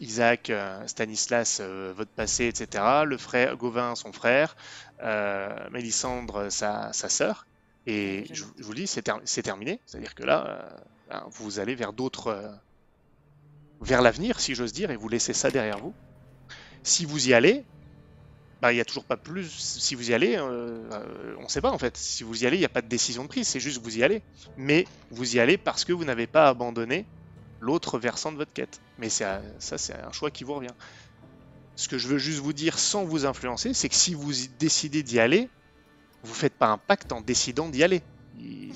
Isaac, 0.00 0.50
euh, 0.50 0.86
Stanislas, 0.88 1.58
euh, 1.60 1.92
votre 1.96 2.12
passé, 2.12 2.46
etc. 2.48 3.04
Le 3.04 3.18
frère 3.18 3.56
Gauvin, 3.56 3.94
son 3.96 4.12
frère. 4.12 4.56
Euh, 5.02 5.70
Mélissandre, 5.70 6.50
sa, 6.50 6.92
sa 6.92 7.08
sœur. 7.10 7.46
Et 7.86 8.26
Ouais, 8.28 8.34
je, 8.34 8.44
vous 8.44 8.72
le 8.72 8.76
dis, 8.80 8.86
c'est 8.88 9.02
ter- 9.02 9.20
c'est 9.24 9.42
terminé. 9.42 9.82
C'est-à-dire 9.86 10.14
que 10.14 10.24
là, 10.24 10.46
euh, 10.74 10.78
ben, 11.08 11.24
vous 11.30 11.60
allez 11.60 11.74
vers 11.76 11.92
d'autres. 11.94 12.28
euh, 12.28 12.52
vers 13.80 14.02
l'avenir, 14.02 14.38
si 14.38 14.54
j'ose 14.54 14.74
dire, 14.74 14.90
et 14.90 14.96
vous 14.96 15.08
laissez 15.08 15.32
ça 15.32 15.50
derrière 15.50 15.78
vous. 15.78 15.96
Si 16.86 17.04
vous 17.04 17.28
y 17.28 17.34
allez, 17.34 17.66
bah, 18.60 18.72
il 18.72 18.76
n'y 18.76 18.80
a 18.80 18.86
toujours 18.86 19.06
pas 19.06 19.16
plus. 19.16 19.50
Si 19.50 19.94
vous 19.94 20.10
y 20.10 20.14
allez, 20.14 20.36
euh, 20.36 20.88
euh, 20.92 21.36
on 21.38 21.44
ne 21.44 21.48
sait 21.48 21.60
pas 21.62 21.72
en 21.72 21.78
fait. 21.78 21.96
Si 21.96 22.24
vous 22.24 22.44
y 22.44 22.46
allez, 22.46 22.56
il 22.58 22.60
n'y 22.60 22.66
a 22.66 22.70
pas 22.70 22.82
de 22.82 22.88
décision 22.88 23.24
de 23.24 23.28
prise, 23.28 23.48
c'est 23.48 23.60
juste 23.60 23.82
vous 23.82 23.98
y 23.98 24.04
allez. 24.04 24.24
Mais 24.56 24.90
vous 25.10 25.36
y 25.36 25.40
allez 25.40 25.58
parce 25.58 25.84
que 25.84 25.92
vous 25.92 26.04
n'avez 26.04 26.26
pas 26.26 26.48
abandonné 26.48 27.08
l'autre 27.60 27.98
versant 27.98 28.32
de 28.32 28.38
votre 28.38 28.52
quête. 28.54 28.82
Mais 28.98 29.10
ça, 29.10 29.42
c'est 29.60 29.94
un 29.94 30.12
choix 30.12 30.30
qui 30.30 30.44
vous 30.44 30.54
revient. 30.54 30.74
Ce 31.76 31.88
que 31.88 31.98
je 31.98 32.08
veux 32.08 32.18
juste 32.18 32.40
vous 32.40 32.52
dire 32.52 32.78
sans 32.78 33.04
vous 33.04 33.26
influencer, 33.26 33.72
c'est 33.74 33.88
que 33.88 33.94
si 33.94 34.14
vous 34.14 34.32
décidez 34.58 35.02
d'y 35.02 35.20
aller, 35.20 35.52
vous 36.22 36.34
faites 36.34 36.56
pas 36.58 36.68
un 36.68 36.78
pacte 36.78 37.12
en 37.12 37.22
décidant 37.22 37.68
d'y 37.70 37.84
aller. 37.84 38.02
Il- 38.34 38.74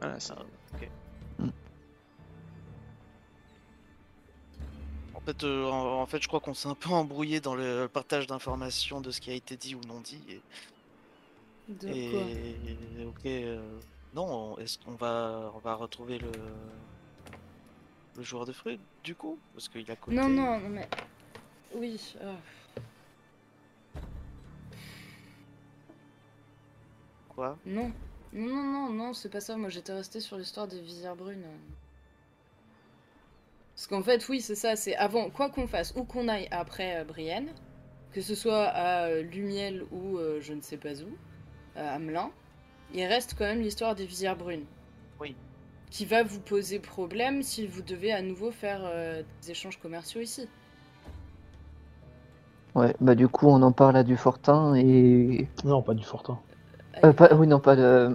voilà, 0.00 0.18
fait, 5.28 5.44
euh, 5.44 5.66
en, 5.66 6.00
en 6.00 6.06
fait, 6.06 6.22
je 6.22 6.28
crois 6.28 6.40
qu'on 6.40 6.54
s'est 6.54 6.68
un 6.68 6.74
peu 6.74 6.90
embrouillé 6.90 7.40
dans 7.40 7.54
le 7.54 7.86
partage 7.86 8.26
d'informations 8.26 9.00
de 9.00 9.10
ce 9.10 9.20
qui 9.20 9.30
a 9.30 9.34
été 9.34 9.56
dit 9.56 9.74
ou 9.74 9.80
non 9.86 10.00
dit. 10.00 10.22
Et, 10.28 10.40
De 11.72 11.88
et- 11.88 12.10
quoi? 12.10 12.20
ok, 13.08 13.26
euh, 13.26 13.80
non, 14.14 14.24
on- 14.54 14.58
est-ce 14.58 14.78
qu'on 14.78 14.94
va, 14.94 15.52
on 15.54 15.58
va 15.58 15.74
retrouver 15.74 16.18
le, 16.18 16.30
le 18.16 18.22
joueur 18.22 18.46
de 18.46 18.52
fruits 18.52 18.80
du 19.04 19.14
coup, 19.14 19.38
parce 19.54 19.68
qu'il 19.68 19.90
a 19.90 19.96
côté. 19.96 20.16
Non, 20.16 20.28
non, 20.28 20.58
non, 20.60 20.68
mais. 20.70 20.88
Oui. 21.74 22.00
ah. 22.22 22.34
Quoi? 27.28 27.56
Non. 27.66 27.92
Non, 28.32 28.46
non, 28.46 28.62
non, 28.62 28.90
non, 28.90 29.14
c'est 29.14 29.28
pas 29.30 29.40
ça. 29.40 29.56
Moi, 29.56 29.68
j'étais 29.68 29.92
resté 29.92 30.20
sur 30.20 30.36
l'histoire 30.36 30.66
des 30.66 30.80
visières 30.80 31.16
brunes. 31.16 31.46
Parce 33.78 33.86
qu'en 33.86 34.02
fait, 34.02 34.28
oui, 34.28 34.40
c'est 34.40 34.56
ça. 34.56 34.74
C'est 34.74 34.96
avant, 34.96 35.30
quoi 35.30 35.50
qu'on 35.50 35.68
fasse, 35.68 35.94
où 35.94 36.02
qu'on 36.02 36.26
aille 36.26 36.48
après 36.50 36.98
euh, 36.98 37.04
Brienne, 37.04 37.46
que 38.10 38.20
ce 38.20 38.34
soit 38.34 38.64
à 38.64 39.04
euh, 39.04 39.22
Lumiel 39.22 39.84
ou 39.92 40.18
euh, 40.18 40.40
je 40.40 40.52
ne 40.52 40.60
sais 40.60 40.76
pas 40.76 41.00
où, 41.00 41.16
euh, 41.76 41.94
à 41.94 42.00
Melun, 42.00 42.30
il 42.92 43.04
reste 43.04 43.36
quand 43.38 43.44
même 43.44 43.60
l'histoire 43.60 43.94
des 43.94 44.04
visières 44.04 44.36
brunes. 44.36 44.64
Oui. 45.20 45.36
Qui 45.92 46.06
va 46.06 46.24
vous 46.24 46.40
poser 46.40 46.80
problème 46.80 47.44
si 47.44 47.68
vous 47.68 47.82
devez 47.82 48.10
à 48.10 48.20
nouveau 48.20 48.50
faire 48.50 48.80
euh, 48.82 49.22
des 49.42 49.52
échanges 49.52 49.78
commerciaux 49.78 50.22
ici. 50.22 50.48
Ouais, 52.74 52.96
bah 53.00 53.14
du 53.14 53.28
coup, 53.28 53.46
on 53.46 53.62
en 53.62 53.70
parle 53.70 53.96
à 53.96 54.02
Dufortin 54.02 54.74
et. 54.74 55.46
Non, 55.64 55.82
pas 55.82 55.94
du 55.94 56.02
Fortin. 56.02 56.40
Euh, 57.04 57.12
pas... 57.12 57.32
Oui, 57.32 57.46
non, 57.46 57.60
pas 57.60 57.76
de... 57.76 58.12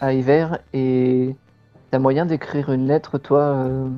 à 0.00 0.14
Hiver. 0.14 0.58
Et 0.72 1.36
t'as 1.90 1.98
moyen 1.98 2.24
d'écrire 2.24 2.72
une 2.72 2.86
lettre, 2.86 3.18
toi, 3.18 3.40
euh, 3.40 3.90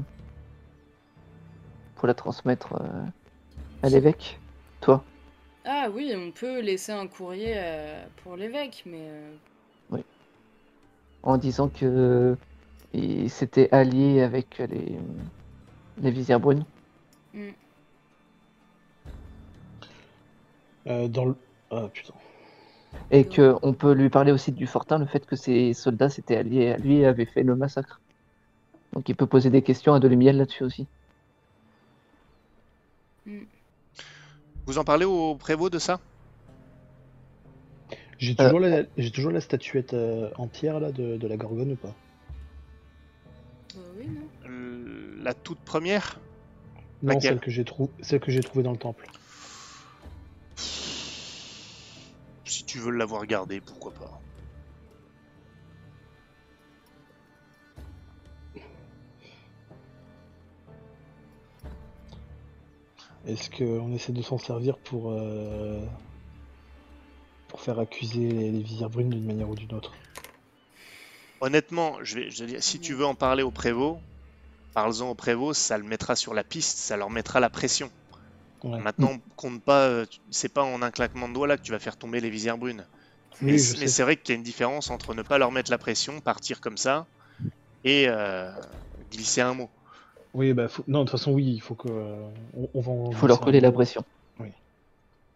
pour 2.02 2.08
la 2.08 2.14
transmettre 2.14 2.72
euh, 2.80 3.04
à 3.84 3.88
l'évêque 3.88 4.40
Toi 4.80 5.04
Ah 5.64 5.86
oui, 5.94 6.12
on 6.16 6.32
peut 6.32 6.58
laisser 6.58 6.90
un 6.90 7.06
courrier 7.06 7.52
euh, 7.54 8.04
pour 8.24 8.34
l'évêque, 8.34 8.82
mais 8.86 9.06
euh, 9.92 9.98
En 11.22 11.36
disant 11.36 11.68
que 11.68 12.36
il 12.92 13.30
s'était 13.30 13.68
allié 13.70 14.20
avec 14.20 14.58
les, 14.58 14.98
les 15.98 16.10
visières 16.10 16.40
brunes. 16.40 16.64
Euh, 20.88 21.06
dans 21.06 21.26
le. 21.26 21.36
Ah 21.70 21.86
putain. 21.92 22.14
Et 23.12 23.28
que 23.28 23.54
on 23.62 23.74
peut 23.74 23.92
lui 23.92 24.10
parler 24.10 24.32
aussi 24.32 24.50
du 24.50 24.66
Fortin, 24.66 24.98
le 24.98 25.06
fait 25.06 25.24
que 25.24 25.36
ses 25.36 25.72
soldats 25.72 26.08
s'étaient 26.08 26.38
alliés 26.38 26.72
à 26.72 26.78
lui 26.78 26.96
et 26.96 27.06
avaient 27.06 27.26
fait 27.26 27.44
le 27.44 27.54
massacre. 27.54 28.00
Donc 28.92 29.08
il 29.08 29.14
peut 29.14 29.26
poser 29.26 29.50
des 29.50 29.62
questions 29.62 29.94
à 29.94 30.00
Delemiel 30.00 30.36
là-dessus 30.36 30.64
aussi. 30.64 30.88
Vous 34.66 34.78
en 34.78 34.84
parlez 34.84 35.04
au 35.04 35.34
prévôt 35.34 35.70
de 35.70 35.78
ça? 35.78 36.00
J'ai 38.18 38.36
toujours, 38.36 38.60
la... 38.60 38.84
j'ai 38.96 39.10
toujours 39.10 39.32
la 39.32 39.40
statuette 39.40 39.94
euh, 39.94 40.30
en 40.36 40.46
pierre 40.46 40.78
là 40.78 40.92
de, 40.92 41.16
de 41.16 41.26
la 41.26 41.36
Gorgone 41.36 41.72
ou 41.72 41.76
pas? 41.76 41.94
Euh, 43.76 43.80
oui, 43.98 44.06
non. 44.06 45.22
La 45.24 45.34
toute 45.34 45.58
première? 45.58 46.20
Non, 47.02 47.14
Laquelle? 47.14 47.30
celle 47.30 47.40
que 47.40 47.50
j'ai 47.50 47.64
trou... 47.64 47.90
celle 48.00 48.20
que 48.20 48.30
j'ai 48.30 48.40
trouvée 48.40 48.62
dans 48.62 48.72
le 48.72 48.78
temple. 48.78 49.08
Si 52.44 52.64
tu 52.64 52.78
veux 52.78 52.92
l'avoir 52.92 53.26
gardée, 53.26 53.60
pourquoi 53.60 53.92
pas. 53.92 54.20
Est-ce 63.32 63.50
qu'on 63.50 63.92
essaie 63.94 64.12
de 64.12 64.22
s'en 64.22 64.38
servir 64.38 64.76
pour, 64.78 65.12
euh, 65.12 65.80
pour 67.48 67.60
faire 67.60 67.78
accuser 67.78 68.28
les, 68.28 68.50
les 68.52 68.62
visières 68.62 68.90
brunes 68.90 69.10
d'une 69.10 69.24
manière 69.24 69.48
ou 69.48 69.54
d'une 69.54 69.72
autre? 69.74 69.92
Honnêtement, 71.40 71.96
je 72.02 72.16
vais, 72.16 72.30
je 72.30 72.44
vais 72.44 72.50
dire, 72.52 72.62
si 72.62 72.78
tu 72.78 72.94
veux 72.94 73.06
en 73.06 73.14
parler 73.14 73.42
au 73.42 73.50
prévôt, 73.50 73.98
parle-en 74.74 75.10
au 75.10 75.14
prévôt, 75.14 75.54
ça 75.54 75.78
le 75.78 75.84
mettra 75.84 76.14
sur 76.14 76.34
la 76.34 76.44
piste, 76.44 76.78
ça 76.78 76.96
leur 76.96 77.10
mettra 77.10 77.40
la 77.40 77.50
pression. 77.50 77.90
Ouais. 78.62 78.78
Maintenant, 78.78 79.18
compte 79.34 79.62
pas, 79.62 79.88
euh, 79.88 80.06
c'est 80.30 80.52
pas 80.52 80.62
en 80.62 80.82
un 80.82 80.90
claquement 80.90 81.28
de 81.28 81.34
doigts 81.34 81.48
là 81.48 81.56
que 81.56 81.62
tu 81.62 81.72
vas 81.72 81.80
faire 81.80 81.96
tomber 81.96 82.20
les 82.20 82.30
visières 82.30 82.58
brunes. 82.58 82.86
Oui, 83.40 83.52
mais 83.78 83.88
c'est 83.88 84.02
vrai 84.02 84.16
qu'il 84.16 84.34
y 84.34 84.36
a 84.36 84.36
une 84.36 84.44
différence 84.44 84.90
entre 84.90 85.14
ne 85.14 85.22
pas 85.22 85.38
leur 85.38 85.50
mettre 85.50 85.70
la 85.70 85.78
pression, 85.78 86.20
partir 86.20 86.60
comme 86.60 86.76
ça, 86.76 87.06
et 87.82 88.04
euh, 88.08 88.52
glisser 89.10 89.40
un 89.40 89.54
mot. 89.54 89.70
Oui, 90.34 90.52
bah, 90.54 90.68
faut- 90.68 90.84
non, 90.88 91.00
de 91.00 91.04
toute 91.04 91.18
façon, 91.18 91.32
oui, 91.32 91.44
il 91.52 91.60
faut 91.60 91.74
que. 91.74 91.88
euh, 91.88 92.28
on, 92.56 92.68
on 92.74 92.80
va 92.80 92.92
en 92.92 93.10
Il 93.10 93.16
faut 93.16 93.26
leur 93.26 93.40
coller 93.40 93.60
la 93.60 93.72
pression. 93.72 94.04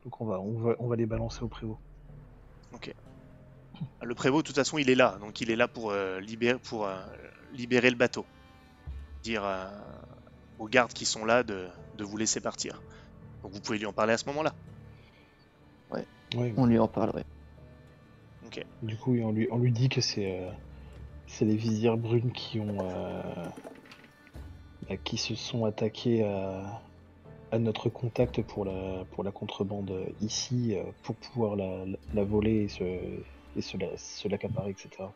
Donc 0.05 0.21
on 0.21 0.25
va, 0.25 0.39
on, 0.39 0.53
va, 0.53 0.77
on 0.79 0.87
va 0.87 0.95
les 0.95 1.05
balancer 1.07 1.43
au 1.43 1.49
prévôt. 1.49 1.79
Le 4.03 4.15
prévôt, 4.15 4.41
de 4.43 4.47
toute 4.47 4.55
façon, 4.55 4.79
il 4.79 4.89
est 4.89 4.95
là, 4.95 5.17
donc 5.21 5.41
il 5.41 5.51
est 5.51 5.57
là 5.57 5.67
pour, 5.67 5.91
euh, 5.91 6.21
libérer, 6.21 6.59
pour 6.61 6.87
euh, 6.87 6.95
libérer 7.55 7.91
le 7.91 7.97
bateau. 7.97 8.25
Dire 9.25 9.43
euh, 9.45 9.67
aux 10.61 10.69
gardes 10.69 10.93
qui 10.93 11.05
sont 11.05 11.25
là 11.25 11.43
de, 11.43 11.67
de 11.99 12.05
vous 12.05 12.17
laisser 12.17 12.41
partir. 12.41 12.81
Donc 13.43 13.53
vous 13.53 13.61
pouvez 13.61 13.79
lui 13.79 13.87
en 13.87 13.93
parler 13.93 14.13
à 14.13 14.19
ce 14.19 14.27
moment-là. 14.27 14.55
Oui, 15.91 16.53
On 16.57 16.67
lui 16.67 16.79
en 16.79 16.87
parlerait. 16.89 17.25
du 18.83 18.97
coup, 18.97 19.17
on 19.17 19.33
lui, 19.33 19.49
on 19.51 19.59
lui 19.59 19.73
dit 19.73 19.89
que 19.89 20.01
c'est 20.01 20.39
euh, 20.41 20.51
c'est 21.27 21.45
les 21.45 21.57
visières 21.57 21.97
brunes 21.97 22.33
qui 22.33 22.61
ont. 22.61 22.79
euh, 22.81 23.23
bah, 24.83 24.97
qui 24.97 25.17
se 25.17 25.35
sont 25.35 25.65
attaqués 25.65 26.25
à, 26.25 26.83
à 27.53 27.59
notre 27.59 27.89
contact 27.91 28.43
pour 28.43 28.65
la, 28.65 29.05
pour 29.13 29.25
la 29.25 29.33
contrebande 29.33 30.07
ici, 30.21 30.77
euh, 30.77 30.85
pour 31.03 31.17
pouvoir 31.17 31.57
la, 31.57 31.87
la- 31.87 31.99
la 32.13 32.25
voler 32.25 32.65
et 32.65 32.69
se, 32.69 32.85
et 32.85 33.63
se 33.63 33.77
la- 33.79 33.97
se 33.97 34.29
l'accaparer, 34.29 34.71
etc. 34.71 35.15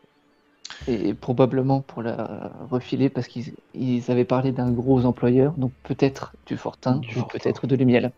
Et 0.86 1.14
probablement 1.14 1.82
pour 1.82 2.02
la 2.02 2.52
refiler 2.70 3.10
parce 3.10 3.28
qu'ils 3.28 3.54
ils 3.74 4.10
avaient 4.10 4.24
parlé 4.24 4.52
d'un 4.52 4.70
gros 4.72 5.04
employeur, 5.04 5.52
donc 5.54 5.72
peut-être 5.82 6.32
du 6.46 6.56
Fortin 6.56 7.00
Du 7.00 7.10
ou 7.10 7.20
Fortin. 7.20 7.38
peut-être 7.38 7.66
de 7.66 7.76
Lumiel. 7.76 8.12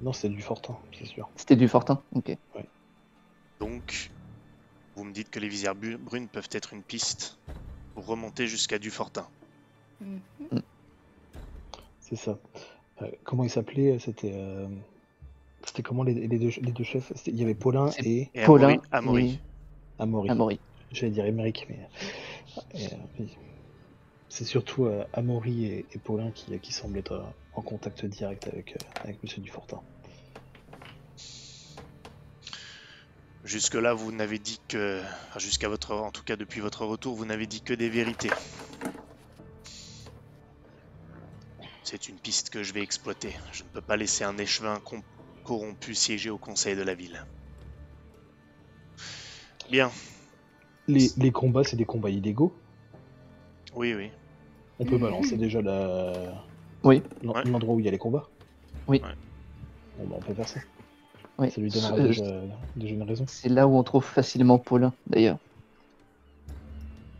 Non, 0.00 0.12
c'est 0.12 0.28
du 0.28 0.40
Fortin, 0.40 0.78
c'est 0.98 1.04
sûr. 1.06 1.28
C'était 1.36 1.56
du 1.56 1.68
Fortin 1.68 2.02
Ok. 2.14 2.36
Donc, 3.60 4.12
vous 4.96 5.04
me 5.04 5.12
dites 5.12 5.30
que 5.30 5.40
les 5.40 5.48
visières 5.48 5.74
brunes 5.74 6.28
peuvent 6.28 6.48
être 6.52 6.72
une 6.72 6.82
piste 6.82 7.38
pour 7.94 8.06
remonter 8.06 8.46
jusqu'à 8.46 8.78
Mhm. 10.00 10.62
C'est 12.00 12.16
ça. 12.16 12.38
Euh, 13.02 13.06
comment 13.24 13.44
il 13.44 13.50
s'appelait 13.50 13.98
C'était. 13.98 14.32
euh, 14.34 14.66
C'était 15.64 15.82
comment 15.82 16.02
les, 16.02 16.14
les 16.14 16.38
deux, 16.38 16.50
les 16.60 16.72
deux 16.72 16.84
chefs? 16.84 17.12
C'était- 17.14 17.30
Il 17.32 17.36
y 17.38 17.42
avait 17.44 17.54
Paulin 17.54 17.90
et 18.04 18.30
Et 18.34 18.44
Paulin 18.44 18.68
Amaury. 18.68 18.80
Amaury. 18.92 19.40
Amaury. 19.98 20.30
Amaury. 20.30 20.60
J'allais 20.92 21.12
dire 21.12 21.26
Émeric, 21.26 21.66
mais. 21.68 21.86
et, 22.74 22.86
euh, 22.86 22.96
oui. 23.18 23.36
C'est 24.28 24.44
surtout 24.44 24.86
euh, 24.86 25.04
Amaury 25.12 25.66
et, 25.66 25.86
et 25.92 25.98
Paulin 25.98 26.30
qui, 26.32 26.58
qui 26.60 26.72
semblent 26.72 26.98
être 26.98 27.12
euh, 27.12 27.22
en 27.54 27.62
contact 27.62 28.04
direct 28.06 28.46
avec, 28.48 28.72
euh, 28.72 29.00
avec 29.04 29.22
Monsieur 29.22 29.40
Dufortin. 29.42 29.80
Jusque-là, 33.44 33.94
vous 33.94 34.12
n'avez 34.12 34.38
dit 34.38 34.60
que. 34.68 35.00
enfin, 35.28 35.38
Jusqu'à 35.38 35.68
votre. 35.68 35.94
En 35.94 36.10
tout 36.10 36.22
cas, 36.22 36.36
depuis 36.36 36.60
votre 36.60 36.84
retour, 36.84 37.16
vous 37.16 37.24
n'avez 37.24 37.46
dit 37.46 37.60
que 37.62 37.72
des 37.74 37.88
vérités. 37.88 38.30
C'est 41.90 42.08
une 42.08 42.20
piste 42.20 42.50
que 42.50 42.62
je 42.62 42.72
vais 42.72 42.82
exploiter. 42.82 43.34
Je 43.52 43.64
ne 43.64 43.68
peux 43.68 43.80
pas 43.80 43.96
laisser 43.96 44.22
un 44.22 44.38
échevin 44.38 44.80
corrompu 45.42 45.96
siéger 45.96 46.30
au 46.30 46.38
conseil 46.38 46.76
de 46.76 46.82
la 46.82 46.94
ville. 46.94 47.20
Bien, 49.72 49.90
Les, 50.86 51.08
les 51.16 51.32
combats, 51.32 51.64
c'est 51.64 51.74
des 51.74 51.84
combats 51.84 52.10
illégaux. 52.10 52.52
oui, 53.74 53.92
oui. 53.94 54.10
On 54.78 54.84
peut 54.84 54.94
Mhm. 54.96 55.00
balancer 55.02 55.36
déjà 55.36 55.60
la... 55.62 56.44
Oui. 56.84 57.02
l'endroit 57.22 57.74
où 57.74 57.80
il 57.80 57.84
y 57.86 57.88
a 57.88 57.90
les 57.90 57.98
combats. 57.98 58.28
Oui. 58.86 59.00
Ouais. 59.02 59.10
Bon, 59.98 60.06
bah, 60.06 60.16
on 60.18 60.22
peut 60.22 60.34
faire 60.34 60.48
ça. 60.48 60.60
Oui. 61.38 61.50
Ça 61.50 61.60
lui 61.60 61.70
donnera 61.70 61.94
Euh, 61.98 62.06
déjà, 62.06 62.24
déjà 62.76 62.94
une 62.94 63.02
raison. 63.02 63.24
C'est 63.26 63.48
là 63.48 63.66
où 63.66 63.76
on 63.76 63.82
trouve 63.82 64.04
facilement 64.04 64.58
Paulin, 64.60 64.92
d'ailleurs. 65.08 65.38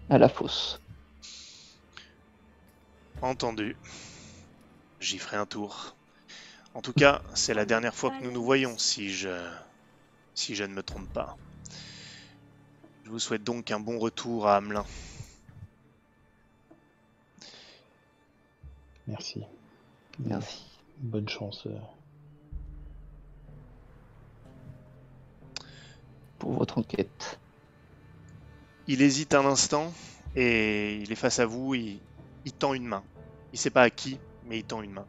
À 0.09 0.17
la 0.19 0.29
fosse. 0.29 0.81
Entendu. 3.21 3.77
J'y 5.01 5.19
ferai 5.19 5.39
un 5.39 5.47
tour. 5.47 5.97
En 6.75 6.83
tout 6.83 6.93
cas, 6.93 7.23
c'est 7.35 7.55
la 7.55 7.65
dernière 7.65 7.95
fois 7.95 8.11
que 8.11 8.23
nous 8.23 8.31
nous 8.31 8.45
voyons, 8.45 8.79
si 8.79 9.11
je, 9.11 9.31
si 10.35 10.55
je 10.55 10.65
ne 10.65 10.75
me 10.75 10.83
trompe 10.83 11.11
pas. 11.13 11.37
Je 13.05 13.11
vous 13.11 13.19
souhaite 13.19 13.43
donc 13.43 13.71
un 13.71 13.81
bon 13.81 13.99
retour 13.99 14.47
à 14.47 14.57
Hamelin. 14.57 14.85
Merci. 19.09 19.43
Merci. 20.21 20.65
Bonne 20.99 21.29
chance. 21.29 21.67
euh. 21.67 21.77
Pour 26.39 26.53
votre 26.53 26.79
enquête. 26.79 27.41
Il 28.87 29.03
hésite 29.03 29.35
un 29.35 29.47
instant 29.47 29.93
et 30.37 30.97
il 30.97 31.11
est 31.11 31.17
face 31.17 31.39
à 31.39 31.47
vous. 31.47 31.75
Il, 31.75 31.99
il 32.45 32.53
tend 32.53 32.75
une 32.75 32.87
main. 32.87 33.03
Il 33.53 33.59
sait 33.59 33.71
pas 33.71 33.83
à 33.83 33.91
qui, 33.91 34.19
mais 34.51 34.59
il 34.59 34.65
tend 34.65 34.83
une 34.83 34.91
main. 34.91 35.07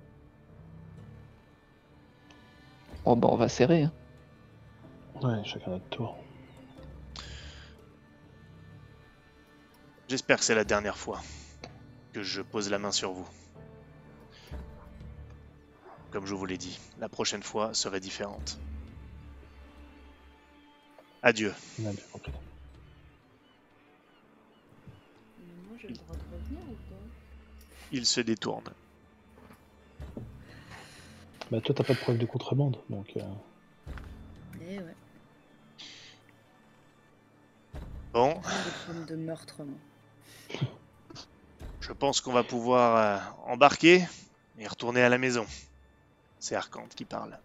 Oh 3.06 3.16
bah 3.16 3.28
on 3.32 3.36
va 3.36 3.50
serrer. 3.50 3.84
Hein. 3.84 3.92
Ouais, 5.24 5.44
chacun 5.44 5.72
notre 5.72 5.90
tour. 5.90 6.16
J'espère 10.08 10.38
que 10.38 10.44
c'est 10.44 10.54
la 10.54 10.64
dernière 10.64 10.96
fois 10.96 11.20
que 12.14 12.22
je 12.22 12.44
pose 12.44 12.70
la 12.70 12.78
main 12.78 12.92
sur 12.92 13.14
vous. 13.14 13.28
Comme 16.12 16.28
je 16.28 16.36
vous 16.36 16.46
l'ai 16.46 16.60
dit, 16.60 16.80
la 17.00 17.10
prochaine 17.10 17.42
fois 17.42 17.74
serait 17.74 18.00
différente. 18.00 18.60
Adieu. 21.24 21.54
Il 27.92 28.06
se 28.06 28.22
détourne. 28.22 28.72
Bah 31.52 31.60
toi 31.60 31.76
t'as 31.76 31.84
pas 31.84 31.94
de 31.94 32.00
preuve 32.00 32.18
de 32.18 32.26
contrebande, 32.26 32.78
donc 32.90 33.12
euh, 33.18 33.22
Eh 34.62 34.80
ouais. 34.80 34.96
Bon, 38.14 38.40
des 38.98 39.06
de 39.06 39.16
meurtre, 39.18 39.62
moi. 39.64 40.62
je 41.82 41.92
pense 41.92 42.22
qu'on 42.22 42.32
va 42.32 42.46
pouvoir 42.46 42.96
euh, 42.96 43.52
embarquer 43.52 44.06
et 44.60 44.66
retourner 44.66 45.02
à 45.02 45.10
la 45.10 45.18
maison. 45.18 45.46
C'est 46.40 46.56
Arcante 46.56 46.96
qui 46.96 47.04
parle. 47.04 47.38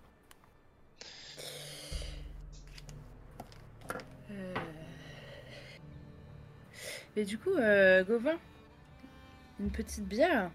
Euh... 4.31 4.55
Et 7.17 7.25
du 7.25 7.39
coup, 7.39 7.55
euh, 7.55 8.05
Gauvin, 8.05 8.39
une 9.59 9.71
petite 9.71 10.05
bière 10.05 10.53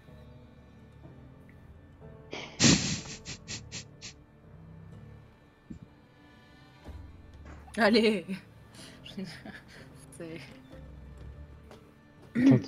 Allez 7.76 8.26
attends, 12.36 12.58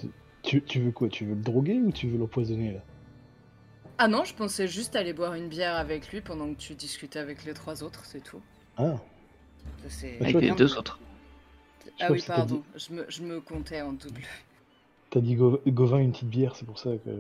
tu- 0.43 0.63
tu, 0.63 0.81
veux 0.81 0.91
quoi? 0.93 1.09
Tu 1.09 1.25
veux 1.25 1.35
le 1.35 1.41
droguer 1.41 1.79
ou 1.79 1.91
tu 1.93 2.09
veux 2.09 2.19
l'empoisonner 2.19 2.73
là? 2.73 2.81
Ah 3.99 4.09
non, 4.09 4.25
je 4.25 4.35
pensais 4.35 4.67
juste 4.67 4.97
aller 4.97 5.13
boire 5.13 5.35
une 5.35 5.49
bière 5.49 5.77
avec 5.77 6.11
lui 6.13 6.21
pendant 6.21 6.53
que 6.53 6.59
tu 6.59 6.75
discutais 6.75 7.19
avec 7.19 7.45
les 7.45 7.55
trois 7.55 7.83
autres, 7.83 8.05
c'est 8.05 8.23
tout. 8.23 8.43
Ah, 8.77 8.97
Ça, 9.85 9.91
c'est- 9.91 10.17
Ah, 10.21 10.25
Avec 10.25 10.41
les 10.41 10.51
deux 10.51 10.77
autres. 10.77 10.99
Ah 12.01 12.11
oui, 12.11 12.23
pardon, 12.27 12.63
je 12.75 12.93
me, 12.93 13.05
je 13.09 13.23
me 13.23 13.41
comptais 13.41 13.83
en 13.83 13.93
double. 13.93 14.23
t'as 15.11 15.21
dit 15.21 15.37
Gauvin 15.37 15.99
une 15.99 16.13
petite 16.13 16.29
bière, 16.29 16.57
c'est 16.57 16.65
pour 16.67 16.79
ça 16.79 16.91
que. 17.05 17.11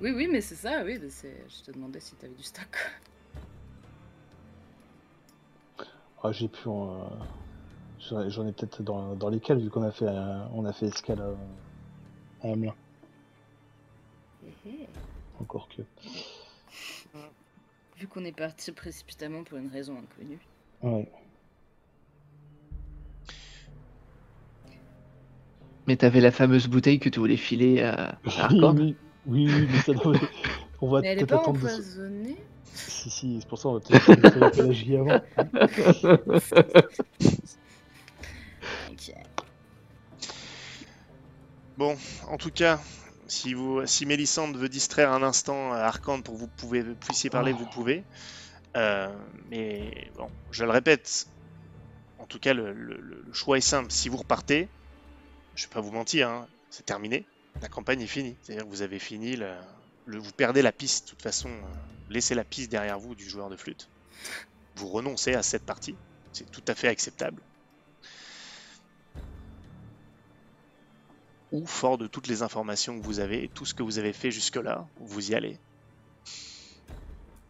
Oui, 0.00 0.10
oui, 0.10 0.28
mais 0.30 0.40
c'est 0.40 0.56
ça, 0.56 0.82
oui, 0.84 0.98
je 1.00 1.62
te 1.64 1.70
demandais 1.70 2.00
si 2.00 2.14
t'avais 2.16 2.34
du 2.34 2.42
stock. 2.42 2.66
Ah, 6.22 6.32
j'ai 6.32 6.48
pu 6.48 6.68
en. 6.68 7.00
euh, 7.00 8.28
J'en 8.28 8.46
ai 8.46 8.52
peut-être 8.52 8.82
dans, 8.82 9.14
dans 9.14 9.28
les 9.28 9.40
cales 9.40 9.60
vu 9.60 9.70
qu'on 9.70 9.82
a 9.82 9.92
fait 9.92 10.06
euh, 10.08 10.44
on 10.54 10.64
a 10.64 10.72
fait 10.72 10.86
escale 10.86 11.20
à, 11.20 12.46
à 12.46 12.52
Hamelin. 12.52 12.74
Encore 15.40 15.68
que. 15.68 15.82
Vu 17.98 18.08
qu'on 18.08 18.24
est 18.24 18.36
parti 18.36 18.72
précipitamment 18.72 19.44
pour 19.44 19.58
une 19.58 19.68
raison 19.68 19.96
inconnue. 19.96 20.40
Ouais. 20.82 21.08
Mais 25.86 25.96
t'avais 25.96 26.20
la 26.20 26.30
fameuse 26.32 26.68
bouteille 26.68 26.98
que 26.98 27.08
tu 27.08 27.18
voulais 27.20 27.36
filer 27.36 27.82
à, 27.82 28.18
à 28.24 28.48
Oui, 28.52 28.60
oui, 28.62 28.96
oui, 29.26 29.46
oui, 29.46 29.66
mais 29.70 29.78
ça 29.80 29.92
On 30.80 30.88
va 30.88 31.00
Mais 31.00 31.08
elle 31.08 31.18
est 31.18 31.26
peut-être 31.26 31.30
pas 31.30 31.36
attendre. 31.36 31.58
de- 31.60 31.66
empoisonnée 31.66 32.36
Si, 32.74 33.10
si, 33.10 33.38
c'est 33.40 33.48
pour 33.48 33.58
ça 33.58 33.68
on 33.68 33.74
va 33.74 33.80
peut-être 33.80 34.08
la. 34.36 35.22
Bon, 41.78 41.96
en 42.28 42.36
tout 42.36 42.50
cas, 42.50 42.78
si, 43.26 43.54
vous, 43.54 43.86
si 43.86 44.06
Mélissande 44.06 44.56
veut 44.56 44.68
distraire 44.68 45.10
un 45.10 45.22
instant 45.22 45.72
euh, 45.72 45.76
Arcande 45.76 46.22
pour 46.22 46.34
que 46.34 46.40
vous 46.40 46.48
pouvez, 46.48 46.82
puissiez 46.82 47.30
parler, 47.30 47.52
vous 47.52 47.66
pouvez. 47.66 48.04
Euh, 48.76 49.08
mais 49.50 50.10
bon, 50.16 50.28
je 50.50 50.64
le 50.64 50.70
répète, 50.70 51.26
en 52.18 52.26
tout 52.26 52.38
cas, 52.38 52.54
le 52.54 53.24
choix 53.32 53.58
est 53.58 53.62
simple. 53.62 53.90
Si 53.90 54.08
vous 54.08 54.18
repartez, 54.18 54.68
je 55.54 55.66
vais 55.66 55.72
pas 55.72 55.80
vous 55.80 55.92
mentir, 55.92 56.28
hein, 56.28 56.46
c'est 56.70 56.86
terminé. 56.86 57.26
La 57.60 57.68
campagne 57.68 58.00
est 58.00 58.06
finie. 58.06 58.36
C'est-à-dire 58.42 58.64
que 58.64 58.70
vous 58.70 58.82
avez 58.82 58.98
fini, 58.98 59.36
le, 59.36 59.52
vous 60.06 60.32
perdez 60.32 60.62
la 60.62 60.72
piste. 60.72 61.06
De 61.06 61.10
toute 61.10 61.22
façon, 61.22 61.48
euh, 61.48 62.10
laissez 62.10 62.34
la 62.34 62.44
piste 62.44 62.70
derrière 62.70 62.98
vous 62.98 63.14
du 63.14 63.28
joueur 63.28 63.50
de 63.50 63.56
flûte. 63.56 63.88
Vous 64.76 64.88
renoncez 64.88 65.34
à 65.34 65.42
cette 65.42 65.64
partie. 65.64 65.96
C'est 66.32 66.50
tout 66.50 66.64
à 66.66 66.74
fait 66.74 66.88
acceptable. 66.88 67.42
ou 71.52 71.66
fort 71.66 71.98
de 71.98 72.06
toutes 72.06 72.26
les 72.26 72.42
informations 72.42 72.98
que 72.98 73.04
vous 73.04 73.20
avez 73.20 73.48
tout 73.48 73.66
ce 73.66 73.74
que 73.74 73.82
vous 73.82 73.98
avez 73.98 74.14
fait 74.14 74.30
jusque-là, 74.30 74.86
vous 74.98 75.30
y 75.30 75.34
allez. 75.34 75.58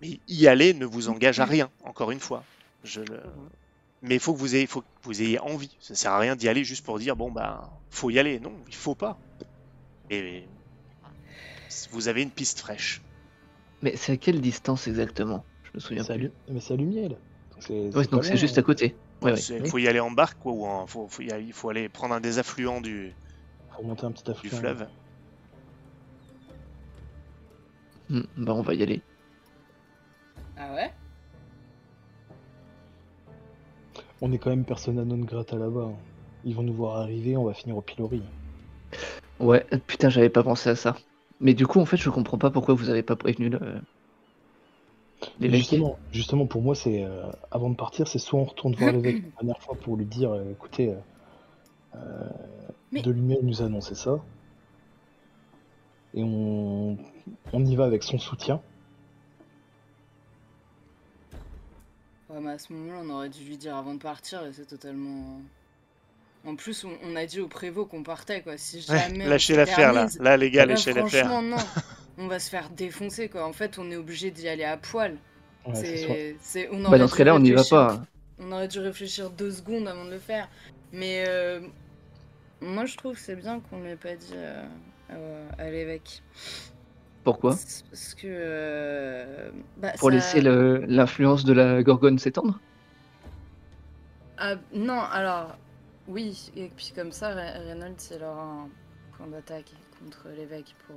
Mais 0.00 0.18
y 0.26 0.48
aller 0.48 0.74
ne 0.74 0.84
vous 0.84 1.08
engage 1.08 1.38
à 1.38 1.44
rien, 1.44 1.70
encore 1.84 2.10
une 2.10 2.20
fois. 2.20 2.44
Je 2.82 3.00
le... 3.00 3.22
Mais 4.02 4.16
il 4.16 4.20
faut 4.20 4.34
que 4.34 4.40
vous 5.04 5.22
ayez, 5.22 5.38
envie. 5.38 5.70
Ça 5.78 5.94
sert 5.94 6.10
à 6.10 6.18
rien 6.18 6.34
d'y 6.34 6.48
aller 6.48 6.64
juste 6.64 6.84
pour 6.84 6.98
dire 6.98 7.14
bon 7.14 7.30
bah 7.30 7.70
faut 7.90 8.10
y 8.10 8.18
aller. 8.18 8.40
Non, 8.40 8.52
il 8.66 8.74
faut 8.74 8.96
pas. 8.96 9.16
Vous 11.90 12.08
avez 12.08 12.22
une 12.22 12.30
piste 12.30 12.60
fraîche. 12.60 13.02
Mais 13.82 13.96
c'est 13.96 14.12
à 14.12 14.16
quelle 14.16 14.40
distance 14.40 14.86
exactement? 14.86 15.44
Je 15.64 15.70
me 15.74 15.80
souviens 15.80 16.04
plus. 16.04 16.18
Lu- 16.18 16.32
Mais 16.48 16.60
c'est 16.60 16.74
à 16.74 16.76
Lumiel. 16.76 17.16
C'est- 17.58 17.94
Ouais, 17.94 18.06
donc 18.06 18.24
c'est 18.24 18.36
juste 18.36 18.58
hein. 18.58 18.60
à 18.60 18.64
côté. 18.64 18.96
Ouais, 19.22 19.32
ouais. 19.32 19.40
Il 19.60 19.66
faut 19.68 19.78
y 19.78 19.86
aller 19.88 20.00
en 20.00 20.10
barque 20.10 20.38
quoi, 20.38 20.52
ou 20.52 20.64
en, 20.64 20.86
faut, 20.86 21.08
faut 21.08 21.22
y 21.22 21.30
aller- 21.30 21.44
il 21.44 21.52
faut 21.52 21.68
aller 21.70 21.88
prendre 21.88 22.14
un 22.14 22.20
des 22.20 22.38
affluents 22.38 22.80
du, 22.80 23.14
Faut 23.70 23.88
un 23.88 23.94
petit 23.94 24.24
du 24.24 24.30
affluent. 24.30 24.50
fleuve. 24.58 24.88
Hmm, 28.08 28.22
bah 28.36 28.52
on 28.54 28.62
va 28.62 28.74
y 28.74 28.82
aller. 28.82 29.02
Ah 30.56 30.74
ouais? 30.74 30.92
On 34.20 34.32
est 34.32 34.38
quand 34.38 34.50
même 34.50 34.64
persona 34.64 35.04
non 35.04 35.18
grata 35.18 35.56
là-bas. 35.56 35.88
hein. 35.92 35.96
Ils 36.44 36.54
vont 36.54 36.62
nous 36.62 36.74
voir 36.74 36.98
arriver, 36.98 37.36
on 37.36 37.44
va 37.44 37.54
finir 37.54 37.76
au 37.76 37.82
pilori. 37.82 38.22
Ouais, 39.40 39.64
putain, 39.86 40.08
j'avais 40.08 40.28
pas 40.30 40.42
pensé 40.42 40.70
à 40.70 40.76
ça. 40.76 40.96
Mais 41.42 41.54
du 41.54 41.66
coup, 41.66 41.80
en 41.80 41.84
fait, 41.84 41.96
je 41.96 42.08
comprends 42.08 42.38
pas 42.38 42.50
pourquoi 42.50 42.74
vous 42.74 42.88
avez 42.88 43.02
pas 43.02 43.16
prévenu 43.16 43.48
le... 43.48 43.58
Mais 45.40 45.48
l'évêque. 45.48 45.60
justement, 45.60 45.98
justement, 46.12 46.46
pour 46.46 46.62
moi, 46.62 46.74
c'est 46.74 47.04
euh, 47.04 47.24
avant 47.50 47.68
de 47.68 47.76
partir, 47.76 48.06
c'est 48.08 48.18
soit 48.18 48.38
on 48.38 48.44
retourne 48.44 48.74
voir 48.74 48.92
l'évêque 48.92 49.22
la 49.22 49.42
dernière 49.42 49.60
fois 49.60 49.74
pour 49.76 49.96
lui 49.96 50.04
dire, 50.06 50.30
euh, 50.32 50.52
écoutez, 50.52 50.90
euh, 50.90 50.96
euh, 51.96 52.28
Mais- 52.92 53.02
de 53.02 53.10
Lumière 53.10 53.38
nous 53.42 53.60
a 53.60 53.66
annoncé 53.66 53.94
ça, 53.94 54.20
et 56.14 56.22
on, 56.22 56.96
on 57.52 57.64
y 57.64 57.76
va 57.76 57.84
avec 57.84 58.02
son 58.02 58.18
soutien. 58.18 58.60
Ouais, 62.30 62.40
mais 62.40 62.50
à 62.52 62.58
ce 62.58 62.72
moment-là, 62.72 63.00
on 63.04 63.10
aurait 63.10 63.28
dû 63.28 63.44
lui 63.44 63.56
dire 63.56 63.76
avant 63.76 63.94
de 63.94 64.00
partir 64.00 64.44
et 64.44 64.52
c'est 64.52 64.66
totalement. 64.66 65.40
En 66.44 66.56
plus, 66.56 66.84
on, 66.84 66.90
on 67.04 67.14
a 67.16 67.24
dit 67.26 67.40
au 67.40 67.46
prévôt 67.48 67.86
qu'on 67.86 68.02
partait, 68.02 68.42
quoi. 68.42 68.58
Si 68.58 68.84
Ouais, 68.90 68.98
jamais. 68.98 69.26
on 69.26 69.28
lâchez 69.28 69.54
l'affaire 69.56 69.92
là. 69.92 70.06
Là 70.20 70.36
les 70.36 70.50
gars, 70.50 70.66
là, 70.66 70.74
lâchez 70.74 70.92
l'affaire. 70.92 71.26
Franchement, 71.26 71.42
non. 71.56 71.62
On 72.18 72.26
va 72.26 72.38
se 72.38 72.50
faire 72.50 72.68
défoncer, 72.70 73.28
quoi. 73.28 73.46
En 73.46 73.52
fait, 73.52 73.78
on 73.78 73.90
est 73.90 73.96
obligé 73.96 74.30
d'y 74.30 74.48
aller 74.48 74.64
à 74.64 74.76
poil. 74.76 75.16
Ouais, 75.66 75.74
c'est 75.74 76.36
c'est, 76.40 76.68
on 76.72 76.80
Bah 76.82 76.88
aurait 76.88 76.98
dans 76.98 77.04
dû 77.06 77.10
ce 77.12 77.16
cas-là, 77.16 77.34
on 77.34 77.38
n'y 77.38 77.52
va 77.52 77.60
réfléchir- 77.62 77.76
pas. 77.86 78.02
On 78.40 78.50
aurait 78.52 78.66
dû 78.68 78.80
réfléchir 78.80 79.30
deux 79.30 79.52
secondes 79.52 79.86
avant 79.86 80.04
de 80.04 80.10
le 80.10 80.18
faire. 80.18 80.48
Mais 80.92 81.24
euh, 81.28 81.60
moi, 82.60 82.84
je 82.86 82.96
trouve 82.96 83.14
que 83.14 83.20
c'est 83.20 83.36
bien 83.36 83.60
qu'on 83.60 83.78
ne 83.78 83.84
l'ait 83.86 83.96
pas 83.96 84.16
dit 84.16 84.32
euh, 84.34 84.64
à, 85.58 85.62
à 85.62 85.70
l'évêque. 85.70 86.22
Pourquoi? 87.22 87.54
C'est 87.56 87.84
Parce 87.88 88.14
que. 88.14 88.22
euh, 88.26 89.50
bah, 89.76 89.92
Pour 89.98 90.08
ça- 90.10 90.14
laisser 90.16 90.40
le- 90.40 90.84
l'influence 90.88 91.44
de 91.44 91.52
la 91.52 91.80
Gorgone 91.84 92.18
s'étendre? 92.18 92.58
Ah, 94.38 94.56
non, 94.74 95.00
alors, 95.00 95.56
oui, 96.12 96.50
et 96.56 96.68
puis 96.68 96.92
comme 96.94 97.12
ça, 97.12 97.34
Re- 97.34 97.64
Reynolds, 97.66 97.96
aura 98.22 98.42
un 98.42 98.68
point 99.16 99.26
d'attaque 99.26 99.72
contre 99.98 100.28
l'évêque 100.28 100.74
pour. 100.86 100.96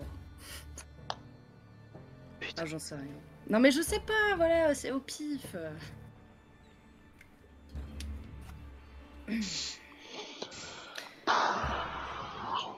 Putain. 2.39 2.63
Ah, 2.63 2.65
j'en 2.65 2.79
sais 2.79 2.95
rien. 2.95 3.05
Non, 3.49 3.59
mais 3.59 3.71
je 3.71 3.81
sais 3.81 3.99
pas, 3.99 4.35
voilà, 4.35 4.73
c'est 4.75 4.91
au 4.91 4.99
pif. 4.99 5.55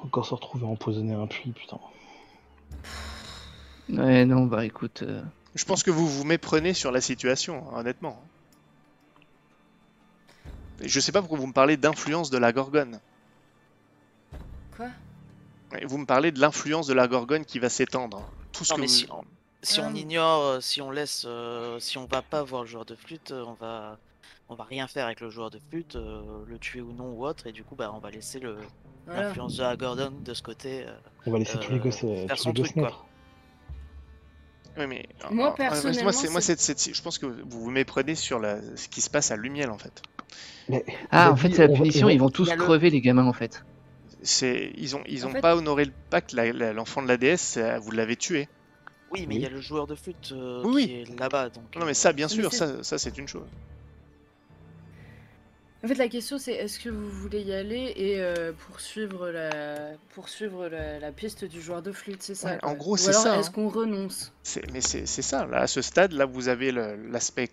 Encore 0.03 0.25
se 0.25 0.33
retrouver 0.33 0.65
empoisonné 0.65 1.13
à 1.13 1.19
un 1.19 1.27
puits, 1.27 1.51
putain. 1.51 1.79
Ouais, 3.89 4.25
non, 4.25 4.45
bah 4.45 4.65
écoute... 4.65 5.03
euh, 5.03 5.21
Je 5.55 5.65
pense 5.65 5.83
que 5.83 5.91
vous 5.91 6.07
vous 6.07 6.23
méprenez 6.23 6.73
sur 6.73 6.91
la 6.91 7.01
situation, 7.01 7.73
honnêtement. 7.75 8.21
Je 10.81 10.99
sais 10.99 11.11
pas 11.11 11.21
pourquoi 11.21 11.39
vous 11.39 11.47
me 11.47 11.53
parlez 11.53 11.77
d'influence 11.77 12.29
de 12.29 12.37
la 12.37 12.51
Gorgone. 12.53 12.99
Quoi? 14.75 14.87
Vous 15.85 15.97
me 15.97 16.05
parlez 16.05 16.31
de 16.31 16.39
l'influence 16.39 16.87
de 16.87 16.93
la 16.93 17.07
Gorgone 17.07 17.45
qui 17.45 17.59
va 17.59 17.69
s'étendre. 17.69 18.29
Tout 18.51 18.63
ce 18.63 18.73
Non, 18.73 18.75
que 18.77 18.81
mais 18.81 18.87
vous... 18.87 18.93
si- 18.93 19.07
Si 19.63 19.79
on 19.79 19.89
Euh. 19.89 19.95
ignore, 19.97 20.43
euh, 20.43 20.59
si 20.61 20.81
on 20.81 20.91
laisse, 20.91 21.25
euh, 21.27 21.79
si 21.79 21.97
on 21.97 22.05
va 22.05 22.21
pas 22.21 22.43
voir 22.43 22.61
le 22.61 22.67
joueur 22.67 22.85
de 22.85 22.95
flûte, 22.95 23.31
on 23.35 23.53
va, 23.53 23.97
on 24.49 24.55
va 24.55 24.63
rien 24.65 24.87
faire 24.87 25.07
avec 25.07 25.19
le 25.19 25.29
joueur 25.31 25.49
de 25.49 25.59
flûte, 25.69 25.95
euh, 25.95 26.21
le 26.47 26.59
tuer 26.59 26.79
ou 26.81 26.93
non 26.93 27.11
ou 27.13 27.25
autre, 27.25 27.47
et 27.47 27.51
du 27.51 27.63
coup, 27.63 27.75
bah, 27.75 27.91
on 27.93 27.97
va 27.99 28.11
laisser 28.11 28.39
le 28.39 28.55
Voilà. 29.07 29.23
l'influence 29.23 29.57
de 29.57 29.63
la 29.63 29.75
Gordon 29.75 30.13
de 30.23 30.33
ce 30.35 30.43
côté. 30.43 30.85
euh. 30.85 30.95
On 31.25 31.31
va 31.31 31.39
laisser 31.39 31.59
tous 31.59 31.71
les 31.71 31.79
gosses, 31.79 32.03
euh, 32.03 32.27
faire 32.27 32.37
son 32.37 32.53
truc, 32.53 32.71
quoi. 32.73 32.83
naître. 32.83 33.05
Oui, 34.77 34.85
mais... 34.85 35.09
Moi, 35.31 35.55
personnellement, 35.55 36.03
moi, 36.03 36.13
c'est- 36.13 36.29
moi, 36.29 36.39
c'est- 36.41 36.59
c'est- 36.59 36.77
c'est- 36.77 36.93
je 36.93 37.01
pense 37.01 37.17
que 37.17 37.25
vous 37.25 37.61
vous 37.61 37.71
méprenez 37.71 38.13
sur 38.13 38.39
la... 38.39 38.61
ce 38.77 38.87
qui 38.87 39.01
se 39.01 39.09
passe 39.09 39.31
à 39.31 39.35
Lumiel, 39.37 39.71
en 39.71 39.77
fait. 39.79 40.03
Mais 40.69 40.83
Ah, 41.11 41.31
en 41.31 41.35
fait, 41.35 41.51
c'est 41.53 41.67
la 41.67 41.73
punition, 41.73 42.07
on 42.07 42.09
ils 42.09 42.19
vont 42.19 42.29
tous 42.29 42.49
le- 42.49 42.57
crever, 42.57 42.89
les 42.89 43.01
gamins, 43.01 43.25
en 43.25 43.33
fait. 43.33 43.63
c'est 44.21 44.71
ils 44.77 44.95
ont 44.95 45.01
ils 45.07 45.25
ont 45.25 45.29
fait- 45.31 45.39
pas 45.41 45.55
honoré 45.55 45.85
le 45.85 45.93
pacte. 46.09 46.33
la- 46.33 46.51
la- 46.51 46.73
L'enfant 46.73 47.01
de 47.01 47.07
la 47.07 47.17
déesse, 47.17 47.57
vous 47.81 47.91
l'avez 47.91 48.15
tué. 48.17 48.49
Oui, 49.11 49.25
mais 49.27 49.35
il 49.35 49.41
y 49.41 49.45
a 49.45 49.49
le 49.49 49.61
joueur 49.61 49.87
de 49.87 49.95
flûte 49.95 50.33
euh, 50.33 50.61
Oui, 50.65 50.87
qui 50.87 50.93
est 51.13 51.19
là-bas. 51.19 51.49
Donc, 51.49 51.63
Non 51.77 51.85
mais 51.85 51.91
euh, 51.91 51.93
ça, 51.93 52.11
bien 52.11 52.27
sûr, 52.27 52.51
c'est- 52.51 52.57
ça, 52.57 52.83
ça 52.83 52.97
c'est 52.97 53.17
une 53.17 53.27
chose. 53.27 53.47
En 55.83 55.87
fait, 55.87 55.93
la 55.95 56.07
question 56.09 56.37
c'est 56.39 56.53
est-ce 56.53 56.79
que 56.79 56.89
vous 56.89 57.07
voulez 57.09 57.41
y 57.43 57.53
aller 57.53 57.93
et 57.95 58.19
euh, 58.19 58.51
poursuivre, 58.67 59.29
la... 59.29 59.91
poursuivre 60.15 60.67
la... 60.67 60.99
la 60.99 61.11
piste 61.11 61.45
du 61.45 61.61
joueur 61.61 61.81
de 61.83 61.91
flûte, 61.91 62.23
c'est 62.23 62.35
ça 62.35 62.49
Ouais, 62.53 62.59
en 62.63 62.73
gros, 62.73 62.95
Ou 62.95 62.97
c'est 62.97 63.09
alors, 63.11 63.21
ça, 63.21 63.37
Est-ce 63.39 63.49
hein. 63.49 63.53
qu'on 63.53 63.69
renonce? 63.69 64.33
C'est- 64.43 64.69
mais 64.73 64.81
c'est 64.81 65.05
c'est 65.05 65.21
ça. 65.21 65.45
Là, 65.45 65.59
à 65.61 65.67
ce 65.67 65.81
stade, 65.81 66.13
là, 66.13 66.25
vous 66.25 66.49
avez 66.49 66.71
le- 66.71 66.95
l'aspect 67.11 67.49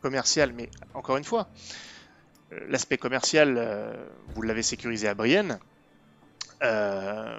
commercial. 0.00 0.52
Mais 0.54 0.70
encore 0.94 1.16
une 1.16 1.24
fois, 1.24 1.48
euh, 1.50 1.54
l'aspect 2.50 2.98
commercial, 2.98 3.56
euh, 3.58 3.92
vous 4.34 4.42
l'avez 4.42 4.62
sécurisé 4.62 5.08
à 5.08 5.14
Brienne. 5.14 5.58
Euh, 6.62 7.38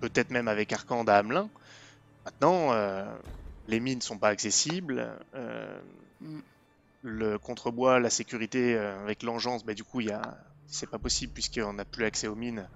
Peut-être 0.00 0.30
même 0.30 0.48
avec 0.48 0.72
Arkand 0.72 1.04
à 1.04 1.14
Hamelin. 1.16 1.50
Maintenant, 2.24 2.72
euh, 2.72 3.04
les 3.68 3.80
mines 3.80 4.00
sont 4.00 4.18
pas 4.18 4.28
accessibles. 4.28 5.14
euh, 5.34 5.80
Mm. 6.20 6.40
le 7.02 7.38
contrebois, 7.38 7.98
la 7.98 8.10
sécurité 8.10 8.74
euh, 8.76 9.00
avec 9.02 9.22
l'engeance, 9.22 9.64
bah, 9.64 9.74
du 9.74 9.84
coup, 9.84 10.00
il 10.00 10.08
y 10.08 10.12
a... 10.12 10.22
c'est 10.66 10.88
pas 10.88 10.98
possible 10.98 11.32
puisqu'on 11.32 11.72
n'a 11.72 11.84
plus 11.84 12.04
accès 12.04 12.26
aux 12.28 12.34
mines. 12.34 12.68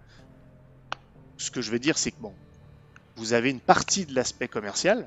Ce 1.36 1.50
que 1.50 1.60
je 1.60 1.70
veux 1.70 1.78
dire, 1.78 1.98
c'est 1.98 2.10
que 2.12 2.20
bon, 2.20 2.34
vous 3.16 3.32
avez 3.34 3.50
une 3.50 3.60
partie 3.60 4.06
de 4.06 4.14
l'aspect 4.14 4.48
commercial, 4.48 5.06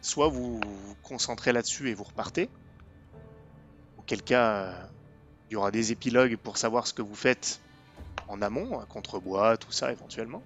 soit 0.00 0.28
vous 0.28 0.60
vous 0.60 0.94
concentrez 1.02 1.52
là-dessus 1.52 1.90
et 1.90 1.94
vous 1.94 2.04
repartez, 2.04 2.48
auquel 3.98 4.22
cas 4.22 4.50
euh, 4.64 4.86
il 5.50 5.54
y 5.54 5.56
aura 5.56 5.70
des 5.70 5.92
épilogues 5.92 6.36
pour 6.36 6.56
savoir 6.56 6.86
ce 6.86 6.92
que 6.92 7.02
vous 7.02 7.14
faites 7.14 7.60
en 8.28 8.42
amont, 8.42 8.80
un 8.80 8.84
contrebois, 8.84 9.56
tout 9.56 9.72
ça 9.72 9.90
éventuellement. 9.90 10.42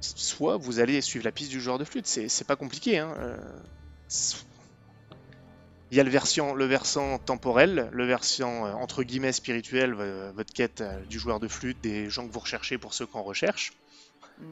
Soit 0.00 0.56
vous 0.56 0.80
allez 0.80 1.00
suivre 1.00 1.24
la 1.24 1.32
piste 1.32 1.50
du 1.50 1.60
joueur 1.60 1.78
de 1.78 1.84
flûte, 1.84 2.06
c'est 2.06 2.28
c'est 2.28 2.44
pas 2.44 2.56
compliqué. 2.56 2.98
Hein. 2.98 3.14
euh, 3.18 3.36
Il 5.90 5.96
y 5.96 6.00
a 6.00 6.04
le 6.04 6.10
versant, 6.10 6.54
le 6.54 6.64
versant 6.66 7.18
temporel, 7.18 7.88
le 7.92 8.04
versant 8.04 8.66
euh, 8.66 8.72
entre 8.72 9.02
guillemets 9.02 9.32
spirituel, 9.32 9.94
votre 10.34 10.52
quête 10.52 10.82
euh, 10.82 11.04
du 11.06 11.18
joueur 11.18 11.40
de 11.40 11.48
flûte, 11.48 11.78
des 11.82 12.10
gens 12.10 12.26
que 12.26 12.32
vous 12.32 12.40
recherchez 12.40 12.78
pour 12.78 12.94
ceux 12.94 13.06
qu'on 13.06 13.22
recherche. 13.22 13.72
Mm. 14.38 14.44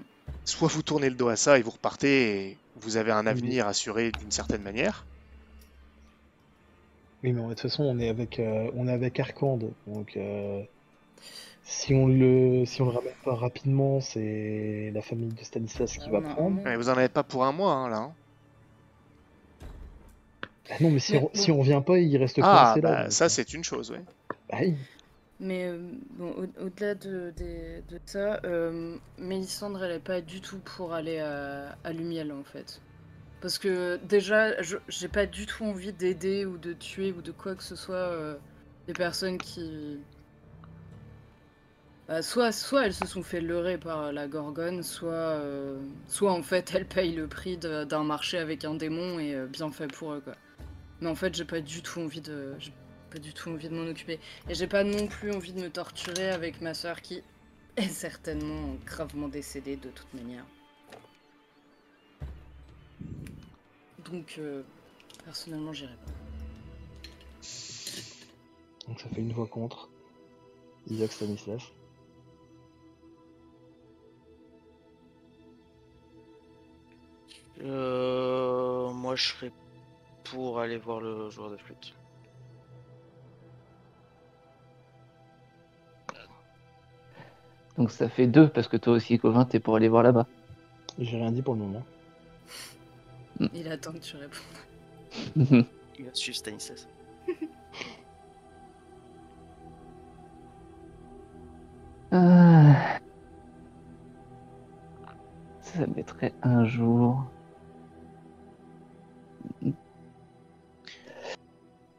Soit 0.44 0.68
vous 0.68 0.82
tournez 0.82 1.10
le 1.10 1.16
dos 1.16 1.28
à 1.28 1.36
ça 1.36 1.58
et 1.58 1.62
vous 1.62 1.70
repartez 1.70 2.48
et 2.48 2.58
vous 2.76 2.96
avez 2.96 3.12
un 3.12 3.26
avenir 3.26 3.68
assuré 3.68 4.10
d'une 4.10 4.32
certaine 4.32 4.62
manière. 4.62 5.04
Oui, 7.22 7.32
mais 7.32 7.42
de 7.42 7.48
toute 7.48 7.60
façon, 7.60 7.84
on 7.84 7.98
est 7.98 8.08
avec, 8.08 8.38
euh, 8.38 8.70
on 8.74 8.86
est 8.88 8.92
avec 8.92 9.18
Arkand, 9.20 9.58
donc 9.86 10.16
euh, 10.16 10.62
si 11.64 11.94
on 11.94 12.06
le, 12.06 12.64
si 12.66 12.82
on 12.82 12.86
le 12.86 12.92
ramène 12.92 13.14
pas 13.24 13.34
rapidement, 13.34 14.00
c'est 14.00 14.90
la 14.94 15.02
famille 15.02 15.32
de 15.32 15.42
Stanislas 15.44 15.96
qui 15.98 16.10
va 16.10 16.20
prendre. 16.20 16.60
Ouais, 16.64 16.76
vous 16.76 16.88
en 16.88 16.92
avez 16.96 17.08
pas 17.08 17.22
pour 17.24 17.44
un 17.44 17.52
mois 17.52 17.72
hein, 17.72 17.88
là. 17.88 17.96
hein. 17.98 18.14
Ah 20.70 20.76
non, 20.80 20.90
mais 20.90 20.98
si, 20.98 21.16
Mais 21.16 21.22
on, 21.22 21.30
si 21.34 21.50
on 21.52 21.62
vient 21.62 21.82
pas, 21.82 21.98
il 21.98 22.16
reste 22.16 22.40
Ah, 22.40 22.48
coincé 22.50 22.80
là. 22.80 22.88
bah, 22.88 23.04
donc, 23.04 23.12
ça 23.12 23.28
c'est 23.28 23.52
une 23.54 23.64
chose, 23.64 23.90
ouais. 23.90 24.04
bah 24.48 24.58
oui. 24.60 24.76
Mais 25.40 25.66
euh, 25.66 25.78
bon, 26.16 26.30
au- 26.30 26.64
au-delà 26.66 26.94
de, 26.94 27.32
des- 27.36 27.82
de 27.90 27.98
ça, 28.06 28.40
euh, 28.44 28.96
Mélissandre, 29.18 29.82
elle 29.84 29.92
est 29.92 29.98
pas 29.98 30.20
du 30.20 30.40
tout 30.40 30.58
pour 30.58 30.92
aller 30.94 31.18
à, 31.18 31.76
à 31.84 31.92
Lumiel 31.92 32.32
en 32.32 32.44
fait. 32.44 32.80
Parce 33.42 33.58
que 33.58 33.98
déjà, 34.04 34.52
j'ai 34.88 35.08
pas 35.08 35.26
du 35.26 35.46
tout 35.46 35.64
envie 35.64 35.92
d'aider 35.92 36.46
ou 36.46 36.58
de 36.58 36.72
tuer 36.72 37.10
ou 37.10 37.22
de 37.22 37.32
quoi 37.32 37.56
que 37.56 37.64
ce 37.64 37.74
soit 37.74 37.96
euh, 37.96 38.36
des 38.86 38.92
personnes 38.92 39.36
qui. 39.36 39.98
Bah, 42.06 42.22
soit, 42.22 42.52
soit 42.52 42.86
elles 42.86 42.94
se 42.94 43.04
sont 43.04 43.24
fait 43.24 43.40
leurrer 43.40 43.78
par 43.78 44.12
la 44.12 44.28
Gorgone, 44.28 44.84
soit, 44.84 45.12
euh, 45.12 45.76
en 46.20 46.42
fait 46.42 46.72
elles 46.74 46.86
payent 46.86 47.16
le 47.16 47.26
prix 47.26 47.56
d'un 47.56 48.04
marché 48.04 48.38
avec 48.38 48.64
un 48.64 48.74
démon 48.74 49.18
et 49.18 49.34
euh, 49.34 49.46
bien 49.46 49.72
fait 49.72 49.88
pour 49.88 50.12
eux 50.12 50.20
quoi. 50.20 50.34
Mais 51.00 51.08
en 51.08 51.16
fait, 51.16 51.34
j'ai 51.34 51.44
pas 51.44 51.60
du 51.60 51.82
tout 51.82 52.00
envie 52.00 52.20
de. 52.20 52.54
pas 53.10 53.18
du 53.18 53.34
tout 53.34 53.50
envie 53.50 53.68
de 53.68 53.74
m'en 53.74 53.90
occuper. 53.90 54.20
Et 54.48 54.54
j'ai 54.54 54.68
pas 54.68 54.84
non 54.84 55.08
plus 55.08 55.32
envie 55.32 55.52
de 55.52 55.60
me 55.60 55.68
torturer 55.68 56.30
avec 56.30 56.60
ma 56.60 56.74
soeur 56.74 57.02
qui 57.02 57.24
est 57.76 57.88
certainement 57.88 58.76
gravement 58.86 59.26
décédée 59.26 59.74
de 59.74 59.88
toute 59.88 60.14
manière. 60.14 60.44
Donc, 64.10 64.34
euh, 64.38 64.62
personnellement, 65.24 65.72
j'irai 65.72 65.94
pas. 65.94 66.12
Donc 68.88 69.00
ça 69.00 69.08
fait 69.08 69.20
une 69.20 69.32
voix 69.32 69.46
contre. 69.46 69.88
Isaac 70.88 71.12
Stanislas. 71.12 71.62
Euh, 77.62 78.90
moi, 78.90 79.14
je 79.14 79.28
serais 79.28 79.52
pour 80.24 80.58
aller 80.58 80.78
voir 80.78 81.00
le 81.00 81.30
joueur 81.30 81.50
de 81.50 81.56
flûte. 81.56 81.94
Donc 87.78 87.90
ça 87.90 88.08
fait 88.08 88.26
deux, 88.26 88.48
parce 88.48 88.68
que 88.68 88.76
toi 88.76 88.94
aussi, 88.94 89.18
Covin, 89.18 89.44
t'es 89.44 89.60
pour 89.60 89.76
aller 89.76 89.88
voir 89.88 90.02
là-bas. 90.02 90.26
J'ai 90.98 91.16
rien 91.16 91.30
dit 91.30 91.42
pour 91.42 91.54
le 91.54 91.60
moment. 91.60 91.82
Il 93.54 93.68
attend 93.68 93.92
que 93.92 93.98
tu 93.98 94.16
répondes. 94.16 95.66
Il 95.98 96.04
va 96.04 96.14
suivre 96.14 96.36
Stanislas. 96.36 96.88
Ah. 102.14 102.98
Ça 105.60 105.86
mettrait 105.96 106.34
un 106.42 106.66
jour. 106.66 107.24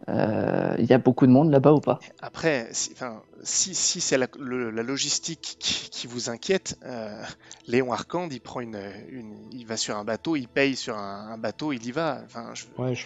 Il 0.08 0.86
y 0.86 0.94
a 0.94 0.98
beaucoup 0.98 1.26
de 1.28 1.32
monde 1.32 1.50
là-bas 1.52 1.74
ou 1.74 1.80
pas? 1.80 2.00
Après, 2.22 2.68
si, 2.72 2.92
enfin, 2.94 3.22
si, 3.44 3.74
si 3.76 4.02
c'est 4.02 4.18
la, 4.18 4.28
le- 4.40 4.70
la 4.72 4.84
logistique 4.84 5.56
qui, 5.60 5.90
qui 5.90 6.08
vous 6.08 6.30
inquiète, 6.30 6.78
euh, 6.84 7.24
Léon 7.68 7.94
Arcand, 7.94 8.28
il 8.32 8.42
prend 8.42 8.60
une, 8.60 8.80
une- 9.10 9.48
il 9.52 9.66
va 9.66 9.78
sur 9.78 9.96
un 9.98 10.04
bateau, 10.04 10.36
il 10.36 10.48
paye 10.48 10.76
sur 10.76 10.98
un, 10.98 11.30
un 11.32 11.38
bateau, 11.38 11.72
il 11.72 11.86
y 11.86 11.92
va. 11.92 12.22
Enfin, 12.26 12.54
je- 12.54 12.66
Ouais, 12.82 12.96
je- 12.96 13.06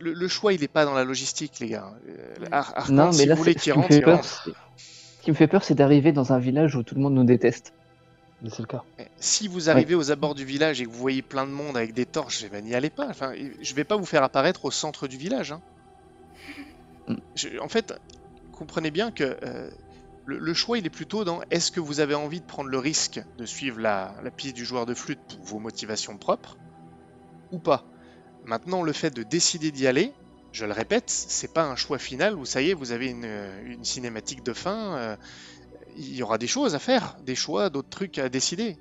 le, 0.00 0.12
le 0.12 0.28
choix, 0.28 0.52
il 0.52 0.60
n'est 0.60 0.68
pas 0.68 0.84
dans 0.84 0.94
la 0.94 1.04
logistique, 1.04 1.58
les 1.60 1.68
gars. 1.68 1.92
Euh. 2.08 2.34
Ar- 2.50 2.72
Arcand, 2.76 2.92
Non, 2.94 3.12
si 3.12 3.20
mais 3.20 3.26
là, 3.26 3.34
vous 3.34 3.38
voulez 3.42 3.54
qu'il 3.54 3.62
qui 3.72 3.78
me 3.78 3.82
rentre, 3.82 3.88
fait 3.88 3.98
il 3.98 4.04
peur, 4.04 4.16
rentre. 4.16 4.50
qui 5.22 5.30
me 5.30 5.36
fait 5.36 5.46
peur, 5.46 5.64
c'est 5.64 5.74
d'arriver 5.74 6.12
dans 6.12 6.32
un 6.32 6.38
village 6.38 6.74
où 6.76 6.82
tout 6.82 6.94
le 6.94 7.00
monde 7.00 7.14
nous 7.14 7.24
déteste. 7.24 7.72
mais 8.42 8.50
c'est 8.50 8.60
le 8.62 8.66
cas. 8.66 8.82
Eh, 8.98 9.04
Si 9.20 9.48
vous 9.48 9.70
arrivez 9.70 9.94
aux 9.94 10.10
abords 10.10 10.34
du 10.34 10.44
village 10.44 10.80
et 10.80 10.84
que 10.84 10.90
vous 10.90 10.98
voyez 10.98 11.22
plein 11.22 11.46
de 11.46 11.52
monde 11.52 11.76
avec 11.76 11.92
des 11.94 12.06
torches, 12.06 12.42
eh 12.44 12.48
ben, 12.48 12.64
n'y 12.64 12.74
allez 12.74 12.90
pas. 12.90 13.06
Enfin, 13.08 13.32
je 13.60 13.74
vais 13.74 13.84
pas 13.84 13.96
vous 13.96 14.06
faire 14.06 14.22
apparaître 14.22 14.64
au 14.64 14.70
centre 14.70 15.06
du 15.08 15.16
village. 15.16 15.52
hein. 15.52 15.60
En 17.60 17.68
fait, 17.68 17.94
comprenez 18.52 18.90
bien 18.90 19.10
que 19.10 19.36
euh, 19.42 19.70
le, 20.26 20.54
choix, 20.54 20.78
il 20.78 20.86
est 20.86 20.90
plutôt 20.90 21.24
dans 21.24 21.40
est-ce 21.50 21.72
que 21.72 21.80
vous 21.80 22.00
avez 22.00 22.14
envie 22.14 22.40
de 22.40 22.46
prendre 22.46 22.68
le 22.68 22.78
risque 22.78 23.20
de 23.38 23.46
suivre 23.46 23.80
la, 23.80 24.14
piste 24.36 24.54
du 24.54 24.64
joueur 24.64 24.84
de 24.84 24.94
flûte 24.94 25.20
pour 25.28 25.44
vos 25.44 25.58
motivations 25.58 26.18
propres 26.18 26.58
ou 27.50 27.58
pas? 27.58 27.84
Maintenant, 28.44 28.82
le 28.82 28.92
fait 28.92 29.10
de 29.10 29.22
décider 29.22 29.70
d'y 29.70 29.86
aller, 29.86 30.12
je 30.52 30.64
le 30.64 30.72
répète, 30.72 31.10
c'est 31.10 31.52
pas 31.52 31.64
un 31.64 31.76
choix 31.76 31.98
final 31.98 32.34
où 32.34 32.44
ça 32.44 32.62
y 32.62 32.70
est, 32.70 32.74
vous 32.74 32.92
avez 32.92 33.08
une, 33.08 33.28
une 33.64 33.84
cinématique 33.84 34.42
de 34.42 34.52
fin. 34.52 34.96
euh, 34.96 35.16
il 35.96 36.14
y 36.14 36.22
aura 36.22 36.38
des 36.38 36.46
choses 36.46 36.74
à 36.74 36.78
faire, 36.78 37.16
des 37.24 37.34
choix, 37.34 37.70
d'autres 37.70 37.88
trucs 37.88 38.18
à 38.18 38.28
décider. 38.28 38.76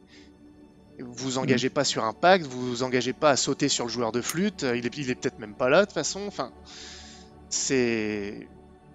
Vous 0.99 1.13
vous 1.13 1.37
engagez 1.37 1.69
pas 1.69 1.83
sur 1.83 2.03
un 2.03 2.13
pacte, 2.13 2.45
vous 2.45 2.69
vous 2.69 2.83
engagez 2.83 3.13
pas 3.13 3.31
à 3.31 3.35
sauter 3.35 3.69
sur 3.69 3.85
le 3.85 3.91
joueur 3.91 4.11
de 4.11 4.21
flûte, 4.21 4.63
euh, 4.63 4.75
il 4.75 4.85
est, 4.85 4.97
il 4.97 5.09
est 5.09 5.15
peut-être 5.15 5.39
même 5.39 5.55
pas 5.55 5.69
là 5.69 5.81
de 5.81 5.85
toute 5.85 5.93
façon. 5.93 6.21
Enfin, 6.27 6.51
c'est. 7.49 8.47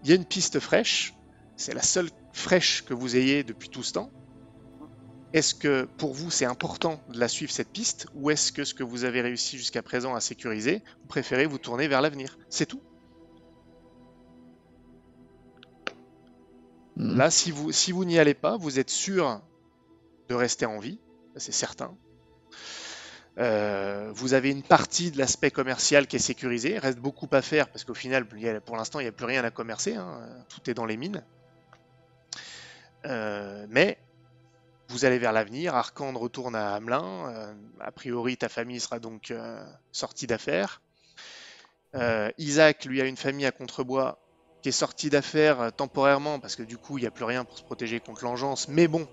Il 0.02 0.10
y 0.10 0.12
a 0.12 0.16
une 0.16 0.24
piste 0.24 0.58
fraîche, 0.58 1.14
c'est 1.56 1.74
la 1.74 1.82
seule 1.82 2.10
fraîche 2.32 2.84
que 2.84 2.94
vous 2.94 3.16
ayez 3.16 3.44
depuis 3.44 3.68
tout 3.68 3.82
ce 3.82 3.92
temps. 3.92 4.10
Est-ce 5.32 5.54
que 5.54 5.84
pour 5.96 6.12
vous 6.12 6.30
c'est 6.30 6.44
important 6.44 7.00
de 7.08 7.18
la 7.18 7.28
suivre 7.28 7.52
cette 7.52 7.72
piste, 7.72 8.06
ou 8.14 8.30
est-ce 8.30 8.52
que 8.52 8.64
ce 8.64 8.74
que 8.74 8.82
vous 8.82 9.04
avez 9.04 9.20
réussi 9.22 9.56
jusqu'à 9.56 9.82
présent 9.82 10.14
à 10.14 10.20
sécuriser, 10.20 10.82
vous 11.02 11.08
préférez 11.08 11.46
vous 11.46 11.58
tourner 11.58 11.88
vers 11.88 12.02
l'avenir? 12.02 12.36
C'est 12.50 12.66
tout. 12.66 12.82
Hmm. 16.96 17.16
Là, 17.16 17.30
si 17.30 17.50
vous, 17.50 17.72
si 17.72 17.92
vous 17.92 18.04
n'y 18.04 18.18
allez 18.18 18.34
pas, 18.34 18.56
vous 18.56 18.78
êtes 18.78 18.90
sûr 18.90 19.40
de 20.28 20.34
rester 20.34 20.66
en 20.66 20.78
vie, 20.78 20.98
c'est 21.36 21.52
certain. 21.52 21.96
Euh, 23.38 24.10
vous 24.14 24.34
avez 24.34 24.50
une 24.50 24.62
partie 24.62 25.10
de 25.10 25.18
l'aspect 25.18 25.50
commercial 25.50 26.06
qui 26.06 26.16
est 26.16 26.18
sécurisé. 26.18 26.72
Il 26.72 26.78
reste 26.78 26.98
beaucoup 26.98 27.28
à 27.32 27.42
faire 27.42 27.68
parce 27.68 27.84
qu'au 27.84 27.94
final, 27.94 28.26
pour 28.64 28.76
l'instant, 28.76 29.00
il 29.00 29.04
n'y 29.04 29.08
a 29.08 29.12
plus 29.12 29.26
rien 29.26 29.44
à 29.44 29.50
commercer. 29.50 29.94
hein. 29.96 30.20
Tout 30.48 30.68
est 30.70 30.74
dans 30.74 30.86
les 30.86 30.96
mines. 30.96 31.24
Euh, 33.06 33.66
mais 33.70 33.98
vous 34.88 35.04
allez 35.04 35.18
vers 35.18 35.32
l'avenir. 35.32 35.74
Arkand 35.74 36.12
retourne 36.12 36.54
à 36.54 36.74
Hamelin. 36.74 37.28
Euh, 37.30 37.54
a 37.80 37.90
priori, 37.92 38.36
ta 38.36 38.48
famille 38.48 38.80
sera 38.80 38.98
donc 38.98 39.32
sortie 39.92 40.26
d'affaires. 40.26 40.80
Isaac, 42.38 42.84
lui, 42.86 43.00
a 43.00 43.04
une 43.04 43.16
famille 43.16 43.46
à 43.46 43.52
Contrebois. 43.52 44.18
qui 44.62 44.68
est 44.68 44.72
sortie 44.72 45.10
d'affaire 45.10 45.60
euh, 45.60 45.70
temporairement 45.70 46.38
parce 46.38 46.56
que 46.56 46.62
du 46.62 46.78
coup, 46.78 46.98
il 46.98 47.02
n'y 47.02 47.06
a 47.06 47.10
plus 47.10 47.24
rien 47.24 47.44
pour 47.44 47.58
se 47.58 47.62
protéger 47.64 48.00
contre 48.00 48.24
l'engeance. 48.24 48.68
Mais 48.68 48.88
bon, 48.88 49.08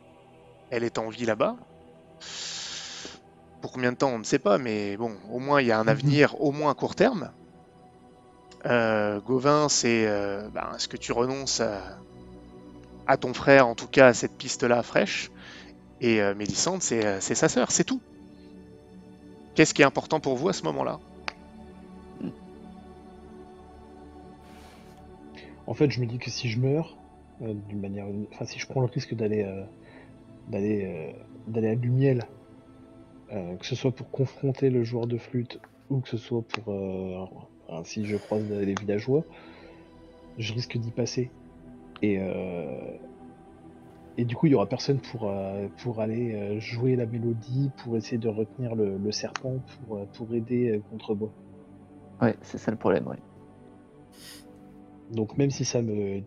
elle 0.70 0.84
est 0.84 0.98
en 0.98 1.10
vie 1.10 1.26
là-bas. 1.26 1.58
Pour 3.62 3.74
combien 3.74 3.92
de 3.92 3.98
temps, 3.98 4.10
on 4.10 4.20
ne 4.20 4.24
sait 4.24 4.40
pas, 4.40 4.58
mais 4.58 4.96
bon, 4.96 5.12
au 5.30 5.40
moins 5.40 5.62
il 5.62 5.68
y 5.68 5.72
a 5.72 5.80
un 5.80 5.88
avenir, 5.88 6.40
au 6.42 6.52
moins 6.52 6.72
à 6.72 6.74
court 6.74 6.96
terme. 6.96 7.32
Euh, 8.66 9.20
Gauvin, 9.20 9.68
c'est 9.70 10.06
euh, 10.08 10.48
ben, 10.50 10.70
est-ce 10.76 10.88
que 10.88 10.98
tu 10.98 11.12
renonces 11.12 11.60
à, 11.60 11.98
à 13.06 13.18
ton 13.18 13.34
frère, 13.34 13.68
en 13.68 13.76
tout 13.76 13.88
cas 13.88 14.08
à 14.08 14.14
cette 14.14 14.38
piste-là 14.38 14.82
fraîche? 14.82 15.30
Et 16.02 16.22
euh, 16.22 16.34
Mélissande, 16.36 16.82
c'est 16.82 17.06
euh, 17.06 17.20
c'est 17.20 17.36
sa 17.36 17.50
sœur, 17.50 17.72
c'est 17.72 17.84
tout. 17.84 18.02
Qu'est-ce 19.56 19.74
qui 19.74 19.82
est 19.82 19.86
important 19.86 20.22
pour 20.22 20.38
vous 20.38 20.48
à 20.48 20.54
ce 20.54 20.64
moment-là? 20.64 21.00
En 25.68 25.74
fait, 25.74 25.92
je 25.92 26.00
me 26.00 26.06
dis 26.06 26.18
que 26.18 26.32
si 26.32 26.50
je 26.50 26.60
meurs, 26.60 26.96
d'une 27.42 27.80
manière, 27.80 28.06
enfin, 28.34 28.46
si 28.46 28.58
je 28.58 28.66
prends 28.66 28.82
le 28.82 28.88
risque 28.88 29.14
d'aller, 29.14 29.46
d'aller, 30.48 31.14
d'aller 31.48 31.68
à 31.70 31.76
Lumiel, 31.76 32.26
euh, 33.32 33.56
que 33.56 33.66
ce 33.66 33.76
soit 33.76 33.92
pour 33.92 34.10
confronter 34.12 34.70
le 34.70 34.84
joueur 34.84 35.08
de 35.08 35.18
flûte 35.18 35.60
ou 35.90 36.00
que 36.00 36.10
ce 36.10 36.18
soit 36.18 36.42
pour, 36.42 36.74
euh, 36.74 37.26
enfin, 37.68 37.84
si 37.84 38.06
je 38.06 38.18
croise 38.18 38.50
les 38.50 38.74
villageois, 38.76 39.24
je 40.38 40.54
risque 40.54 40.78
d'y 40.78 40.92
passer. 40.92 41.32
Et 42.02 42.18
euh, 42.20 42.98
et 44.18 44.26
du 44.26 44.36
coup, 44.36 44.48
il 44.48 44.52
y 44.52 44.56
aura 44.56 44.68
personne 44.68 45.00
pour 45.00 45.32
pour 45.78 46.02
aller 46.02 46.60
jouer 46.60 46.96
la 46.96 47.06
mélodie, 47.06 47.72
pour 47.78 47.96
essayer 47.96 48.18
de 48.18 48.28
retenir 48.28 48.76
le, 48.76 48.98
le 48.98 49.12
serpent, 49.12 49.56
pour 49.88 50.06
pour 50.08 50.34
aider 50.34 50.72
euh, 50.72 50.82
Contrebois. 50.90 51.32
Ouais, 52.22 52.36
c'est 52.42 52.58
ça 52.58 52.72
le 52.72 52.78
problème, 52.78 53.08
ouais. 53.08 53.18
Donc 55.12 55.38
même 55.38 55.52
si 55.52 55.66
ça 55.66 55.82
me 55.82 56.22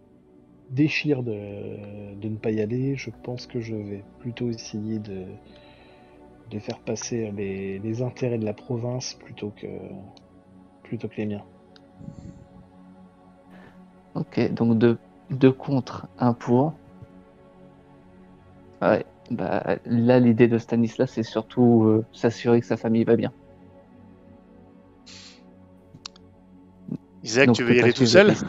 déchire 0.70 1.22
de, 1.22 2.14
de 2.14 2.28
ne 2.28 2.36
pas 2.36 2.50
y 2.50 2.61
aller, 2.61 2.96
je 2.96 3.11
pense 3.22 3.46
que 3.46 3.61
je 3.61 3.74
vais 3.74 4.03
plutôt 4.20 4.48
essayer 4.48 4.98
de, 4.98 5.26
de 6.53 6.59
faire 6.59 6.78
passer 6.80 7.32
les, 7.34 7.78
les 7.78 8.03
intérêts 8.03 8.38
de 8.38 8.44
la 8.44 8.53
province 8.53 9.14
plutôt 9.14 9.53
que, 9.57 9.66
plutôt 10.82 11.09
que 11.09 11.16
les 11.16 11.26
miens. 11.26 11.44
Ok, 14.14 14.53
donc 14.53 14.78
deux, 14.78 14.98
deux 15.30 15.53
contre, 15.53 16.07
un 16.18 16.34
pour. 16.34 16.74
Ouais, 18.82 19.07
bah 19.30 19.78
là 19.86 20.18
l'idée 20.20 20.48
de 20.48 20.59
Stanislas 20.59 21.12
c'est 21.12 21.22
surtout 21.22 21.84
euh, 21.84 22.05
s'assurer 22.12 22.61
que 22.61 22.66
sa 22.66 22.76
famille 22.76 23.05
va 23.05 23.16
bien. 23.16 23.32
Isaac, 27.22 27.46
Donc, 27.46 27.57
tu 27.57 27.62
veux 27.62 27.70
y 27.70 27.74
peut-être 27.74 27.84
aller 27.84 27.92
tout 27.92 28.07
seul 28.07 28.34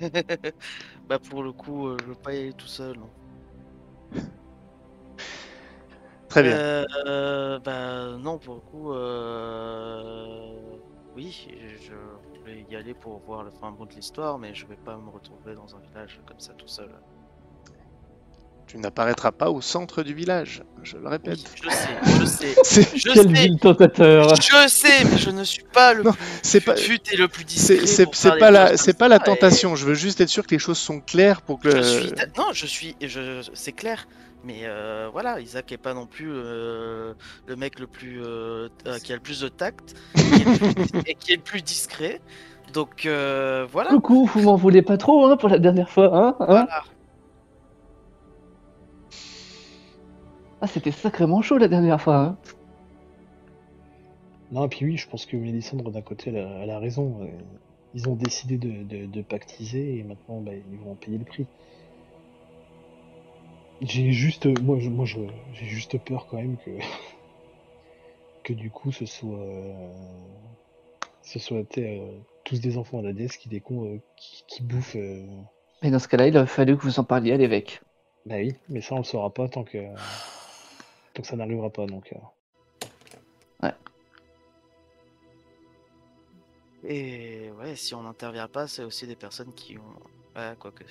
bah 1.08 1.18
pour 1.18 1.42
le 1.42 1.52
coup, 1.52 1.86
euh, 1.86 1.96
je 2.00 2.06
veux 2.06 2.14
pas 2.14 2.34
y 2.34 2.38
aller 2.38 2.52
tout 2.54 2.66
seul. 2.66 2.96
non. 2.96 3.21
Très 6.32 6.42
bien. 6.42 6.56
Euh, 7.06 7.58
bah 7.58 8.16
non, 8.18 8.38
pour 8.38 8.54
le 8.54 8.60
coup, 8.62 8.92
euh... 8.94 10.78
oui, 11.14 11.46
je 11.78 11.92
vais 12.42 12.62
y 12.70 12.74
aller 12.74 12.94
pour 12.94 13.18
voir 13.20 13.42
le 13.44 13.50
fin 13.50 13.70
mot 13.70 13.84
de 13.84 13.92
l'histoire, 13.92 14.38
mais 14.38 14.54
je 14.54 14.66
vais 14.66 14.78
pas 14.78 14.96
me 14.96 15.10
retrouver 15.10 15.54
dans 15.54 15.76
un 15.76 15.80
village 15.80 16.22
comme 16.26 16.40
ça 16.40 16.54
tout 16.54 16.66
seul. 16.68 16.90
Tu 18.72 18.78
n'apparaîtras 18.78 19.32
pas 19.32 19.50
au 19.50 19.60
centre 19.60 20.02
du 20.02 20.14
village, 20.14 20.62
je 20.82 20.96
le 20.96 21.02
Oui, 21.04 21.10
répète. 21.10 21.40
je 21.62 21.68
sais, 21.68 21.88
je 22.18 22.24
sais, 22.64 22.88
je 22.96 23.12
Quel 23.12 23.22
sais, 23.24 23.28
vil 23.28 23.58
tentateur 23.60 24.34
je 24.34 24.66
sais, 24.66 25.04
mais 25.04 25.18
je 25.18 25.28
ne 25.28 25.44
suis 25.44 25.64
pas 25.74 25.92
le 25.92 26.04
Non, 26.04 26.12
plus 26.42 26.60
pas- 26.62 26.76
fut 26.76 26.98
et 27.12 27.16
le 27.18 27.28
plus 27.28 27.44
discret. 27.44 27.84
C'est 27.86 28.38
pas 28.38 28.50
la, 28.50 28.78
c'est 28.78 28.96
pas 28.96 29.08
la 29.08 29.18
ça, 29.18 29.24
et- 29.24 29.26
tentation. 29.26 29.76
Je 29.76 29.84
veux 29.84 29.92
juste 29.92 30.22
être 30.22 30.30
sûr 30.30 30.46
que 30.46 30.52
les 30.54 30.58
choses 30.58 30.78
sont 30.78 31.00
claires 31.00 31.42
pour 31.42 31.60
que. 31.60 31.70
Je 31.70 31.82
suis 31.82 32.12
non, 32.38 32.46
je 32.54 32.64
suis, 32.64 32.96
je, 33.02 33.46
c'est 33.52 33.72
clair, 33.72 34.08
mais 34.42 34.60
euh, 34.62 35.10
voilà, 35.12 35.38
Isaac 35.40 35.70
est 35.70 35.76
pas 35.76 35.92
non 35.92 36.06
plus 36.06 36.30
euh, 36.32 37.12
le 37.48 37.56
mec 37.56 37.78
le 37.78 37.86
plus 37.86 38.22
euh, 38.24 38.70
euh, 38.86 38.98
qui 39.00 39.12
a 39.12 39.16
le 39.16 39.20
plus 39.20 39.40
de 39.40 39.48
tact 39.48 39.94
qui 40.16 40.22
plus- 40.44 41.00
et 41.06 41.14
qui 41.14 41.32
est 41.32 41.36
le 41.36 41.42
plus 41.42 41.60
discret. 41.60 42.22
Donc 42.72 43.04
euh, 43.04 43.66
voilà. 43.70 43.90
Coucou, 43.90 44.30
vous 44.32 44.40
m'en 44.40 44.56
voulez 44.56 44.80
pas 44.80 44.96
trop 44.96 45.26
hein, 45.26 45.36
pour 45.36 45.50
la 45.50 45.58
dernière 45.58 45.90
fois, 45.90 46.10
hein, 46.16 46.36
hein? 46.40 46.46
Voilà. 46.46 46.82
Ah, 50.62 50.66
c'était 50.66 50.92
sacrément 50.92 51.42
chaud 51.42 51.58
la 51.58 51.68
dernière 51.68 52.00
fois, 52.00 52.16
hein 52.16 52.38
Non, 54.52 54.66
et 54.66 54.68
puis 54.68 54.84
oui, 54.84 54.96
je 54.96 55.08
pense 55.08 55.26
que 55.26 55.36
Mélissandre, 55.36 55.90
d'un 55.90 56.02
côté, 56.02 56.30
elle 56.30 56.38
a, 56.38 56.48
elle 56.62 56.70
a 56.70 56.78
raison. 56.78 57.22
euh, 57.22 57.26
Ils 57.94 58.08
ont 58.08 58.14
décidé 58.16 58.58
de, 58.58 58.82
de, 58.84 59.06
de 59.06 59.22
pactiser 59.22 59.98
et 59.98 60.02
maintenant, 60.04 60.40
bah, 60.40 60.52
ils 60.54 60.78
vont 60.78 60.92
en 60.92 60.96
payer 60.96 61.18
le 61.18 61.24
prix. 61.24 61.46
J'ai 63.80 64.12
juste, 64.12 64.46
moi, 64.46 64.78
je, 64.78 64.88
moi, 64.88 65.04
je, 65.04 65.18
j'ai 65.54 65.66
juste 65.66 65.98
peur 65.98 66.26
quand 66.30 66.36
même 66.36 66.56
que, 66.64 66.70
que 68.44 68.52
du 68.52 68.70
coup, 68.70 68.92
ce 68.92 69.06
soit, 69.06 69.38
euh, 69.38 69.88
ce 71.22 71.38
soit 71.38 71.64
euh, 71.78 72.18
tous 72.44 72.60
des 72.60 72.76
enfants 72.78 73.00
à 73.00 73.02
la 73.02 73.12
déesse 73.12 73.36
qui 73.36 73.48
des 73.48 73.60
cons 73.60 73.86
euh, 73.86 73.98
qui, 74.16 74.44
qui 74.46 74.62
bouffent. 74.62 74.96
Mais 75.82 75.90
dans 75.90 75.98
ce 75.98 76.08
cas-là, 76.08 76.28
il 76.28 76.36
a 76.36 76.46
fallu 76.46 76.76
que 76.76 76.82
vous 76.82 77.00
en 77.00 77.04
parliez 77.04 77.32
à 77.32 77.36
l'évêque. 77.36 77.80
Bah 78.26 78.36
oui, 78.36 78.54
mais 78.68 78.80
ça, 78.80 78.94
on 78.94 78.98
le 78.98 79.04
saura 79.04 79.34
pas 79.34 79.48
tant 79.48 79.64
que, 79.64 79.78
que 81.14 81.22
ça 81.26 81.36
n'arrivera 81.36 81.70
pas. 81.70 81.86
Donc, 81.86 82.12
euh, 82.12 82.18
Et 86.84 87.50
ouais, 87.58 87.76
si 87.76 87.94
on 87.94 88.02
n'intervient 88.02 88.48
pas, 88.48 88.66
c'est 88.66 88.82
aussi 88.82 89.06
des 89.06 89.14
personnes 89.14 89.52
qui 89.54 89.78
ont, 89.78 90.38
ouais, 90.40 90.54
quoi 90.58 90.72
que, 90.72 90.82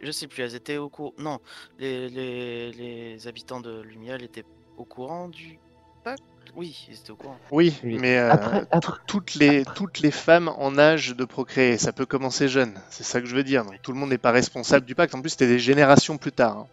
je 0.00 0.10
sais 0.10 0.26
plus, 0.26 0.42
elles 0.42 0.54
étaient 0.54 0.78
au 0.78 0.88
courant. 0.88 1.12
Non, 1.18 1.38
les, 1.78 2.08
les, 2.08 2.72
les 2.72 3.28
habitants 3.28 3.60
de 3.60 3.82
Lumiel 3.82 4.22
étaient 4.22 4.44
au 4.78 4.84
courant 4.84 5.28
du 5.28 5.58
pacte? 6.02 6.22
Oui, 6.54 6.86
ils 6.88 6.94
étaient 6.94 7.10
au 7.10 7.16
courant. 7.16 7.36
Oui, 7.50 7.74
Oui. 7.84 7.98
mais 8.00 8.16
euh, 8.16 8.30
Après, 8.30 8.60
tout- 8.60 8.66
après, 8.70 8.98
toutes 9.06 9.34
les 9.34 9.60
après. 9.60 9.74
toutes 9.74 9.98
les 10.00 10.10
femmes 10.10 10.48
en 10.48 10.78
âge 10.78 11.14
de 11.14 11.24
procréer, 11.26 11.76
ça 11.76 11.92
peut 11.92 12.06
commencer 12.06 12.48
jeune. 12.48 12.80
C'est 12.88 13.04
ça 13.04 13.20
que 13.20 13.26
je 13.26 13.36
veux 13.36 13.44
dire. 13.44 13.66
Donc, 13.66 13.82
tout 13.82 13.92
le 13.92 13.98
monde 13.98 14.08
n'est 14.08 14.16
pas 14.16 14.32
responsable 14.32 14.86
du 14.86 14.94
pacte. 14.94 15.14
En 15.14 15.20
plus, 15.20 15.30
c'était 15.30 15.46
des 15.46 15.58
générations 15.58 16.16
plus 16.16 16.32
tard. 16.32 16.56
hein. 16.56 16.66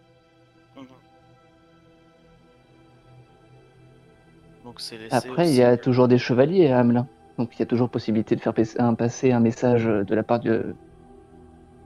Donc 4.74 4.80
c'est 4.80 4.98
laissé 4.98 5.14
après, 5.14 5.48
il 5.48 5.54
y 5.54 5.62
a 5.62 5.76
toujours 5.76 6.08
des 6.08 6.18
chevaliers 6.18 6.66
à 6.66 6.80
Hamelin. 6.80 7.06
Donc 7.38 7.50
il 7.54 7.60
y 7.60 7.62
a 7.62 7.66
toujours 7.66 7.88
possibilité 7.88 8.34
de 8.34 8.40
faire 8.40 8.52
passer 8.52 8.80
un, 8.80 8.94
passer 8.94 9.30
un 9.30 9.38
message 9.38 9.84
de 9.84 10.14
la 10.16 10.24
part 10.24 10.40
de- 10.40 10.74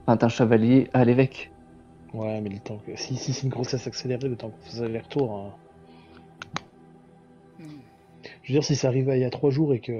enfin, 0.07 0.15
d'un 0.15 0.27
chevalier 0.27 0.89
à 0.91 1.05
l'évêque. 1.05 1.51
ouais, 2.15 2.41
mais 2.41 2.49
le 2.49 2.57
temps 2.57 2.79
que, 2.87 2.95
si, 2.95 3.15
si 3.15 3.31
c'est 3.31 3.43
une 3.43 3.49
grossesse 3.49 3.85
accélérée, 3.85 4.27
le 4.27 4.35
temps 4.35 4.49
qu'on 4.49 4.65
fasse 4.65 4.81
aller-retour. 4.81 5.35
hein. 5.37 5.51
Hmm. 7.59 7.77
Je 8.41 8.51
veux 8.51 8.53
dire, 8.59 8.63
si 8.63 8.75
ça 8.75 8.87
arrive 8.87 9.11
il 9.13 9.19
y 9.19 9.23
a 9.23 9.29
trois 9.29 9.51
jours 9.51 9.71
et 9.75 9.81
que, 9.81 9.91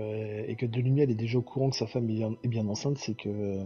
et 0.49 0.56
que 0.56 0.66
Delumiel 0.66 1.11
est 1.11 1.16
déjà 1.16 1.38
au 1.38 1.44
courant 1.44 1.70
que 1.70 1.76
sa 1.76 1.86
femme 1.86 2.10
est 2.10 2.14
bien, 2.14 2.32
est 2.44 2.48
bien 2.48 2.68
enceinte, 2.68 2.98
c'est 2.98 3.14
que. 3.14 3.60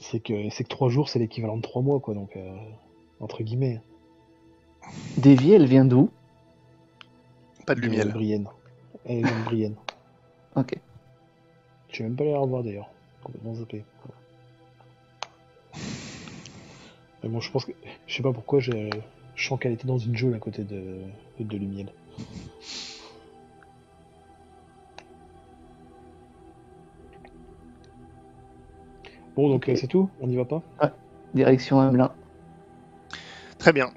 C'est 0.00 0.20
que, 0.20 0.48
c'est 0.48 0.64
que 0.64 0.70
trois 0.70 0.88
jours, 0.88 1.10
c'est 1.10 1.18
l'équivalent 1.18 1.58
de 1.58 1.62
trois 1.62 1.82
mois, 1.82 2.00
quoi, 2.00 2.14
donc. 2.14 2.34
euh, 2.34 2.50
entre 3.20 3.42
guillemets. 3.42 3.82
Davy, 5.18 5.52
elle 5.52 5.66
vient 5.66 5.84
d'où? 5.84 6.08
Pas 7.66 7.74
de 7.74 7.80
lumière. 7.80 8.08
Brienne. 8.08 8.48
Elle 9.04 9.24
vient 9.24 9.38
de 9.38 9.44
Brienne. 9.44 9.74
Ok. 10.54 10.74
Je 11.88 12.02
vais 12.02 12.04
même 12.10 12.16
pas 12.16 12.24
aller 12.24 12.32
la 12.34 12.40
revoir 12.40 12.62
d'ailleurs. 12.62 12.90
Complètement 13.24 13.54
zappé. 13.54 13.86
Mais 17.22 17.28
bon, 17.30 17.40
je 17.40 17.50
pense 17.50 17.64
que. 17.64 17.72
Je 18.06 18.14
sais 18.14 18.22
pas 18.22 18.34
pourquoi, 18.34 18.60
je, 18.60 18.90
je 19.34 19.48
sens 19.48 19.58
qu'elle 19.58 19.72
était 19.72 19.86
dans 19.86 19.96
une 19.96 20.14
geôle 20.14 20.34
à 20.34 20.38
côté 20.38 20.62
de, 20.62 20.98
de. 21.40 21.58
Bon, 29.34 29.48
donc 29.48 29.68
euh, 29.68 29.76
c'est 29.76 29.86
tout? 29.86 30.10
On 30.20 30.28
y 30.28 30.36
va 30.36 30.44
pas? 30.44 30.62
Direction 31.34 31.80
Hamelin. 31.80 32.12
Très 33.58 33.72
bien. 33.72 33.90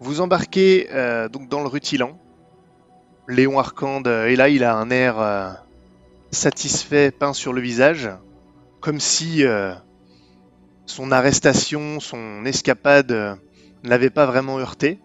Vous 0.00 0.20
embarquez 0.20 0.88
euh, 0.92 1.28
donc 1.28 1.48
dans 1.48 1.60
le 1.60 1.68
rutilant. 1.68 2.16
Léon 3.28 3.58
Arcande 3.58 4.08
euh, 4.08 4.28
est 4.28 4.36
là, 4.36 4.48
il 4.48 4.64
a 4.64 4.74
un 4.74 4.88
air 4.88 5.18
euh, 5.18 5.52
satisfait 6.30 7.10
peint 7.10 7.34
sur 7.34 7.52
le 7.52 7.60
visage, 7.60 8.08
comme 8.80 9.00
si 9.00 9.44
euh, 9.44 9.74
son 10.86 11.12
arrestation, 11.12 12.00
son 12.00 12.46
escapade 12.46 13.12
euh, 13.12 13.36
ne 13.84 14.08
pas 14.08 14.24
vraiment 14.24 14.58
heurté. 14.58 14.98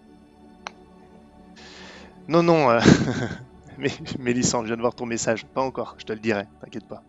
Non, 2.29 2.43
non, 2.43 2.69
mais 3.77 3.91
Mélissande, 4.19 4.63
je 4.63 4.67
viens 4.67 4.77
de 4.77 4.81
voir 4.81 4.95
ton 4.95 5.05
message. 5.05 5.45
Pas 5.45 5.61
encore, 5.61 5.95
je 5.97 6.05
te 6.05 6.13
le 6.13 6.19
dirai, 6.19 6.45
t'inquiète 6.61 6.87
pas. 6.87 7.03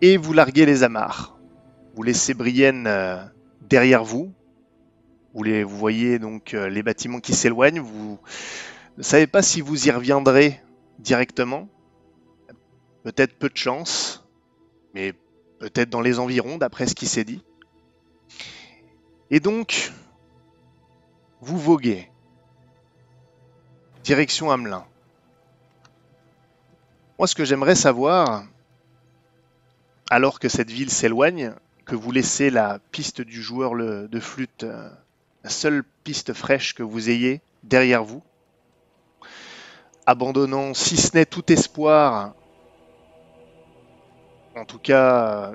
Et 0.00 0.16
vous 0.16 0.32
larguez 0.32 0.64
les 0.64 0.82
amarres. 0.82 1.38
Vous 1.94 2.02
laissez 2.02 2.32
Brienne 2.32 2.88
derrière 3.68 4.02
vous. 4.02 4.32
Vous, 5.36 5.68
voyez 5.68 6.18
donc 6.18 6.54
euh, 6.54 6.70
les 6.70 6.82
bâtiments 6.82 7.20
qui 7.20 7.34
s'éloignent. 7.34 7.80
Vous 7.80 8.18
ne 8.96 9.02
savez 9.02 9.26
pas 9.26 9.42
si 9.42 9.60
vous 9.60 9.86
y 9.86 9.90
reviendrez 9.90 10.62
directement. 10.98 11.68
peut-être 13.02 13.38
peu 13.38 13.50
de 13.50 13.56
chance, 13.56 14.26
mais 14.94 15.12
peut-être 15.58 15.90
dans 15.90 16.00
les 16.00 16.18
environs, 16.18 16.56
d'après 16.56 16.86
ce 16.86 16.94
qui 16.94 17.06
s'est 17.06 17.24
dit. 17.24 17.44
Et 19.30 19.38
donc, 19.38 19.92
vous 21.42 21.58
voguez. 21.58 22.08
Direction 24.04 24.50
Hamelin. 24.50 24.86
Moi, 27.18 27.26
ce 27.26 27.34
que 27.34 27.44
j'aimerais 27.44 27.74
savoir, 27.74 28.46
alors 30.08 30.40
que 30.40 30.48
cette 30.48 30.70
ville 30.70 30.90
s'éloigne, 30.90 31.52
que 31.84 31.94
vous 31.94 32.10
laissez 32.10 32.48
la 32.48 32.78
piste 32.90 33.20
du 33.20 33.42
joueur 33.42 33.74
de 33.76 34.20
flûte, 34.20 34.64
euh, 34.64 34.88
la 35.46 35.50
seule 35.50 35.84
piste 36.02 36.32
fraîche 36.32 36.74
que 36.74 36.82
vous 36.82 37.08
ayez 37.08 37.40
derrière 37.62 38.02
vous, 38.02 38.20
abandonnant, 40.04 40.74
si 40.74 40.96
ce 40.96 41.16
n'est 41.16 41.24
tout 41.24 41.52
espoir, 41.52 42.34
en 44.56 44.64
tout 44.64 44.80
cas, 44.80 45.52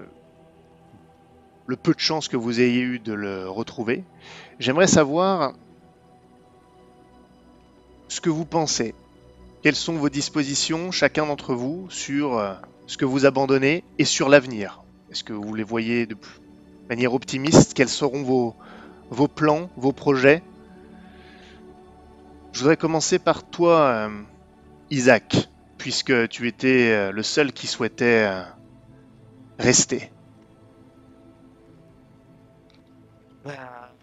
le 1.65 1.75
peu 1.75 1.93
de 1.93 1.99
chance 1.99 2.29
que 2.29 2.37
vous 2.37 2.61
ayez 2.61 2.79
eu 2.79 2.99
de 2.99 3.11
le 3.11 3.49
retrouver, 3.49 4.05
j'aimerais 4.59 4.87
savoir 4.87 5.55
ce 8.07 8.21
que 8.21 8.29
vous 8.29 8.45
pensez. 8.45 8.95
Quelles 9.61 9.75
sont 9.75 9.97
vos 9.97 10.07
dispositions, 10.07 10.91
chacun 10.91 11.25
d'entre 11.25 11.53
vous, 11.53 11.89
sur 11.89 12.37
euh, 12.37 12.53
ce 12.87 12.95
que 12.95 13.03
vous 13.03 13.25
abandonnez 13.25 13.83
et 13.99 14.05
sur 14.05 14.29
l'avenir? 14.29 14.83
Est-ce 15.11 15.25
que 15.25 15.33
vous 15.33 15.53
les 15.53 15.65
voyez 15.65 16.05
de 16.05 16.15
manière 16.87 17.13
optimiste? 17.13 17.73
Quels 17.73 17.89
seront 17.89 18.23
vos, 18.23 18.55
vos 19.11 19.27
plans, 19.27 19.69
vos 19.75 19.91
projets 19.91 20.41
Je 22.53 22.59
voudrais 22.59 22.77
commencer 22.77 23.19
par 23.19 23.43
toi, 23.43 23.79
euh, 23.79 24.21
Isaac, 24.89 25.49
puisque 25.77 26.29
tu 26.29 26.47
étais 26.47 26.91
euh, 26.91 27.11
le 27.11 27.21
seul 27.21 27.51
qui 27.53 27.67
souhaitait 27.67 28.25
euh, 28.27 28.43
rester. 29.59 30.11
Bah, 33.43 33.93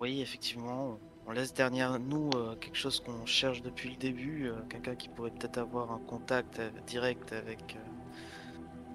oui, 0.00 0.20
effectivement, 0.20 0.98
on 1.26 1.32
laisse 1.32 1.52
derrière 1.52 1.98
nous 1.98 2.30
quelque 2.60 2.76
chose 2.76 3.00
qu'on 3.00 3.26
cherche 3.26 3.62
depuis 3.62 3.90
le 3.90 3.96
début, 3.96 4.50
quelqu'un 4.68 4.94
qui 4.94 5.08
pourrait 5.08 5.30
peut-être 5.30 5.56
avoir 5.56 5.90
un 5.92 6.00
contact 6.06 6.60
direct 6.86 7.32
avec 7.32 7.78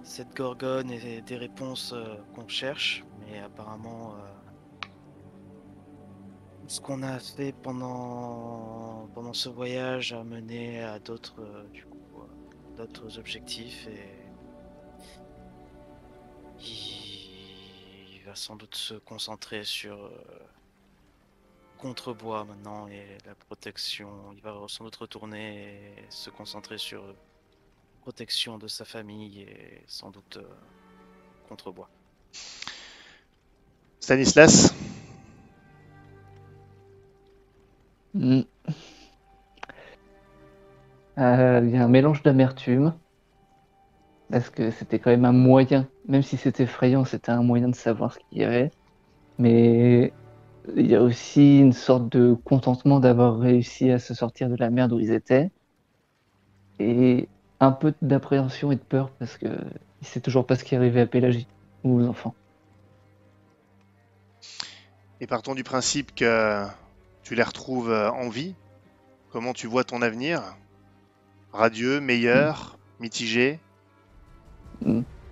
cette 0.03 0.35
gorgone 0.35 0.91
et 0.91 1.21
des 1.21 1.37
réponses 1.37 1.95
qu'on 2.35 2.47
cherche, 2.47 3.03
mais 3.21 3.39
apparemment, 3.39 4.13
ce 6.69 6.79
qu'on 6.79 7.01
a 7.01 7.17
fait 7.17 7.51
pendant 7.51 9.09
pendant 9.15 9.33
ce 9.33 9.49
voyage 9.49 10.13
a 10.13 10.23
mené 10.23 10.83
à 10.83 10.99
d'autres 10.99 11.41
euh, 11.41 11.63
euh, 11.73 12.77
d'autres 12.77 13.17
objectifs 13.17 13.87
et 13.87 14.07
il 16.61 18.21
va 18.23 18.35
sans 18.35 18.55
doute 18.55 18.75
se 18.75 18.93
concentrer 18.93 19.63
sur 19.63 19.95
euh, 19.97 20.11
Contrebois 21.79 22.43
maintenant 22.43 22.87
et 22.89 23.17
la 23.25 23.33
protection. 23.33 24.09
Il 24.33 24.41
va 24.41 24.53
sans 24.67 24.83
doute 24.83 24.97
retourner 24.97 25.93
et 25.97 26.05
se 26.09 26.29
concentrer 26.29 26.77
sur 26.77 27.01
protection 28.01 28.57
de 28.57 28.67
sa 28.67 28.83
famille 28.83 29.41
et 29.43 29.81
sans 29.87 30.11
doute 30.11 30.39
Contrebois. 31.47 31.89
Stanislas? 34.01 34.73
Hmm. 38.13 38.41
Euh, 41.17 41.61
Il 41.63 41.69
y 41.71 41.77
a 41.77 41.83
un 41.83 41.87
mélange 41.87 42.23
d'amertume. 42.23 42.93
Parce 44.31 44.49
que 44.49 44.69
c'était 44.69 44.99
quand 44.99 45.09
même 45.09 45.25
un 45.25 45.31
moyen, 45.31 45.87
même 46.07 46.21
si 46.21 46.37
c'était 46.37 46.63
effrayant, 46.63 47.03
c'était 47.03 47.31
un 47.31 47.41
moyen 47.41 47.67
de 47.67 47.75
savoir 47.75 48.13
ce 48.13 48.19
qu'il 48.19 48.37
y 48.37 48.43
avait. 48.43 48.69
Mais 49.39 50.13
il 50.75 50.85
y 50.85 50.95
a 50.95 51.01
aussi 51.01 51.59
une 51.59 51.73
sorte 51.73 52.11
de 52.11 52.35
contentement 52.43 52.99
d'avoir 52.99 53.39
réussi 53.39 53.89
à 53.89 53.97
se 53.97 54.13
sortir 54.13 54.49
de 54.49 54.55
la 54.55 54.69
merde 54.69 54.93
où 54.93 54.99
ils 54.99 55.11
étaient. 55.11 55.49
Et 56.79 57.27
un 57.59 57.71
peu 57.71 57.93
d'appréhension 58.01 58.71
et 58.71 58.75
de 58.75 58.81
peur 58.81 59.09
parce 59.19 59.37
que 59.37 59.47
il 60.01 60.07
sait 60.07 60.21
toujours 60.21 60.45
pas 60.45 60.55
ce 60.55 60.63
qui 60.63 60.75
est 60.75 60.77
arrivé 60.77 61.01
à 61.01 61.07
Pélagie 61.07 61.47
ou 61.83 61.99
aux 61.99 62.07
enfants. 62.07 62.35
Et 65.19 65.27
partons 65.27 65.55
du 65.55 65.63
principe 65.63 66.15
que 66.15 66.65
tu 67.29 67.35
les 67.35 67.43
retrouves 67.43 67.91
euh, 67.91 68.09
en 68.09 68.27
vie? 68.27 68.55
Comment 69.31 69.53
tu 69.53 69.67
vois 69.67 69.83
ton 69.83 70.01
avenir? 70.01 70.41
Radieux, 71.53 72.01
meilleur, 72.01 72.79
mitigé? 72.99 73.59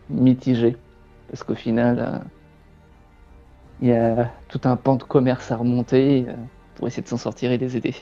Mitigé. 0.08 0.78
Parce 1.28 1.42
qu'au 1.42 1.56
final, 1.56 1.98
euh, 2.00 2.20
il 3.82 3.88
y 3.88 3.94
a 3.94 4.32
tout 4.48 4.62
un 4.66 4.76
pan 4.76 4.96
de 4.96 5.02
commerce 5.02 5.52
à 5.52 5.56
remonter 5.56 6.28
euh, 6.28 6.36
pour 6.76 6.88
essayer 6.88 7.02
de 7.02 7.08
s'en 7.08 7.18
sortir 7.18 7.52
et 7.52 7.58
les 7.58 7.76
aider. 7.78 7.96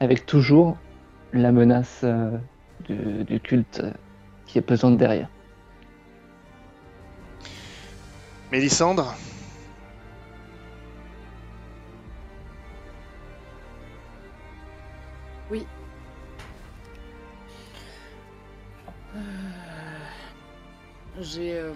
Avec 0.00 0.26
toujours 0.26 0.76
la 1.32 1.52
menace 1.52 2.00
euh, 2.02 2.36
du, 2.80 3.22
du 3.22 3.38
culte 3.38 3.80
qui 4.46 4.58
est 4.58 4.62
pesante 4.62 4.96
derrière. 4.96 5.28
Mélissandre? 8.50 9.14
J'ai. 21.22 21.54
euh, 21.54 21.72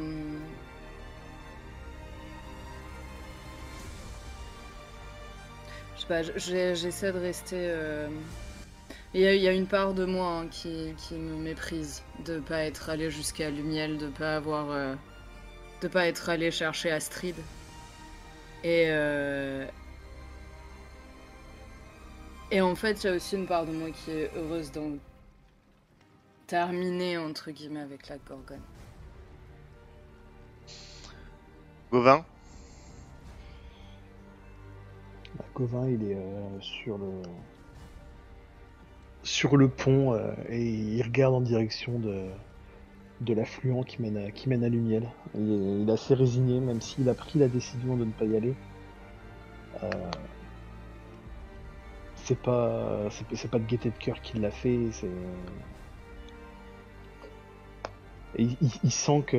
Je 5.97 6.01
sais 6.01 6.06
pas, 6.06 6.23
j'essaie 6.74 7.12
de 7.12 7.18
rester. 7.18 7.56
euh, 7.59 8.09
Il 9.14 9.20
y, 9.23 9.48
a, 9.48 9.52
une 9.52 9.66
part 9.66 9.94
de 9.94 10.05
moi 10.05 10.40
hein, 10.40 10.48
qui, 10.48 10.94
me 11.12 11.36
méprise 11.36 12.02
de 12.24 12.39
pas 12.40 12.64
être 12.64 12.90
allé 12.90 13.10
jusqu'à 13.10 13.51
Lumiel, 13.51 13.98
de 13.98 14.09
pas 14.09 14.36
avoir. 14.36 14.70
euh, 14.70 14.94
de 15.82 15.89
pas 15.89 16.06
être 16.06 16.28
allé 16.28 16.51
chercher 16.51 16.90
Astrid. 16.90 17.36
Et. 18.64 18.90
Et 22.52 22.60
en 22.60 22.77
fait, 22.77 23.02
il 23.02 23.06
y 23.09 23.10
a 23.10 23.12
aussi 23.14 23.35
une 23.36 23.47
part 23.47 23.66
de 23.66 23.73
moi 23.73 23.90
qui 23.90 24.10
est 24.12 24.31
heureuse 24.36 24.70
d'en 24.70 24.93
terminer, 26.47 27.18
entre 27.18 27.51
guillemets, 27.51 27.81
avec 27.81 28.09
la 28.09 28.18
Gorgone. 28.18 28.60
Gauvin 31.92 32.24
Bah, 35.36 35.44
Gauvin, 35.54 35.88
il 35.88 36.02
est 36.10 36.16
euh, 36.16 36.60
sur 36.60 36.98
le 36.98 37.22
sur 39.22 39.56
le 39.56 39.68
pont 39.68 40.14
euh, 40.14 40.32
et 40.48 40.64
il 40.64 41.02
regarde 41.02 41.34
en 41.34 41.40
direction 41.40 41.98
de 41.98 42.28
de 43.20 43.34
l'affluent 43.34 43.82
qui 43.84 44.02
mène 44.02 44.16
à, 44.18 44.30
qui 44.30 44.48
mène 44.48 44.62
à 44.64 44.68
Lumiel. 44.68 45.08
Il 45.34 45.86
est, 45.88 45.92
assez 45.92 46.14
résigné, 46.14 46.60
même 46.60 46.80
s'il 46.80 47.08
a 47.08 47.14
pris 47.14 47.38
la 47.38 47.48
décision 47.48 47.96
de 47.96 48.04
ne 48.04 48.12
pas 48.12 48.26
y 48.26 48.36
aller. 48.36 48.54
Euh, 49.82 50.10
c'est 52.16 52.38
pas 52.38 53.08
c'est 53.10 53.26
pas- 53.26 53.36
c'est 53.36 53.50
pas 53.50 53.58
de 53.58 53.64
gaieté 53.66 53.90
de 53.90 53.98
cœur 53.98 54.20
qui 54.20 54.38
l'a 54.38 54.50
fait. 54.50 54.88
C'est 54.92 55.10
Et 58.36 58.42
il, 58.44 58.56
il- 58.60 58.70
il 58.84 58.90
sent 58.92 59.22
que 59.26 59.36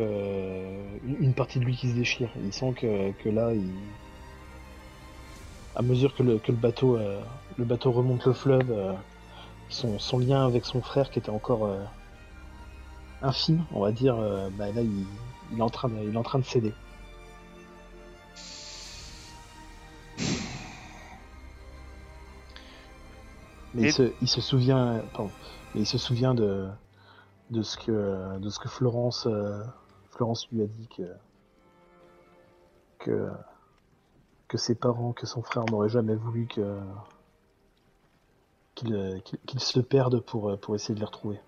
une 1.20 1.34
partie 1.34 1.60
de 1.60 1.66
lui 1.66 1.76
qui 1.76 1.90
se 1.90 1.96
déchire. 1.96 2.30
Il 2.44 2.52
sent 2.54 2.74
que, 2.74 3.12
que 3.24 3.30
là, 3.30 3.54
il, 3.54 3.70
à 5.76 5.82
mesure 5.82 6.16
que 6.16 6.24
le, 6.24 6.40
que 6.40 6.52
le 6.52 6.58
bateau 6.58 6.98
euh, 6.98 7.22
le 7.58 7.66
bateau 7.66 7.92
remonte 7.92 8.26
le 8.26 8.34
fleuve, 8.34 8.72
euh, 8.72 8.94
son, 9.70 10.00
son 10.00 10.18
lien 10.20 10.46
avec 10.46 10.66
son 10.66 10.82
frère 10.82 11.10
qui 11.12 11.20
était 11.20 11.30
encore 11.30 11.66
euh, 11.66 11.84
infime, 13.22 13.64
on 13.72 13.82
va 13.82 13.92
dire, 13.92 14.16
bah 14.58 14.72
là 14.72 14.82
il, 14.82 15.06
il 15.54 15.60
est 15.60 15.62
en 15.62 15.70
train 15.70 15.90
de, 15.90 15.98
il 16.04 16.14
est 16.14 16.18
en 16.18 16.24
train 16.24 16.40
de 16.40 16.46
céder. 16.46 16.74
Mais 23.74 23.84
Et- 23.84 23.86
il, 23.88 23.92
se, 23.94 24.12
il 24.22 24.28
se 24.28 24.42
souvient, 24.42 25.02
pardon, 25.14 25.32
mais 25.76 25.82
il 25.82 25.86
se 25.86 25.98
souvient 25.98 26.34
de 26.34 26.68
de 27.50 27.62
ce 27.62 27.78
que 27.78 28.38
de 28.40 28.50
ce 28.50 28.60
que 28.60 28.68
Florence 28.68 29.26
euh, 29.28 29.64
Florence 30.10 30.50
lui 30.52 30.64
a 30.64 30.68
dit 30.68 30.90
que 33.00 34.58
ses 34.58 34.76
parents, 34.76 35.14
que 35.14 35.26
son 35.26 35.42
frère 35.42 35.66
n'auraient 35.66 35.90
jamais 35.90 36.16
voulu 36.16 36.48
que 36.48 36.80
qu'il 38.76 38.94
euh, 38.94 39.20
se 39.58 39.80
perde 39.80 40.20
pour 40.20 40.50
euh, 40.50 40.58
pour 40.58 40.76
essayer 40.76 40.94
de 40.94 41.00
les 41.00 41.06
retrouver. 41.06 41.40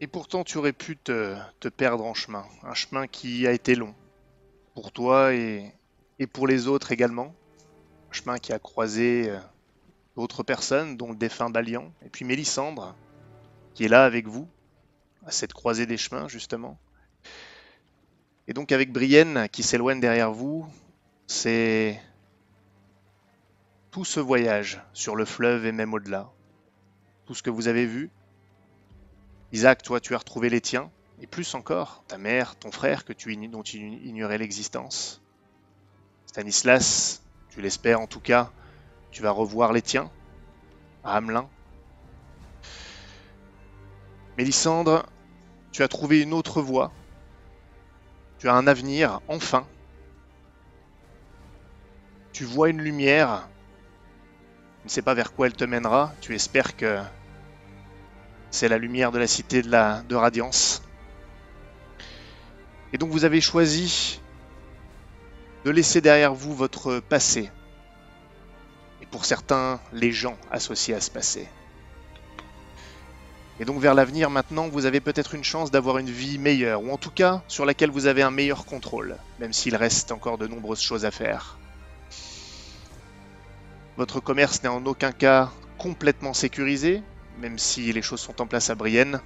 Et 0.00 0.06
pourtant, 0.06 0.44
tu 0.44 0.58
aurais 0.58 0.74
pu 0.74 0.98
te, 0.98 1.36
te 1.58 1.68
perdre 1.68 2.04
en 2.04 2.12
chemin. 2.12 2.44
Un 2.62 2.74
chemin 2.74 3.06
qui 3.06 3.46
a 3.46 3.52
été 3.52 3.74
long. 3.74 3.94
Pour 4.74 4.92
toi 4.92 5.32
et, 5.32 5.72
et 6.18 6.26
pour 6.26 6.46
les 6.46 6.68
autres 6.68 6.92
également. 6.92 7.34
Un 8.10 8.12
chemin 8.12 8.36
qui 8.36 8.52
a 8.52 8.58
croisé 8.58 9.34
d'autres 10.16 10.42
personnes, 10.42 10.96
dont 10.96 11.10
le 11.10 11.16
défunt 11.16 11.50
Balian, 11.50 11.92
et 12.04 12.08
puis 12.08 12.24
Mélissandre, 12.24 12.94
qui 13.74 13.84
est 13.84 13.88
là 13.88 14.04
avec 14.04 14.26
vous, 14.26 14.48
à 15.26 15.30
cette 15.30 15.52
croisée 15.52 15.86
des 15.86 15.96
chemins, 15.96 16.28
justement. 16.28 16.78
Et 18.48 18.54
donc 18.54 18.72
avec 18.72 18.92
Brienne 18.92 19.48
qui 19.50 19.62
s'éloigne 19.62 20.00
derrière 20.00 20.32
vous, 20.32 20.66
c'est 21.26 22.00
tout 23.90 24.04
ce 24.04 24.20
voyage 24.20 24.80
sur 24.92 25.16
le 25.16 25.24
fleuve 25.24 25.66
et 25.66 25.72
même 25.72 25.92
au-delà. 25.94 26.30
Tout 27.26 27.34
ce 27.34 27.42
que 27.42 27.50
vous 27.50 27.66
avez 27.68 27.86
vu. 27.86 28.10
Isaac, 29.52 29.82
toi, 29.82 30.00
tu 30.00 30.14
as 30.14 30.18
retrouvé 30.18 30.48
les 30.48 30.60
tiens, 30.60 30.90
et 31.20 31.26
plus 31.26 31.54
encore, 31.54 32.04
ta 32.06 32.18
mère, 32.18 32.56
ton 32.56 32.70
frère 32.70 33.04
que 33.04 33.12
dont 33.48 33.62
tu 33.62 33.78
ignorais 33.78 34.38
l'existence. 34.38 35.22
Stanislas, 36.26 37.22
tu 37.48 37.60
l'espères 37.60 38.00
en 38.00 38.06
tout 38.06 38.20
cas, 38.20 38.52
tu 39.16 39.22
vas 39.22 39.30
revoir 39.30 39.72
les 39.72 39.80
tiens 39.80 40.10
à 41.02 41.16
Hamelin. 41.16 41.48
Mélissandre, 44.36 45.06
tu 45.72 45.82
as 45.82 45.88
trouvé 45.88 46.20
une 46.20 46.34
autre 46.34 46.60
voie. 46.60 46.92
Tu 48.38 48.46
as 48.50 48.52
un 48.52 48.66
avenir, 48.66 49.22
enfin. 49.26 49.66
Tu 52.34 52.44
vois 52.44 52.68
une 52.68 52.82
lumière. 52.82 53.48
Tu 54.82 54.88
ne 54.88 54.90
sais 54.90 55.00
pas 55.00 55.14
vers 55.14 55.32
quoi 55.32 55.46
elle 55.46 55.56
te 55.56 55.64
mènera. 55.64 56.12
Tu 56.20 56.34
espères 56.34 56.76
que 56.76 57.00
c'est 58.50 58.68
la 58.68 58.76
lumière 58.76 59.12
de 59.12 59.18
la 59.18 59.26
cité 59.26 59.62
de, 59.62 60.02
de 60.02 60.14
Radiance. 60.14 60.82
Et 62.92 62.98
donc 62.98 63.08
vous 63.08 63.24
avez 63.24 63.40
choisi 63.40 64.20
de 65.64 65.70
laisser 65.70 66.02
derrière 66.02 66.34
vous 66.34 66.54
votre 66.54 67.00
passé. 67.00 67.50
Pour 69.16 69.24
certains, 69.24 69.80
les 69.94 70.12
gens 70.12 70.36
associés 70.50 70.92
à 70.92 71.00
ce 71.00 71.10
passé. 71.10 71.48
Et 73.58 73.64
donc 73.64 73.80
vers 73.80 73.94
l'avenir 73.94 74.28
maintenant, 74.28 74.68
vous 74.68 74.84
avez 74.84 75.00
peut-être 75.00 75.34
une 75.34 75.42
chance 75.42 75.70
d'avoir 75.70 75.96
une 75.96 76.10
vie 76.10 76.36
meilleure, 76.36 76.82
ou 76.82 76.92
en 76.92 76.98
tout 76.98 77.10
cas 77.10 77.42
sur 77.48 77.64
laquelle 77.64 77.90
vous 77.90 78.04
avez 78.04 78.20
un 78.20 78.30
meilleur 78.30 78.66
contrôle, 78.66 79.16
même 79.38 79.54
s'il 79.54 79.74
reste 79.74 80.12
encore 80.12 80.36
de 80.36 80.46
nombreuses 80.46 80.82
choses 80.82 81.06
à 81.06 81.10
faire. 81.10 81.56
Votre 83.96 84.20
commerce 84.20 84.62
n'est 84.62 84.68
en 84.68 84.84
aucun 84.84 85.12
cas 85.12 85.50
complètement 85.78 86.34
sécurisé, 86.34 87.02
même 87.38 87.58
si 87.58 87.94
les 87.94 88.02
choses 88.02 88.20
sont 88.20 88.42
en 88.42 88.46
place 88.46 88.68
à 88.68 88.74
Brienne. 88.74 89.22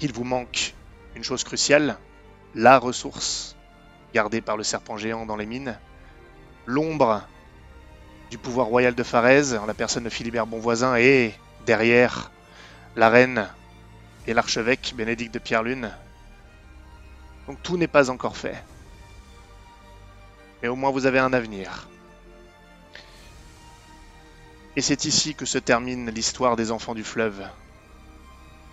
Il 0.00 0.12
vous 0.12 0.24
manque 0.24 0.74
une 1.14 1.22
chose 1.22 1.44
cruciale, 1.44 1.96
la 2.56 2.80
ressource 2.80 3.54
gardée 4.12 4.40
par 4.40 4.56
le 4.56 4.64
serpent 4.64 4.96
géant 4.96 5.26
dans 5.26 5.36
les 5.36 5.46
mines, 5.46 5.78
l'ombre 6.66 7.22
du 8.30 8.38
pouvoir 8.38 8.66
royal 8.66 8.94
de 8.94 9.02
Farez, 9.02 9.56
en 9.56 9.66
la 9.66 9.74
personne 9.74 10.04
de 10.04 10.10
Philibert 10.10 10.46
Bonvoisin, 10.46 10.96
et 10.96 11.34
derrière 11.66 12.30
la 12.96 13.08
reine 13.08 13.48
et 14.26 14.34
l'archevêque 14.34 14.94
Bénédicte 14.96 15.32
de 15.32 15.38
Pierre-Lune. 15.38 15.90
Donc 17.46 17.62
tout 17.62 17.76
n'est 17.76 17.86
pas 17.86 18.10
encore 18.10 18.36
fait. 18.36 18.62
Mais 20.62 20.68
au 20.68 20.76
moins 20.76 20.90
vous 20.90 21.06
avez 21.06 21.18
un 21.18 21.32
avenir. 21.32 21.88
Et 24.76 24.82
c'est 24.82 25.06
ici 25.06 25.34
que 25.34 25.46
se 25.46 25.58
termine 25.58 26.10
l'histoire 26.10 26.56
des 26.56 26.70
enfants 26.70 26.94
du 26.94 27.04
fleuve. 27.04 27.48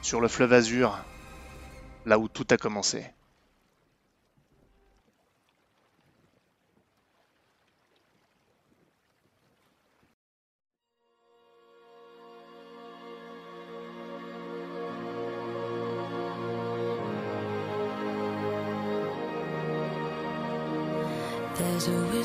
Sur 0.01 0.21
le 0.21 0.27
fleuve 0.27 0.53
Azur, 0.53 0.99
là 2.05 2.19
où 2.19 2.27
tout 2.27 2.45
a 2.51 2.57
commencé. 2.57 3.05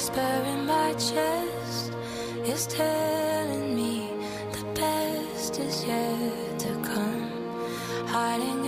Whisper 0.00 0.42
in 0.46 0.64
my 0.64 0.92
chest, 0.94 1.92
is 2.46 2.66
telling 2.68 3.76
me 3.76 4.08
the 4.50 4.64
best 4.74 5.60
is 5.60 5.84
yet 5.84 6.58
to 6.58 6.72
come. 6.90 7.30
Hiding 8.06 8.59